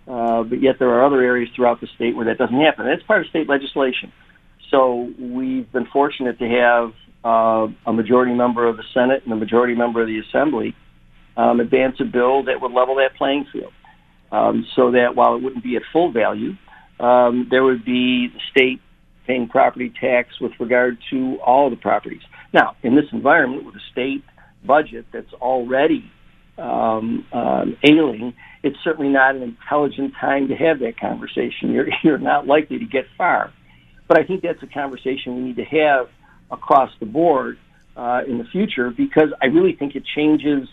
uh, 0.08 0.44
but 0.44 0.62
yet 0.62 0.80
there 0.80 0.90
are 0.90 1.06
other 1.06 1.22
areas 1.22 1.50
throughout 1.54 1.82
the 1.82 1.88
state 1.88 2.16
where 2.16 2.26
that 2.26 2.38
doesn't 2.38 2.60
happen. 2.60 2.86
That's 2.86 3.04
part 3.04 3.22
of 3.22 3.28
state 3.28 3.50
legislation. 3.50 4.14
So 4.72 5.12
we've 5.20 5.72
been 5.72 5.88
fortunate 5.88 6.40
to 6.40 6.48
have 6.48 6.94
uh, 7.24 7.68
a 7.86 7.94
majority 7.94 8.34
member 8.34 8.68
of 8.68 8.78
the 8.78 8.84
Senate 8.94 9.24
and 9.24 9.34
a 9.34 9.36
majority 9.36 9.76
member 9.76 10.02
of 10.02 10.08
the 10.08 10.20
Assembly 10.20 10.76
um, 11.38 11.60
advance 11.60 11.98
a 12.00 12.06
bill 12.06 12.44
that 12.44 12.62
would 12.62 12.72
level 12.72 12.96
that 12.96 13.16
playing 13.18 13.46
field, 13.52 13.74
um, 14.32 14.66
so 14.76 14.92
that 14.92 15.16
while 15.16 15.36
it 15.36 15.44
wouldn't 15.44 15.64
be 15.64 15.76
at 15.76 15.82
full 15.92 16.12
value, 16.12 16.54
um, 17.00 17.48
there 17.50 17.64
would 17.64 17.84
be 17.84 18.30
the 18.34 18.40
state 18.52 18.82
paying 19.28 19.48
property 19.48 19.92
tax 20.00 20.40
with 20.40 20.52
regard 20.60 20.98
to 21.10 21.38
all 21.46 21.70
the 21.70 21.76
properties. 21.76 22.22
Now, 22.54 22.76
in 22.84 22.96
this 22.96 23.06
environment 23.12 23.66
with 23.66 23.76
a 23.76 23.84
state 23.92 24.24
budget 24.64 25.06
that's 25.12 25.34
already 25.34 26.10
um, 26.58 27.26
um, 27.34 27.76
ailing, 27.84 28.34
it's 28.64 28.78
certainly 28.84 29.12
not 29.12 29.36
an 29.36 29.42
intelligent 29.42 30.14
time 30.20 30.48
to 30.48 30.56
have 30.56 30.80
that 30.80 31.00
conversation. 31.00 31.72
You're, 31.72 31.88
you're 32.04 32.18
not 32.18 32.48
likely 32.48 32.80
to 32.80 32.86
get 32.86 33.06
far. 33.18 33.52
But 34.08 34.20
I 34.20 34.24
think 34.24 34.44
that's 34.44 34.62
a 34.64 34.68
conversation 34.68 35.36
we 35.36 35.42
need 35.42 35.56
to 35.58 35.66
have 35.66 36.10
across 36.52 36.92
the 37.00 37.06
board 37.06 37.58
uh, 37.96 38.22
in 38.28 38.38
the 38.38 38.46
future 38.46 38.92
because 38.92 39.30
I 39.42 39.48
really 39.48 39.74
think 39.74 39.96
it 39.96 40.04
changes 40.06 40.68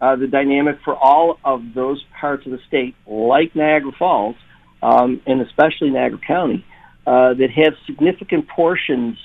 uh, 0.00 0.16
the 0.16 0.26
dynamic 0.26 0.78
for 0.84 0.94
all 0.94 1.38
of 1.44 1.74
those 1.74 2.04
parts 2.20 2.44
of 2.46 2.52
the 2.52 2.60
state, 2.68 2.94
like 3.06 3.56
Niagara 3.56 3.92
Falls, 3.98 4.36
um, 4.82 5.22
and 5.26 5.40
especially 5.40 5.90
Niagara 5.90 6.18
County, 6.18 6.64
uh, 7.06 7.34
that 7.34 7.50
have 7.50 7.74
significant 7.86 8.48
portions 8.48 9.18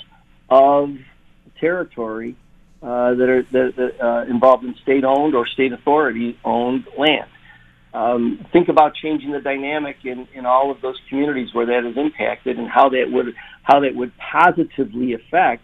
of 0.49 0.95
territory 1.59 2.35
uh, 2.81 3.13
that 3.13 3.29
are 3.29 3.43
that, 3.51 3.75
that, 3.75 4.03
uh, 4.03 4.25
involved 4.29 4.63
in 4.63 4.75
state-owned 4.81 5.35
or 5.35 5.45
state 5.47 5.73
authority-owned 5.73 6.87
land. 6.97 7.29
Um, 7.93 8.45
think 8.53 8.69
about 8.69 8.95
changing 8.95 9.31
the 9.31 9.41
dynamic 9.41 9.97
in, 10.03 10.27
in 10.33 10.45
all 10.45 10.71
of 10.71 10.79
those 10.81 10.97
communities 11.09 11.53
where 11.53 11.65
that 11.65 11.85
is 11.85 11.97
impacted, 11.97 12.57
and 12.57 12.69
how 12.69 12.89
that 12.89 13.11
would 13.11 13.35
how 13.63 13.81
that 13.81 13.95
would 13.95 14.13
positively 14.17 15.13
affect 15.13 15.63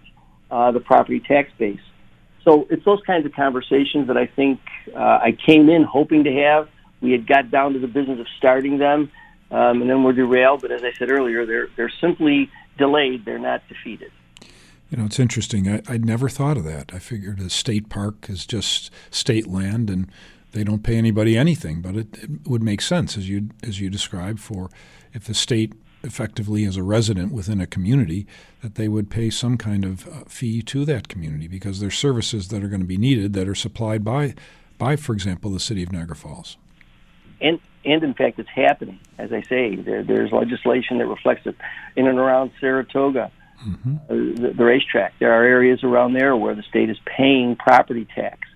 uh, 0.52 0.72
the 0.72 0.80
property 0.80 1.22
tax 1.22 1.50
base. 1.58 1.80
So 2.44 2.68
it's 2.70 2.84
those 2.86 3.02
kinds 3.06 3.26
of 3.26 3.34
conversations 3.34 4.08
that 4.08 4.18
I 4.18 4.26
think 4.26 4.60
uh, 4.96 5.00
I 5.00 5.38
came 5.46 5.70
in 5.70 5.84
hoping 5.84 6.24
to 6.26 6.32
have. 6.34 6.70
We 7.02 7.12
had 7.12 7.28
got 7.28 7.52
down 7.52 7.74
to 7.74 7.80
the 7.80 7.88
business 7.88 8.20
of 8.20 8.28
starting 8.38 8.78
them, 8.78 9.12
um, 9.52 9.82
and 9.82 9.90
then 9.90 10.04
we're 10.04 10.14
derailed. 10.14 10.62
But 10.62 10.72
as 10.72 10.84
I 10.84 10.92
said 10.98 11.10
earlier, 11.10 11.46
they're 11.46 11.70
they're 11.76 11.92
simply 12.02 12.50
delayed. 12.78 13.26
They're 13.26 13.40
not 13.40 13.62
defeated. 13.70 14.12
You 14.90 14.98
know, 14.98 15.06
it's 15.06 15.20
interesting. 15.20 15.68
I, 15.68 15.82
would 15.92 16.06
never 16.06 16.30
thought 16.30 16.56
of 16.56 16.64
that. 16.64 16.92
I 16.94 17.00
figured 17.00 17.42
a 17.42 17.50
state 17.50 17.90
park 17.90 18.30
is 18.30 18.46
just 18.46 18.92
state 19.12 19.48
land, 19.48 19.90
and 19.90 20.10
they 20.52 20.64
don't 20.64 20.84
pay 20.84 20.96
anybody 20.96 21.38
anything. 21.38 21.82
But 21.82 21.96
it, 21.96 22.24
it 22.24 22.48
would 22.48 22.64
make 22.64 22.82
sense, 22.82 23.18
as 23.18 23.30
you 23.30 23.50
as 23.64 23.80
you 23.80 23.90
described, 23.90 24.40
for 24.40 24.70
if 25.14 25.26
the 25.26 25.34
state 25.34 25.74
effectively 26.04 26.64
is 26.64 26.78
a 26.78 26.84
resident 26.84 27.32
within 27.32 27.60
a 27.60 27.68
community, 27.68 28.26
that 28.62 28.76
they 28.76 28.88
would 28.88 29.10
pay 29.10 29.30
some 29.30 29.58
kind 29.58 29.84
of 29.84 30.08
uh, 30.08 30.24
fee 30.28 30.62
to 30.62 30.86
that 30.86 31.08
community 31.08 31.48
because 31.48 31.80
there's 31.80 31.98
services 31.98 32.48
that 32.50 32.64
are 32.64 32.68
going 32.68 32.82
to 32.82 32.88
be 32.88 32.98
needed 32.98 33.34
that 33.34 33.48
are 33.48 33.56
supplied 33.56 34.04
by, 34.04 34.36
by 34.78 34.96
for 34.96 35.14
example, 35.14 35.52
the 35.52 35.60
city 35.60 35.84
of 35.84 35.92
Niagara 35.92 36.16
Falls. 36.16 36.58
And 37.42 37.60
and 37.86 38.04
in 38.04 38.14
fact, 38.14 38.38
it's 38.40 38.50
happening. 38.50 39.00
As 39.18 39.32
I 39.32 39.42
say, 39.44 39.76
there, 39.76 40.04
there's 40.04 40.32
legislation 40.32 40.98
that 40.98 41.08
reflects 41.08 41.46
it 41.46 41.56
in 41.96 42.08
and 42.08 42.20
around 42.20 42.52
Saratoga, 42.60 43.32
mm-hmm. 43.66 43.96
uh, 43.96 44.08
the, 44.42 44.54
the 44.58 44.64
racetrack. 44.66 45.14
There 45.20 45.32
are 45.32 45.44
areas 45.44 45.84
around 45.84 46.14
there 46.14 46.36
where 46.36 46.54
the 46.54 46.64
state 46.64 46.90
is 46.90 46.98
paying 47.06 47.56
property 47.56 48.06
tax. 48.14 48.47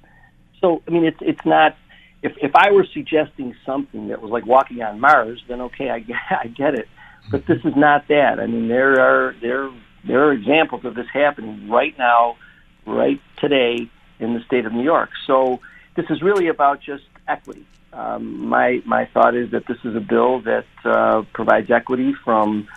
So 0.62 0.82
I 0.88 0.91
mean, 0.91 1.05
it's 1.05 1.18
it's 1.22 1.45
not 1.45 1.76
if 2.22 2.34
if 2.41 2.55
I 2.55 2.72
were 2.72 2.86
suggesting 2.93 3.55
something 3.66 4.07
that 4.09 4.22
was 4.22 4.32
like 4.32 4.45
walking 4.45 4.82
on 4.82 4.99
Mars, 4.99 5.43
then 5.47 5.62
okay, 5.62 5.89
I 5.89 5.99
get, 5.99 6.18
I 6.30 6.47
get 6.47 6.76
it. 6.76 6.88
But 7.30 7.45
this 7.45 7.59
is 7.64 7.74
not 7.76 8.07
that. 8.07 8.39
I 8.39 8.47
mean, 8.47 8.68
there 8.68 8.99
are 8.99 9.36
there 9.41 9.70
there 10.05 10.28
are 10.28 10.32
examples 10.32 10.86
of 10.86 10.95
this 10.95 11.07
happening 11.14 11.70
right 11.70 11.97
now, 11.97 12.38
right 12.86 13.22
today 13.38 13.89
in 14.20 14.34
the 14.34 14.41
state 14.45 14.66
of 14.66 14.74
New 14.74 14.84
York. 14.84 15.09
So 15.28 15.59
this 15.95 16.05
is 16.09 16.22
really 16.22 16.47
about 16.47 16.82
just 16.82 17.03
equity. 17.28 17.66
Um, 17.93 18.47
my 18.47 18.82
my 18.86 19.05
thought 19.14 19.36
is 19.36 19.51
that 19.51 19.68
this 19.68 19.78
is 19.84 19.95
a 19.95 19.99
bill 19.99 20.41
that 20.41 20.66
uh, 20.86 21.24
provides 21.34 21.70
equity 21.70 22.14
from 22.24 22.68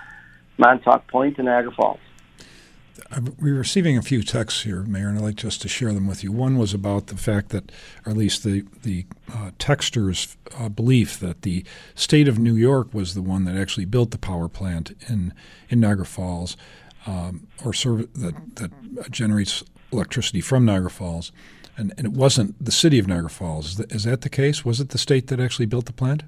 Montauk 0.59 1.07
Point 1.09 1.37
to 1.37 1.43
Niagara 1.43 1.73
Falls. 1.73 2.01
We're 3.41 3.59
receiving 3.59 3.99
a 3.99 4.03
few 4.03 4.23
texts 4.23 4.63
here, 4.63 4.83
Mayor, 4.83 5.09
and 5.09 5.19
I'd 5.19 5.25
like 5.25 5.35
just 5.35 5.61
to 5.63 5.69
share 5.69 5.93
them 5.93 6.07
with 6.07 6.23
you. 6.23 6.31
One 6.31 6.57
was 6.57 6.73
about 6.73 7.09
the 7.09 7.17
fact 7.17 7.49
that, 7.49 7.73
or 8.07 8.13
at 8.13 8.17
least 8.17 8.45
the 8.45 8.65
the 8.83 9.07
uh, 9.33 9.51
texter's 9.59 10.37
uh, 10.57 10.69
belief 10.69 11.19
that 11.19 11.43
the 11.43 11.65
state 11.95 12.29
of 12.29 12.39
New 12.39 12.55
York 12.55 12.95
was 12.95 13.15
the 13.15 13.23
one 13.23 13.45
that 13.45 13.57
actually 13.57 13.85
built 13.85 14.13
the 14.13 14.19
power 14.19 14.49
plant 14.49 14.93
in 15.09 15.33
in 15.69 15.81
Niagara 15.81 16.07
Falls, 16.07 16.57
um, 17.07 17.49
or 17.65 17.73
that 17.73 18.35
that 18.57 18.71
generates 19.11 19.65
electricity 19.93 20.41
from 20.41 20.65
Niagara 20.65 20.91
Falls, 20.91 21.33
and, 21.77 21.93
and 21.97 22.07
it 22.07 22.13
wasn't 22.13 22.65
the 22.65 22.73
city 22.73 22.99
of 22.99 23.09
Niagara 23.09 23.31
Falls. 23.31 23.81
Is 23.91 24.05
that 24.05 24.21
the 24.21 24.29
case? 24.29 24.65
Was 24.65 24.81
it 24.81 24.91
the 24.91 24.99
state 24.99 25.27
that 25.29 25.41
actually 25.41 25.67
built 25.67 25.87
the 25.87 25.93
plant? 25.93 26.23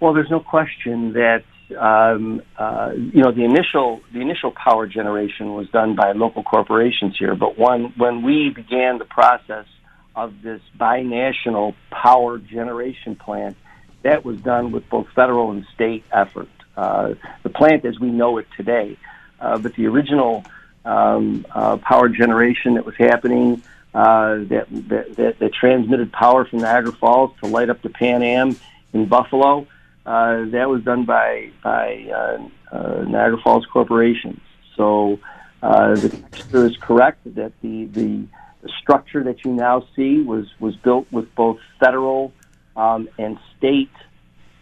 Well, 0.00 0.12
there's 0.12 0.30
no 0.30 0.40
question 0.40 1.14
that 1.14 1.42
um, 1.74 2.42
uh, 2.56 2.92
you 2.94 3.22
know, 3.22 3.32
the 3.32 3.44
initial 3.44 4.00
the 4.12 4.20
initial 4.20 4.52
power 4.52 4.86
generation 4.86 5.54
was 5.54 5.68
done 5.70 5.96
by 5.96 6.12
local 6.12 6.42
corporations 6.42 7.16
here, 7.18 7.34
but 7.34 7.58
when 7.58 7.92
when 7.96 8.22
we 8.22 8.50
began 8.50 8.98
the 8.98 9.04
process 9.04 9.66
of 10.14 10.42
this 10.42 10.60
binational 10.78 11.74
power 11.90 12.38
generation 12.38 13.16
plant, 13.16 13.56
that 14.02 14.24
was 14.24 14.40
done 14.40 14.70
with 14.70 14.88
both 14.88 15.08
federal 15.14 15.50
and 15.50 15.66
state 15.74 16.04
effort. 16.12 16.48
Uh, 16.76 17.14
the 17.42 17.50
plant 17.50 17.84
as 17.84 17.98
we 17.98 18.10
know 18.10 18.38
it 18.38 18.46
today, 18.56 18.96
uh, 19.40 19.58
but 19.58 19.74
the 19.74 19.86
original 19.86 20.44
um, 20.84 21.44
uh, 21.50 21.76
power 21.78 22.08
generation 22.08 22.74
that 22.74 22.86
was 22.86 22.94
happening 22.96 23.62
uh, 23.92 24.36
that, 24.44 24.66
that, 24.70 25.16
that 25.16 25.38
that 25.40 25.52
transmitted 25.52 26.12
power 26.12 26.44
from 26.44 26.60
Niagara 26.60 26.92
Falls 26.92 27.32
to 27.42 27.48
light 27.48 27.70
up 27.70 27.82
the 27.82 27.88
Pan 27.88 28.22
Am 28.22 28.56
in 28.92 29.06
Buffalo 29.06 29.66
uh, 30.06 30.44
that 30.46 30.68
was 30.70 30.82
done 30.84 31.04
by 31.04 31.50
by 31.62 32.08
uh, 32.14 32.48
uh, 32.74 33.04
Niagara 33.06 33.38
Falls 33.42 33.66
Corporation. 33.66 34.40
So 34.76 35.18
uh, 35.62 35.94
the 35.94 36.10
texture 36.10 36.66
is 36.66 36.76
correct, 36.76 37.20
that 37.34 37.52
the, 37.62 37.86
the, 37.86 38.26
the, 38.62 38.68
structure 38.80 39.22
that 39.24 39.44
you 39.44 39.52
now 39.52 39.86
see 39.94 40.20
was, 40.20 40.46
was 40.60 40.76
built 40.76 41.10
with 41.10 41.32
both 41.34 41.58
federal 41.80 42.32
um, 42.76 43.08
and 43.18 43.38
state 43.56 43.90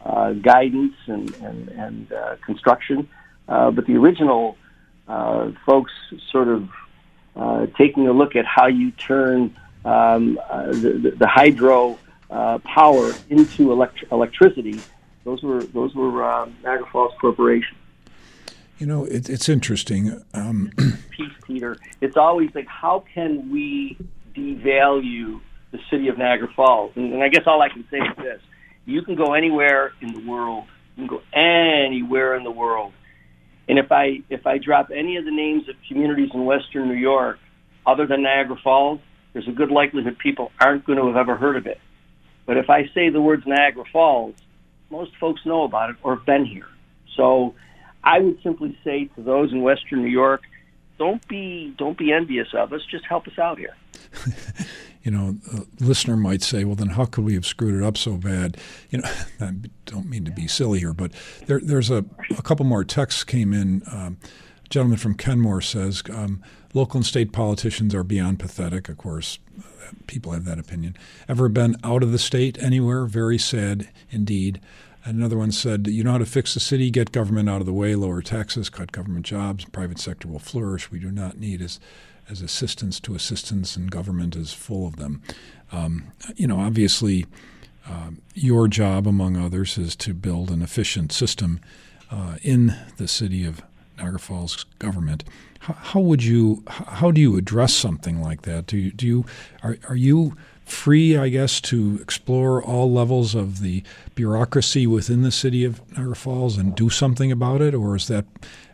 uh, 0.04 0.32
guidance 0.32 0.94
and, 1.06 1.34
and, 1.36 1.68
and 1.70 2.12
uh, 2.12 2.36
construction. 2.44 3.08
Uh, 3.48 3.70
but 3.70 3.86
the 3.86 3.96
original 3.96 4.56
uh, 5.08 5.50
folks 5.66 5.92
sort 6.30 6.48
of 6.48 6.68
uh, 7.36 7.66
taking 7.76 8.06
a 8.08 8.12
look 8.12 8.36
at 8.36 8.46
how 8.46 8.66
you 8.66 8.90
turn 8.92 9.54
um, 9.84 10.38
the, 10.68 11.14
the, 11.18 11.26
hydro 11.26 11.98
power 12.64 13.12
into 13.28 13.72
elect- 13.72 14.04
electricity, 14.10 14.80
those 15.24 15.42
were, 15.42 15.62
those 15.62 15.94
were 15.94 16.24
um, 16.24 16.56
Niagara 16.62 16.86
Falls 16.92 17.12
Corporation. 17.20 17.76
You 18.78 18.86
know, 18.86 19.04
it, 19.04 19.28
it's 19.28 19.48
interesting. 19.48 20.22
Um, 20.34 20.72
Piece, 21.10 21.32
Peter. 21.46 21.76
It's 22.00 22.16
always 22.16 22.50
like, 22.54 22.66
how 22.66 23.04
can 23.14 23.50
we 23.50 23.96
devalue 24.34 25.40
the 25.70 25.78
city 25.90 26.08
of 26.08 26.18
Niagara 26.18 26.48
Falls? 26.54 26.92
And, 26.96 27.14
and 27.14 27.22
I 27.22 27.28
guess 27.28 27.44
all 27.46 27.62
I 27.62 27.68
can 27.68 27.86
say 27.90 27.98
is 27.98 28.16
this: 28.16 28.40
you 28.84 29.02
can 29.02 29.14
go 29.14 29.34
anywhere 29.34 29.92
in 30.00 30.12
the 30.12 30.28
world. 30.28 30.64
You 30.96 31.06
can 31.06 31.18
go 31.18 31.22
anywhere 31.32 32.36
in 32.36 32.44
the 32.44 32.50
world. 32.50 32.92
And 33.68 33.78
if 33.78 33.90
I 33.90 34.22
if 34.28 34.46
I 34.46 34.58
drop 34.58 34.90
any 34.94 35.16
of 35.16 35.24
the 35.24 35.30
names 35.30 35.68
of 35.68 35.76
communities 35.88 36.30
in 36.34 36.44
Western 36.44 36.88
New 36.88 36.94
York, 36.94 37.38
other 37.86 38.06
than 38.06 38.22
Niagara 38.22 38.56
Falls, 38.62 39.00
there's 39.32 39.48
a 39.48 39.52
good 39.52 39.70
likelihood 39.70 40.18
people 40.18 40.52
aren't 40.60 40.84
going 40.84 40.98
to 40.98 41.06
have 41.06 41.16
ever 41.16 41.36
heard 41.36 41.56
of 41.56 41.66
it. 41.66 41.80
But 42.46 42.56
if 42.56 42.68
I 42.68 42.90
say 42.94 43.08
the 43.08 43.22
words 43.22 43.44
Niagara 43.46 43.84
Falls, 43.90 44.34
most 44.94 45.16
folks 45.16 45.44
know 45.44 45.64
about 45.64 45.90
it 45.90 45.96
or 46.02 46.16
have 46.16 46.24
been 46.24 46.44
here. 46.44 46.68
So 47.16 47.54
I 48.02 48.20
would 48.20 48.40
simply 48.42 48.78
say 48.84 49.06
to 49.16 49.22
those 49.22 49.52
in 49.52 49.62
Western 49.62 50.02
New 50.02 50.10
York, 50.10 50.42
don't 50.98 51.26
be 51.26 51.74
don't 51.76 51.98
be 51.98 52.12
envious 52.12 52.48
of 52.54 52.72
us. 52.72 52.82
Just 52.88 53.04
help 53.04 53.26
us 53.26 53.38
out 53.38 53.58
here. 53.58 53.76
you 55.02 55.10
know, 55.10 55.36
a 55.52 55.84
listener 55.84 56.16
might 56.16 56.42
say, 56.42 56.64
"Well, 56.64 56.76
then 56.76 56.90
how 56.90 57.06
could 57.06 57.24
we 57.24 57.34
have 57.34 57.44
screwed 57.44 57.74
it 57.74 57.84
up 57.84 57.96
so 57.96 58.16
bad?" 58.16 58.56
You 58.90 58.98
know, 58.98 59.10
I 59.40 59.52
don't 59.86 60.08
mean 60.08 60.24
to 60.26 60.30
be 60.30 60.46
silly 60.46 60.78
here, 60.78 60.94
but 60.94 61.10
there, 61.46 61.60
there's 61.60 61.90
a, 61.90 62.04
a 62.38 62.42
couple 62.42 62.64
more 62.64 62.84
texts 62.84 63.24
came 63.24 63.52
in. 63.52 63.82
Um, 63.90 64.18
a 64.64 64.68
gentleman 64.68 64.98
from 64.98 65.14
Kenmore 65.14 65.60
says 65.60 66.02
um, 66.10 66.40
local 66.74 66.98
and 66.98 67.06
state 67.06 67.32
politicians 67.32 67.94
are 67.94 68.04
beyond 68.04 68.38
pathetic. 68.38 68.88
Of 68.88 68.98
course, 68.98 69.38
people 70.06 70.32
have 70.32 70.44
that 70.44 70.58
opinion. 70.58 70.96
Ever 71.28 71.48
been 71.48 71.76
out 71.82 72.02
of 72.02 72.12
the 72.12 72.18
state 72.18 72.62
anywhere? 72.62 73.06
Very 73.06 73.38
sad 73.38 73.88
indeed. 74.10 74.60
Another 75.04 75.36
one 75.36 75.52
said, 75.52 75.86
You 75.86 76.02
know 76.02 76.12
how 76.12 76.18
to 76.18 76.26
fix 76.26 76.54
the 76.54 76.60
city, 76.60 76.90
get 76.90 77.12
government 77.12 77.48
out 77.48 77.60
of 77.60 77.66
the 77.66 77.72
way, 77.72 77.94
lower 77.94 78.22
taxes, 78.22 78.70
cut 78.70 78.90
government 78.90 79.26
jobs, 79.26 79.64
private 79.66 79.98
sector 79.98 80.28
will 80.28 80.38
flourish. 80.38 80.90
We 80.90 80.98
do 80.98 81.10
not 81.10 81.38
need 81.38 81.60
as, 81.60 81.78
as 82.28 82.40
assistance 82.40 82.98
to 83.00 83.14
assistance, 83.14 83.76
and 83.76 83.90
government 83.90 84.34
is 84.34 84.54
full 84.54 84.86
of 84.86 84.96
them. 84.96 85.22
Um, 85.72 86.12
you 86.36 86.46
know, 86.46 86.58
obviously, 86.58 87.26
uh, 87.86 88.10
your 88.34 88.66
job, 88.66 89.06
among 89.06 89.36
others, 89.36 89.76
is 89.76 89.94
to 89.96 90.14
build 90.14 90.50
an 90.50 90.62
efficient 90.62 91.12
system 91.12 91.60
uh, 92.10 92.36
in 92.42 92.74
the 92.96 93.06
city 93.06 93.44
of 93.44 93.62
Niagara 93.96 94.18
Falls 94.18 94.64
government. 94.78 95.24
How, 95.60 95.74
how, 95.74 96.00
would 96.00 96.22
you, 96.22 96.62
how 96.68 97.10
do 97.10 97.20
you 97.20 97.36
address 97.36 97.72
something 97.72 98.22
like 98.22 98.42
that? 98.42 98.66
Do 98.66 98.76
you, 98.76 98.90
do 98.90 99.06
you, 99.06 99.24
are, 99.62 99.76
are 99.88 99.96
you 99.96 100.36
free, 100.64 101.16
I 101.16 101.28
guess, 101.28 101.60
to 101.62 101.98
explore 102.00 102.62
all 102.62 102.90
levels 102.92 103.34
of 103.34 103.60
the 103.60 103.82
bureaucracy 104.14 104.86
within 104.86 105.22
the 105.22 105.30
city 105.30 105.64
of 105.64 105.80
Niagara 105.92 106.16
Falls 106.16 106.56
and 106.56 106.74
do 106.74 106.90
something 106.90 107.30
about 107.30 107.60
it, 107.60 107.74
or 107.74 107.96
is 107.96 108.08
that 108.08 108.24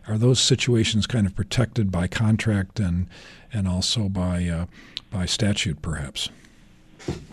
are 0.07 0.17
those 0.17 0.39
situations 0.39 1.05
kind 1.05 1.27
of 1.27 1.35
protected 1.35 1.91
by 1.91 2.07
contract 2.07 2.79
and 2.79 3.07
and 3.53 3.67
also 3.67 4.09
by 4.09 4.47
uh, 4.47 4.65
by 5.09 5.25
statute, 5.25 5.81
perhaps? 5.81 6.29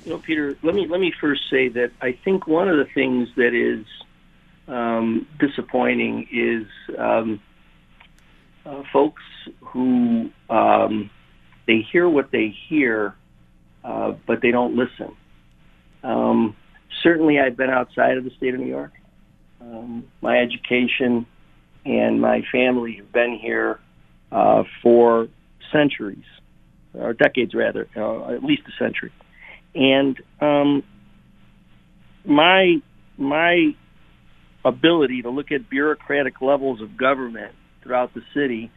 You 0.04 0.12
know, 0.12 0.18
Peter, 0.18 0.56
let 0.62 0.74
me 0.74 0.86
let 0.86 1.00
me 1.00 1.12
first 1.20 1.42
say 1.50 1.68
that 1.68 1.92
I 2.00 2.12
think 2.12 2.46
one 2.46 2.68
of 2.68 2.76
the 2.76 2.86
things 2.92 3.28
that 3.36 3.54
is 3.54 3.86
um, 4.66 5.26
disappointing 5.38 6.28
is 6.32 6.66
um, 6.98 7.40
uh, 8.68 8.82
folks 8.92 9.22
who 9.60 10.30
um, 10.50 11.10
they 11.66 11.86
hear 11.90 12.08
what 12.08 12.30
they 12.30 12.54
hear 12.68 13.14
uh, 13.84 14.12
but 14.26 14.40
they 14.42 14.50
don't 14.50 14.76
listen. 14.76 15.16
Um, 16.02 16.56
certainly, 17.02 17.38
I've 17.38 17.56
been 17.56 17.70
outside 17.70 18.18
of 18.18 18.24
the 18.24 18.30
state 18.36 18.54
of 18.54 18.60
New 18.60 18.66
York. 18.66 18.92
Um, 19.60 20.04
my 20.20 20.38
education 20.38 21.26
and 21.84 22.20
my 22.20 22.42
family 22.52 22.96
have 22.96 23.12
been 23.12 23.38
here 23.40 23.80
uh, 24.30 24.64
for 24.82 25.28
centuries, 25.72 26.24
or 26.92 27.12
decades 27.12 27.54
rather, 27.54 27.88
uh, 27.96 28.34
at 28.34 28.44
least 28.44 28.62
a 28.68 28.82
century. 28.82 29.12
And 29.74 30.20
um, 30.40 30.82
my 32.24 32.76
my 33.16 33.74
ability 34.64 35.22
to 35.22 35.30
look 35.30 35.50
at 35.50 35.70
bureaucratic 35.70 36.40
levels 36.40 36.82
of 36.82 36.96
government 36.96 37.54
throughout 37.88 38.12
the 38.12 38.22
city 38.34 38.70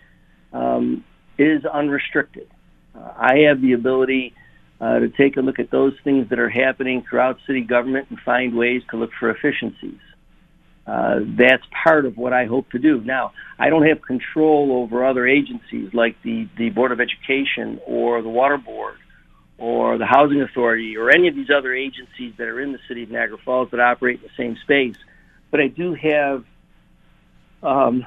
um, 0.53 1.03
is 1.37 1.65
unrestricted. 1.65 2.47
Uh, 2.95 3.11
I 3.17 3.39
have 3.49 3.61
the 3.61 3.73
ability 3.73 4.33
uh, 4.79 4.99
to 4.99 5.09
take 5.09 5.35
a 5.35 5.41
look 5.41 5.59
at 5.59 5.69
those 5.69 5.93
things 6.03 6.29
that 6.29 6.39
are 6.39 6.49
happening 6.49 7.03
throughout 7.07 7.37
city 7.45 7.61
government 7.61 8.07
and 8.09 8.17
find 8.21 8.55
ways 8.55 8.81
to 8.91 8.97
look 8.97 9.11
for 9.19 9.29
efficiencies. 9.29 9.99
Uh, 10.87 11.19
that's 11.37 11.63
part 11.83 12.05
of 12.05 12.17
what 12.17 12.33
I 12.33 12.45
hope 12.45 12.71
to 12.71 12.79
do. 12.79 13.01
Now, 13.01 13.33
I 13.59 13.69
don't 13.69 13.85
have 13.85 14.01
control 14.01 14.81
over 14.81 15.05
other 15.05 15.27
agencies 15.27 15.93
like 15.93 16.15
the, 16.23 16.47
the 16.57 16.69
Board 16.69 16.91
of 16.91 16.99
Education 16.99 17.79
or 17.85 18.21
the 18.21 18.29
Water 18.29 18.57
Board 18.57 18.95
or 19.57 19.97
the 19.97 20.07
Housing 20.07 20.41
Authority 20.41 20.97
or 20.97 21.11
any 21.11 21.27
of 21.27 21.35
these 21.35 21.49
other 21.55 21.73
agencies 21.73 22.33
that 22.37 22.47
are 22.47 22.59
in 22.59 22.71
the 22.71 22.79
city 22.87 23.03
of 23.03 23.11
Niagara 23.11 23.37
Falls 23.43 23.69
that 23.71 23.79
operate 23.79 24.21
in 24.21 24.23
the 24.23 24.43
same 24.43 24.57
space. 24.63 24.95
But 25.51 25.59
I 25.59 25.67
do 25.67 25.93
have 25.93 26.45
um, 27.61 28.05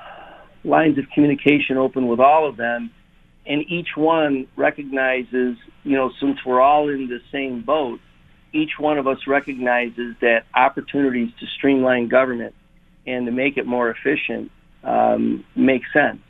lines 0.64 0.98
of 0.98 1.04
communication 1.10 1.76
open 1.76 2.08
with 2.08 2.20
all 2.20 2.48
of 2.48 2.56
them 2.56 2.90
and 3.46 3.64
each 3.68 3.96
one 3.96 4.46
recognizes, 4.56 5.56
you 5.82 5.96
know, 5.96 6.10
since 6.20 6.44
we're 6.44 6.60
all 6.60 6.88
in 6.88 7.08
the 7.08 7.20
same 7.30 7.60
boat, 7.60 8.00
each 8.52 8.78
one 8.78 8.98
of 8.98 9.06
us 9.06 9.26
recognizes 9.26 10.14
that 10.20 10.44
opportunities 10.54 11.30
to 11.40 11.46
streamline 11.46 12.08
government 12.08 12.54
and 13.06 13.26
to 13.26 13.32
make 13.32 13.56
it 13.56 13.66
more 13.66 13.90
efficient 13.90 14.50
um, 14.82 15.44
make 15.54 15.82
sense. 15.92 16.20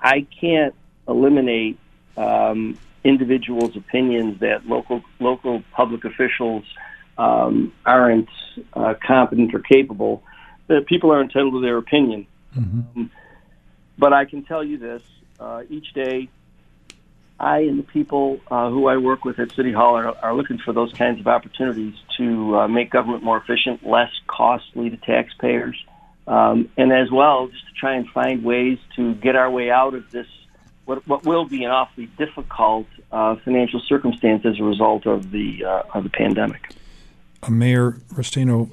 I 0.00 0.26
can't 0.40 0.74
eliminate 1.08 1.78
um, 2.16 2.78
individuals' 3.02 3.76
opinions 3.76 4.40
that 4.40 4.66
local 4.66 5.02
local 5.18 5.62
public 5.72 6.04
officials 6.04 6.64
um, 7.18 7.72
aren't 7.84 8.28
uh, 8.74 8.94
competent 9.04 9.54
or 9.54 9.60
capable. 9.60 10.22
That 10.68 10.86
people 10.86 11.12
are 11.12 11.20
entitled 11.20 11.54
to 11.54 11.60
their 11.60 11.78
opinion. 11.78 12.26
Mm-hmm. 12.56 13.04
But 13.98 14.12
I 14.12 14.24
can 14.24 14.44
tell 14.44 14.64
you 14.64 14.78
this: 14.78 15.02
uh, 15.40 15.62
each 15.68 15.92
day 15.92 16.28
I 17.38 17.60
and 17.60 17.78
the 17.78 17.84
people 17.84 18.40
uh, 18.50 18.70
who 18.70 18.86
I 18.86 18.96
work 18.96 19.24
with 19.24 19.38
at 19.38 19.52
City 19.52 19.72
Hall 19.72 19.96
are, 19.96 20.16
are 20.22 20.34
looking 20.34 20.58
for 20.58 20.72
those 20.72 20.92
kinds 20.92 21.20
of 21.20 21.26
opportunities 21.26 21.94
to 22.16 22.56
uh, 22.60 22.68
make 22.68 22.90
government 22.90 23.24
more 23.24 23.38
efficient, 23.38 23.84
less 23.86 24.10
costly 24.26 24.90
to 24.90 24.96
taxpayers, 24.96 25.76
um, 26.26 26.68
and 26.76 26.92
as 26.92 27.10
well 27.10 27.48
just 27.48 27.66
to 27.66 27.72
try 27.74 27.94
and 27.94 28.08
find 28.10 28.44
ways 28.44 28.78
to 28.96 29.14
get 29.16 29.34
our 29.34 29.50
way 29.50 29.70
out 29.70 29.94
of 29.94 30.10
this 30.10 30.26
what, 30.84 31.06
what 31.06 31.24
will 31.24 31.44
be 31.44 31.64
an 31.64 31.70
awfully 31.70 32.06
difficult 32.18 32.86
uh, 33.10 33.36
financial 33.44 33.80
circumstance 33.88 34.44
as 34.44 34.58
a 34.58 34.64
result 34.64 35.06
of 35.06 35.30
the 35.30 35.64
uh, 35.64 35.82
of 35.94 36.04
the 36.04 36.10
pandemic. 36.10 36.74
Uh, 37.42 37.50
Mayor 37.50 37.92
Restaino, 38.14 38.70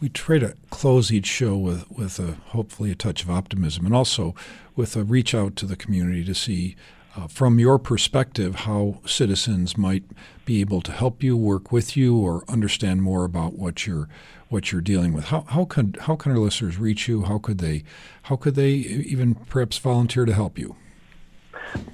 we 0.00 0.08
try 0.08 0.38
to 0.38 0.56
close 0.70 1.12
each 1.12 1.26
show 1.26 1.56
with 1.56 1.90
with 1.90 2.18
a, 2.18 2.32
hopefully 2.48 2.90
a 2.90 2.94
touch 2.94 3.22
of 3.22 3.30
optimism, 3.30 3.86
and 3.86 3.94
also 3.94 4.34
with 4.74 4.96
a 4.96 5.04
reach 5.04 5.34
out 5.34 5.56
to 5.56 5.66
the 5.66 5.76
community 5.76 6.24
to 6.24 6.34
see 6.34 6.76
uh, 7.16 7.26
from 7.26 7.58
your 7.58 7.78
perspective, 7.78 8.54
how 8.54 9.00
citizens 9.04 9.76
might 9.76 10.04
be 10.44 10.60
able 10.60 10.80
to 10.80 10.92
help 10.92 11.22
you, 11.22 11.36
work 11.36 11.72
with 11.72 11.96
you, 11.96 12.16
or 12.16 12.44
understand 12.48 13.02
more 13.02 13.24
about 13.24 13.54
what 13.54 13.86
you're 13.86 14.08
what 14.48 14.72
you're 14.72 14.80
dealing 14.80 15.12
with. 15.12 15.26
How 15.26 15.42
how 15.48 15.64
can 15.64 15.94
how 16.00 16.16
can 16.16 16.32
our 16.32 16.38
listeners 16.38 16.78
reach 16.78 17.08
you? 17.08 17.24
How 17.24 17.38
could 17.38 17.58
they 17.58 17.84
how 18.22 18.36
could 18.36 18.54
they 18.54 18.70
even 18.70 19.34
perhaps 19.34 19.78
volunteer 19.78 20.24
to 20.24 20.34
help 20.34 20.58
you? 20.58 20.76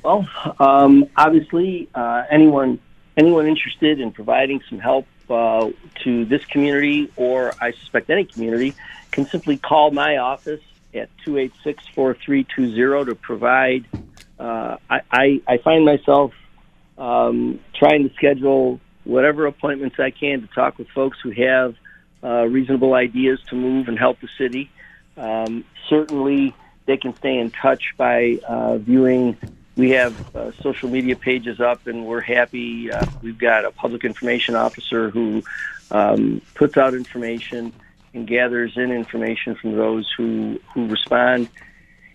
Well, 0.02 0.28
um, 0.58 1.06
obviously, 1.16 1.88
uh, 1.94 2.24
anyone 2.30 2.78
anyone 3.16 3.46
interested 3.46 4.00
in 4.00 4.12
providing 4.12 4.60
some 4.68 4.78
help 4.78 5.06
uh, 5.30 5.70
to 6.04 6.24
this 6.24 6.44
community, 6.44 7.10
or 7.16 7.52
I 7.60 7.72
suspect 7.72 8.10
any 8.10 8.24
community, 8.24 8.74
can 9.10 9.26
simply 9.26 9.56
call 9.56 9.90
my 9.90 10.18
office 10.18 10.62
at 10.94 11.08
286 11.24 11.86
4320 11.94 13.04
to 13.10 13.14
provide 13.14 13.86
uh, 14.38 14.76
I, 14.90 15.00
I, 15.10 15.42
I 15.46 15.58
find 15.58 15.84
myself 15.84 16.32
um, 16.98 17.60
trying 17.74 18.08
to 18.08 18.14
schedule 18.14 18.80
whatever 19.04 19.46
appointments 19.46 19.98
I 19.98 20.10
can 20.10 20.42
to 20.42 20.46
talk 20.48 20.78
with 20.78 20.88
folks 20.88 21.18
who 21.22 21.30
have 21.30 21.74
uh, 22.22 22.44
reasonable 22.46 22.94
ideas 22.94 23.40
to 23.48 23.54
move 23.54 23.88
and 23.88 23.98
help 23.98 24.20
the 24.20 24.28
city. 24.36 24.70
Um, 25.16 25.64
certainly, 25.88 26.54
they 26.86 26.96
can 26.96 27.14
stay 27.16 27.38
in 27.38 27.50
touch 27.50 27.94
by 27.96 28.38
uh, 28.46 28.78
viewing 28.78 29.36
we 29.76 29.90
have 29.90 30.34
uh, 30.34 30.52
social 30.62 30.88
media 30.88 31.16
pages 31.16 31.60
up, 31.60 31.86
and 31.86 32.06
we're 32.06 32.20
happy. 32.20 32.90
Uh, 32.90 33.06
we've 33.22 33.38
got 33.38 33.64
a 33.64 33.70
public 33.70 34.04
information 34.04 34.54
officer 34.54 35.10
who 35.10 35.42
um, 35.90 36.40
puts 36.54 36.76
out 36.76 36.94
information 36.94 37.72
and 38.14 38.26
gathers 38.26 38.72
in 38.76 38.90
information 38.90 39.54
from 39.54 39.76
those 39.76 40.10
who 40.16 40.58
who 40.72 40.88
respond. 40.88 41.48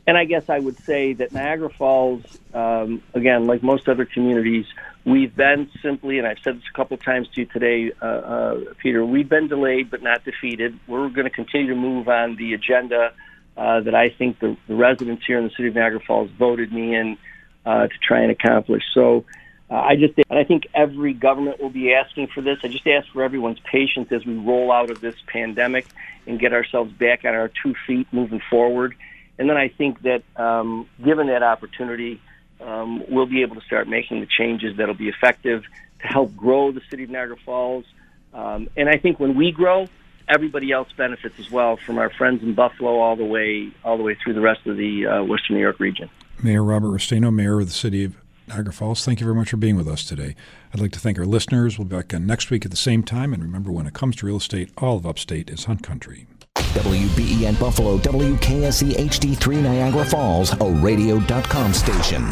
And 0.07 0.18
I 0.18 0.26
guess 0.26 0.49
I 0.49 0.57
would 0.57 0.78
say 0.80 1.14
that 1.14 1.32
Niagara 1.32 1.70
Falls, 1.70 2.24
um, 2.55 3.03
again, 3.14 3.45
like 3.45 3.62
most 3.62 3.88
other 3.88 4.05
communities, 4.05 4.66
we've 5.05 5.34
been 5.36 5.70
simply, 5.84 6.18
and 6.18 6.28
I've 6.28 6.39
said 6.39 6.57
this 6.57 6.64
a 6.74 6.76
couple 6.76 6.95
of 6.95 7.03
times 7.03 7.30
to 7.36 7.41
you 7.41 7.45
today, 7.45 7.91
uh, 8.01 8.05
uh, 8.05 8.59
Peter, 8.80 9.05
we've 9.05 9.30
been 9.30 9.47
delayed 9.47 9.91
but 9.91 10.01
not 10.01 10.26
defeated. 10.26 10.80
We're 10.88 11.09
going 11.09 11.26
to 11.26 11.30
continue 11.30 11.68
to 11.68 11.80
move 11.80 12.09
on 12.09 12.36
the 12.36 12.55
agenda 12.55 13.14
uh, 13.55 13.82
that 13.82 13.93
I 13.93 14.09
think 14.09 14.39
the, 14.39 14.57
the 14.68 14.76
residents 14.76 15.24
here 15.26 15.38
in 15.38 15.43
the 15.43 15.51
city 15.51 15.68
of 15.68 15.76
Niagara 15.76 15.99
Falls 15.99 16.32
voted 16.32 16.74
me 16.74 16.95
in 16.95 17.18
uh, 17.66 17.88
to 17.88 17.93
try 18.01 18.22
and 18.22 18.32
accomplish. 18.32 18.84
So 18.93 19.26
uh, 19.70 19.76
I 19.76 19.95
just, 19.95 20.14
and 20.30 20.38
I 20.38 20.43
think 20.43 20.68
every 20.74 21.14
government 21.14 21.62
will 21.62 21.70
be 21.70 21.93
asking 21.93 22.28
for 22.28 22.41
this. 22.41 22.59
I 22.64 22.68
just 22.68 22.86
ask 22.88 23.07
for 23.14 23.24
everyone's 23.24 23.59
patience 23.59 24.12
as 24.12 24.26
we 24.26 24.36
roll 24.36 24.72
out 24.72 24.89
of 24.89 24.99
this 24.99 25.16
pandemic 25.28 25.88
and 26.28 26.39
get 26.39 26.53
ourselves 26.53 26.91
back 26.91 27.24
on 27.26 27.34
our 27.34 27.49
two 27.64 27.74
feet 27.88 28.07
moving 28.12 28.41
forward. 28.49 28.95
And 29.39 29.49
then 29.49 29.57
I 29.57 29.70
think 29.70 30.01
that 30.01 30.24
um, 30.36 30.88
given 31.03 31.28
that 31.28 31.41
opportunity, 31.41 32.22
um, 32.59 33.03
we'll 33.09 33.26
be 33.26 33.41
able 33.41 33.55
to 33.55 33.62
start 33.62 33.88
making 33.88 34.20
the 34.20 34.28
changes 34.28 34.78
that'll 34.78 34.93
be 34.93 35.09
effective 35.09 35.64
to 36.01 36.07
help 36.07 36.36
grow 36.36 36.72
the 36.72 36.82
city 36.89 37.03
of 37.05 37.09
Niagara 37.09 37.38
Falls. 37.38 37.86
Um, 38.34 38.70
and 38.78 38.89
I 38.89 38.97
think 38.97 39.20
when 39.20 39.36
we 39.36 39.51
grow, 39.51 39.88
everybody 40.28 40.72
else 40.72 40.89
benefits 40.95 41.39
as 41.39 41.49
well, 41.49 41.78
from 41.78 41.97
our 41.97 42.09
friends 42.09 42.43
in 42.43 42.53
Buffalo 42.53 42.99
all 42.99 43.16
the 43.16 43.26
way 43.26 43.72
all 43.84 43.97
the 43.97 44.03
way 44.03 44.16
through 44.16 44.34
the 44.34 44.41
rest 44.41 44.66
of 44.68 44.78
the 44.78 45.07
uh, 45.07 45.24
Western 45.24 45.55
New 45.55 45.62
York 45.62 45.80
region. 45.80 46.09
Mayor 46.43 46.63
Robert 46.63 46.89
Restaino, 46.89 47.33
Mayor 47.33 47.59
of 47.59 47.67
the 47.67 47.73
City 47.73 48.03
of 48.03 48.15
Niagara 48.47 48.73
Falls, 48.73 49.05
thank 49.05 49.19
you 49.19 49.25
very 49.25 49.35
much 49.35 49.51
for 49.51 49.57
being 49.57 49.75
with 49.75 49.87
us 49.87 50.03
today. 50.03 50.35
I'd 50.73 50.79
like 50.79 50.91
to 50.93 50.99
thank 50.99 51.19
our 51.19 51.25
listeners. 51.25 51.77
We'll 51.77 51.85
be 51.87 51.95
back 51.95 52.13
next 52.13 52.49
week 52.49 52.65
at 52.65 52.71
the 52.71 52.77
same 52.77 53.03
time. 53.03 53.33
And 53.33 53.43
remember, 53.43 53.71
when 53.71 53.85
it 53.85 53.93
comes 53.93 54.15
to 54.17 54.25
real 54.25 54.37
estate, 54.37 54.71
all 54.77 54.97
of 54.97 55.05
upstate 55.05 55.49
is 55.49 55.65
hunt 55.65 55.83
country. 55.83 56.25
WBEN 56.55 57.59
Buffalo, 57.59 57.97
WKSE 57.99 58.93
HD3 58.93 59.61
Niagara 59.61 60.05
Falls, 60.05 60.59
a 60.59 60.69
radio.com 60.81 61.73
station. 61.73 62.25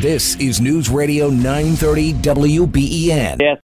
This 0.00 0.36
is 0.36 0.60
News 0.60 0.88
Radio 0.88 1.28
930 1.28 2.12
WBEN. 2.14 3.36
Yes, 3.40 3.56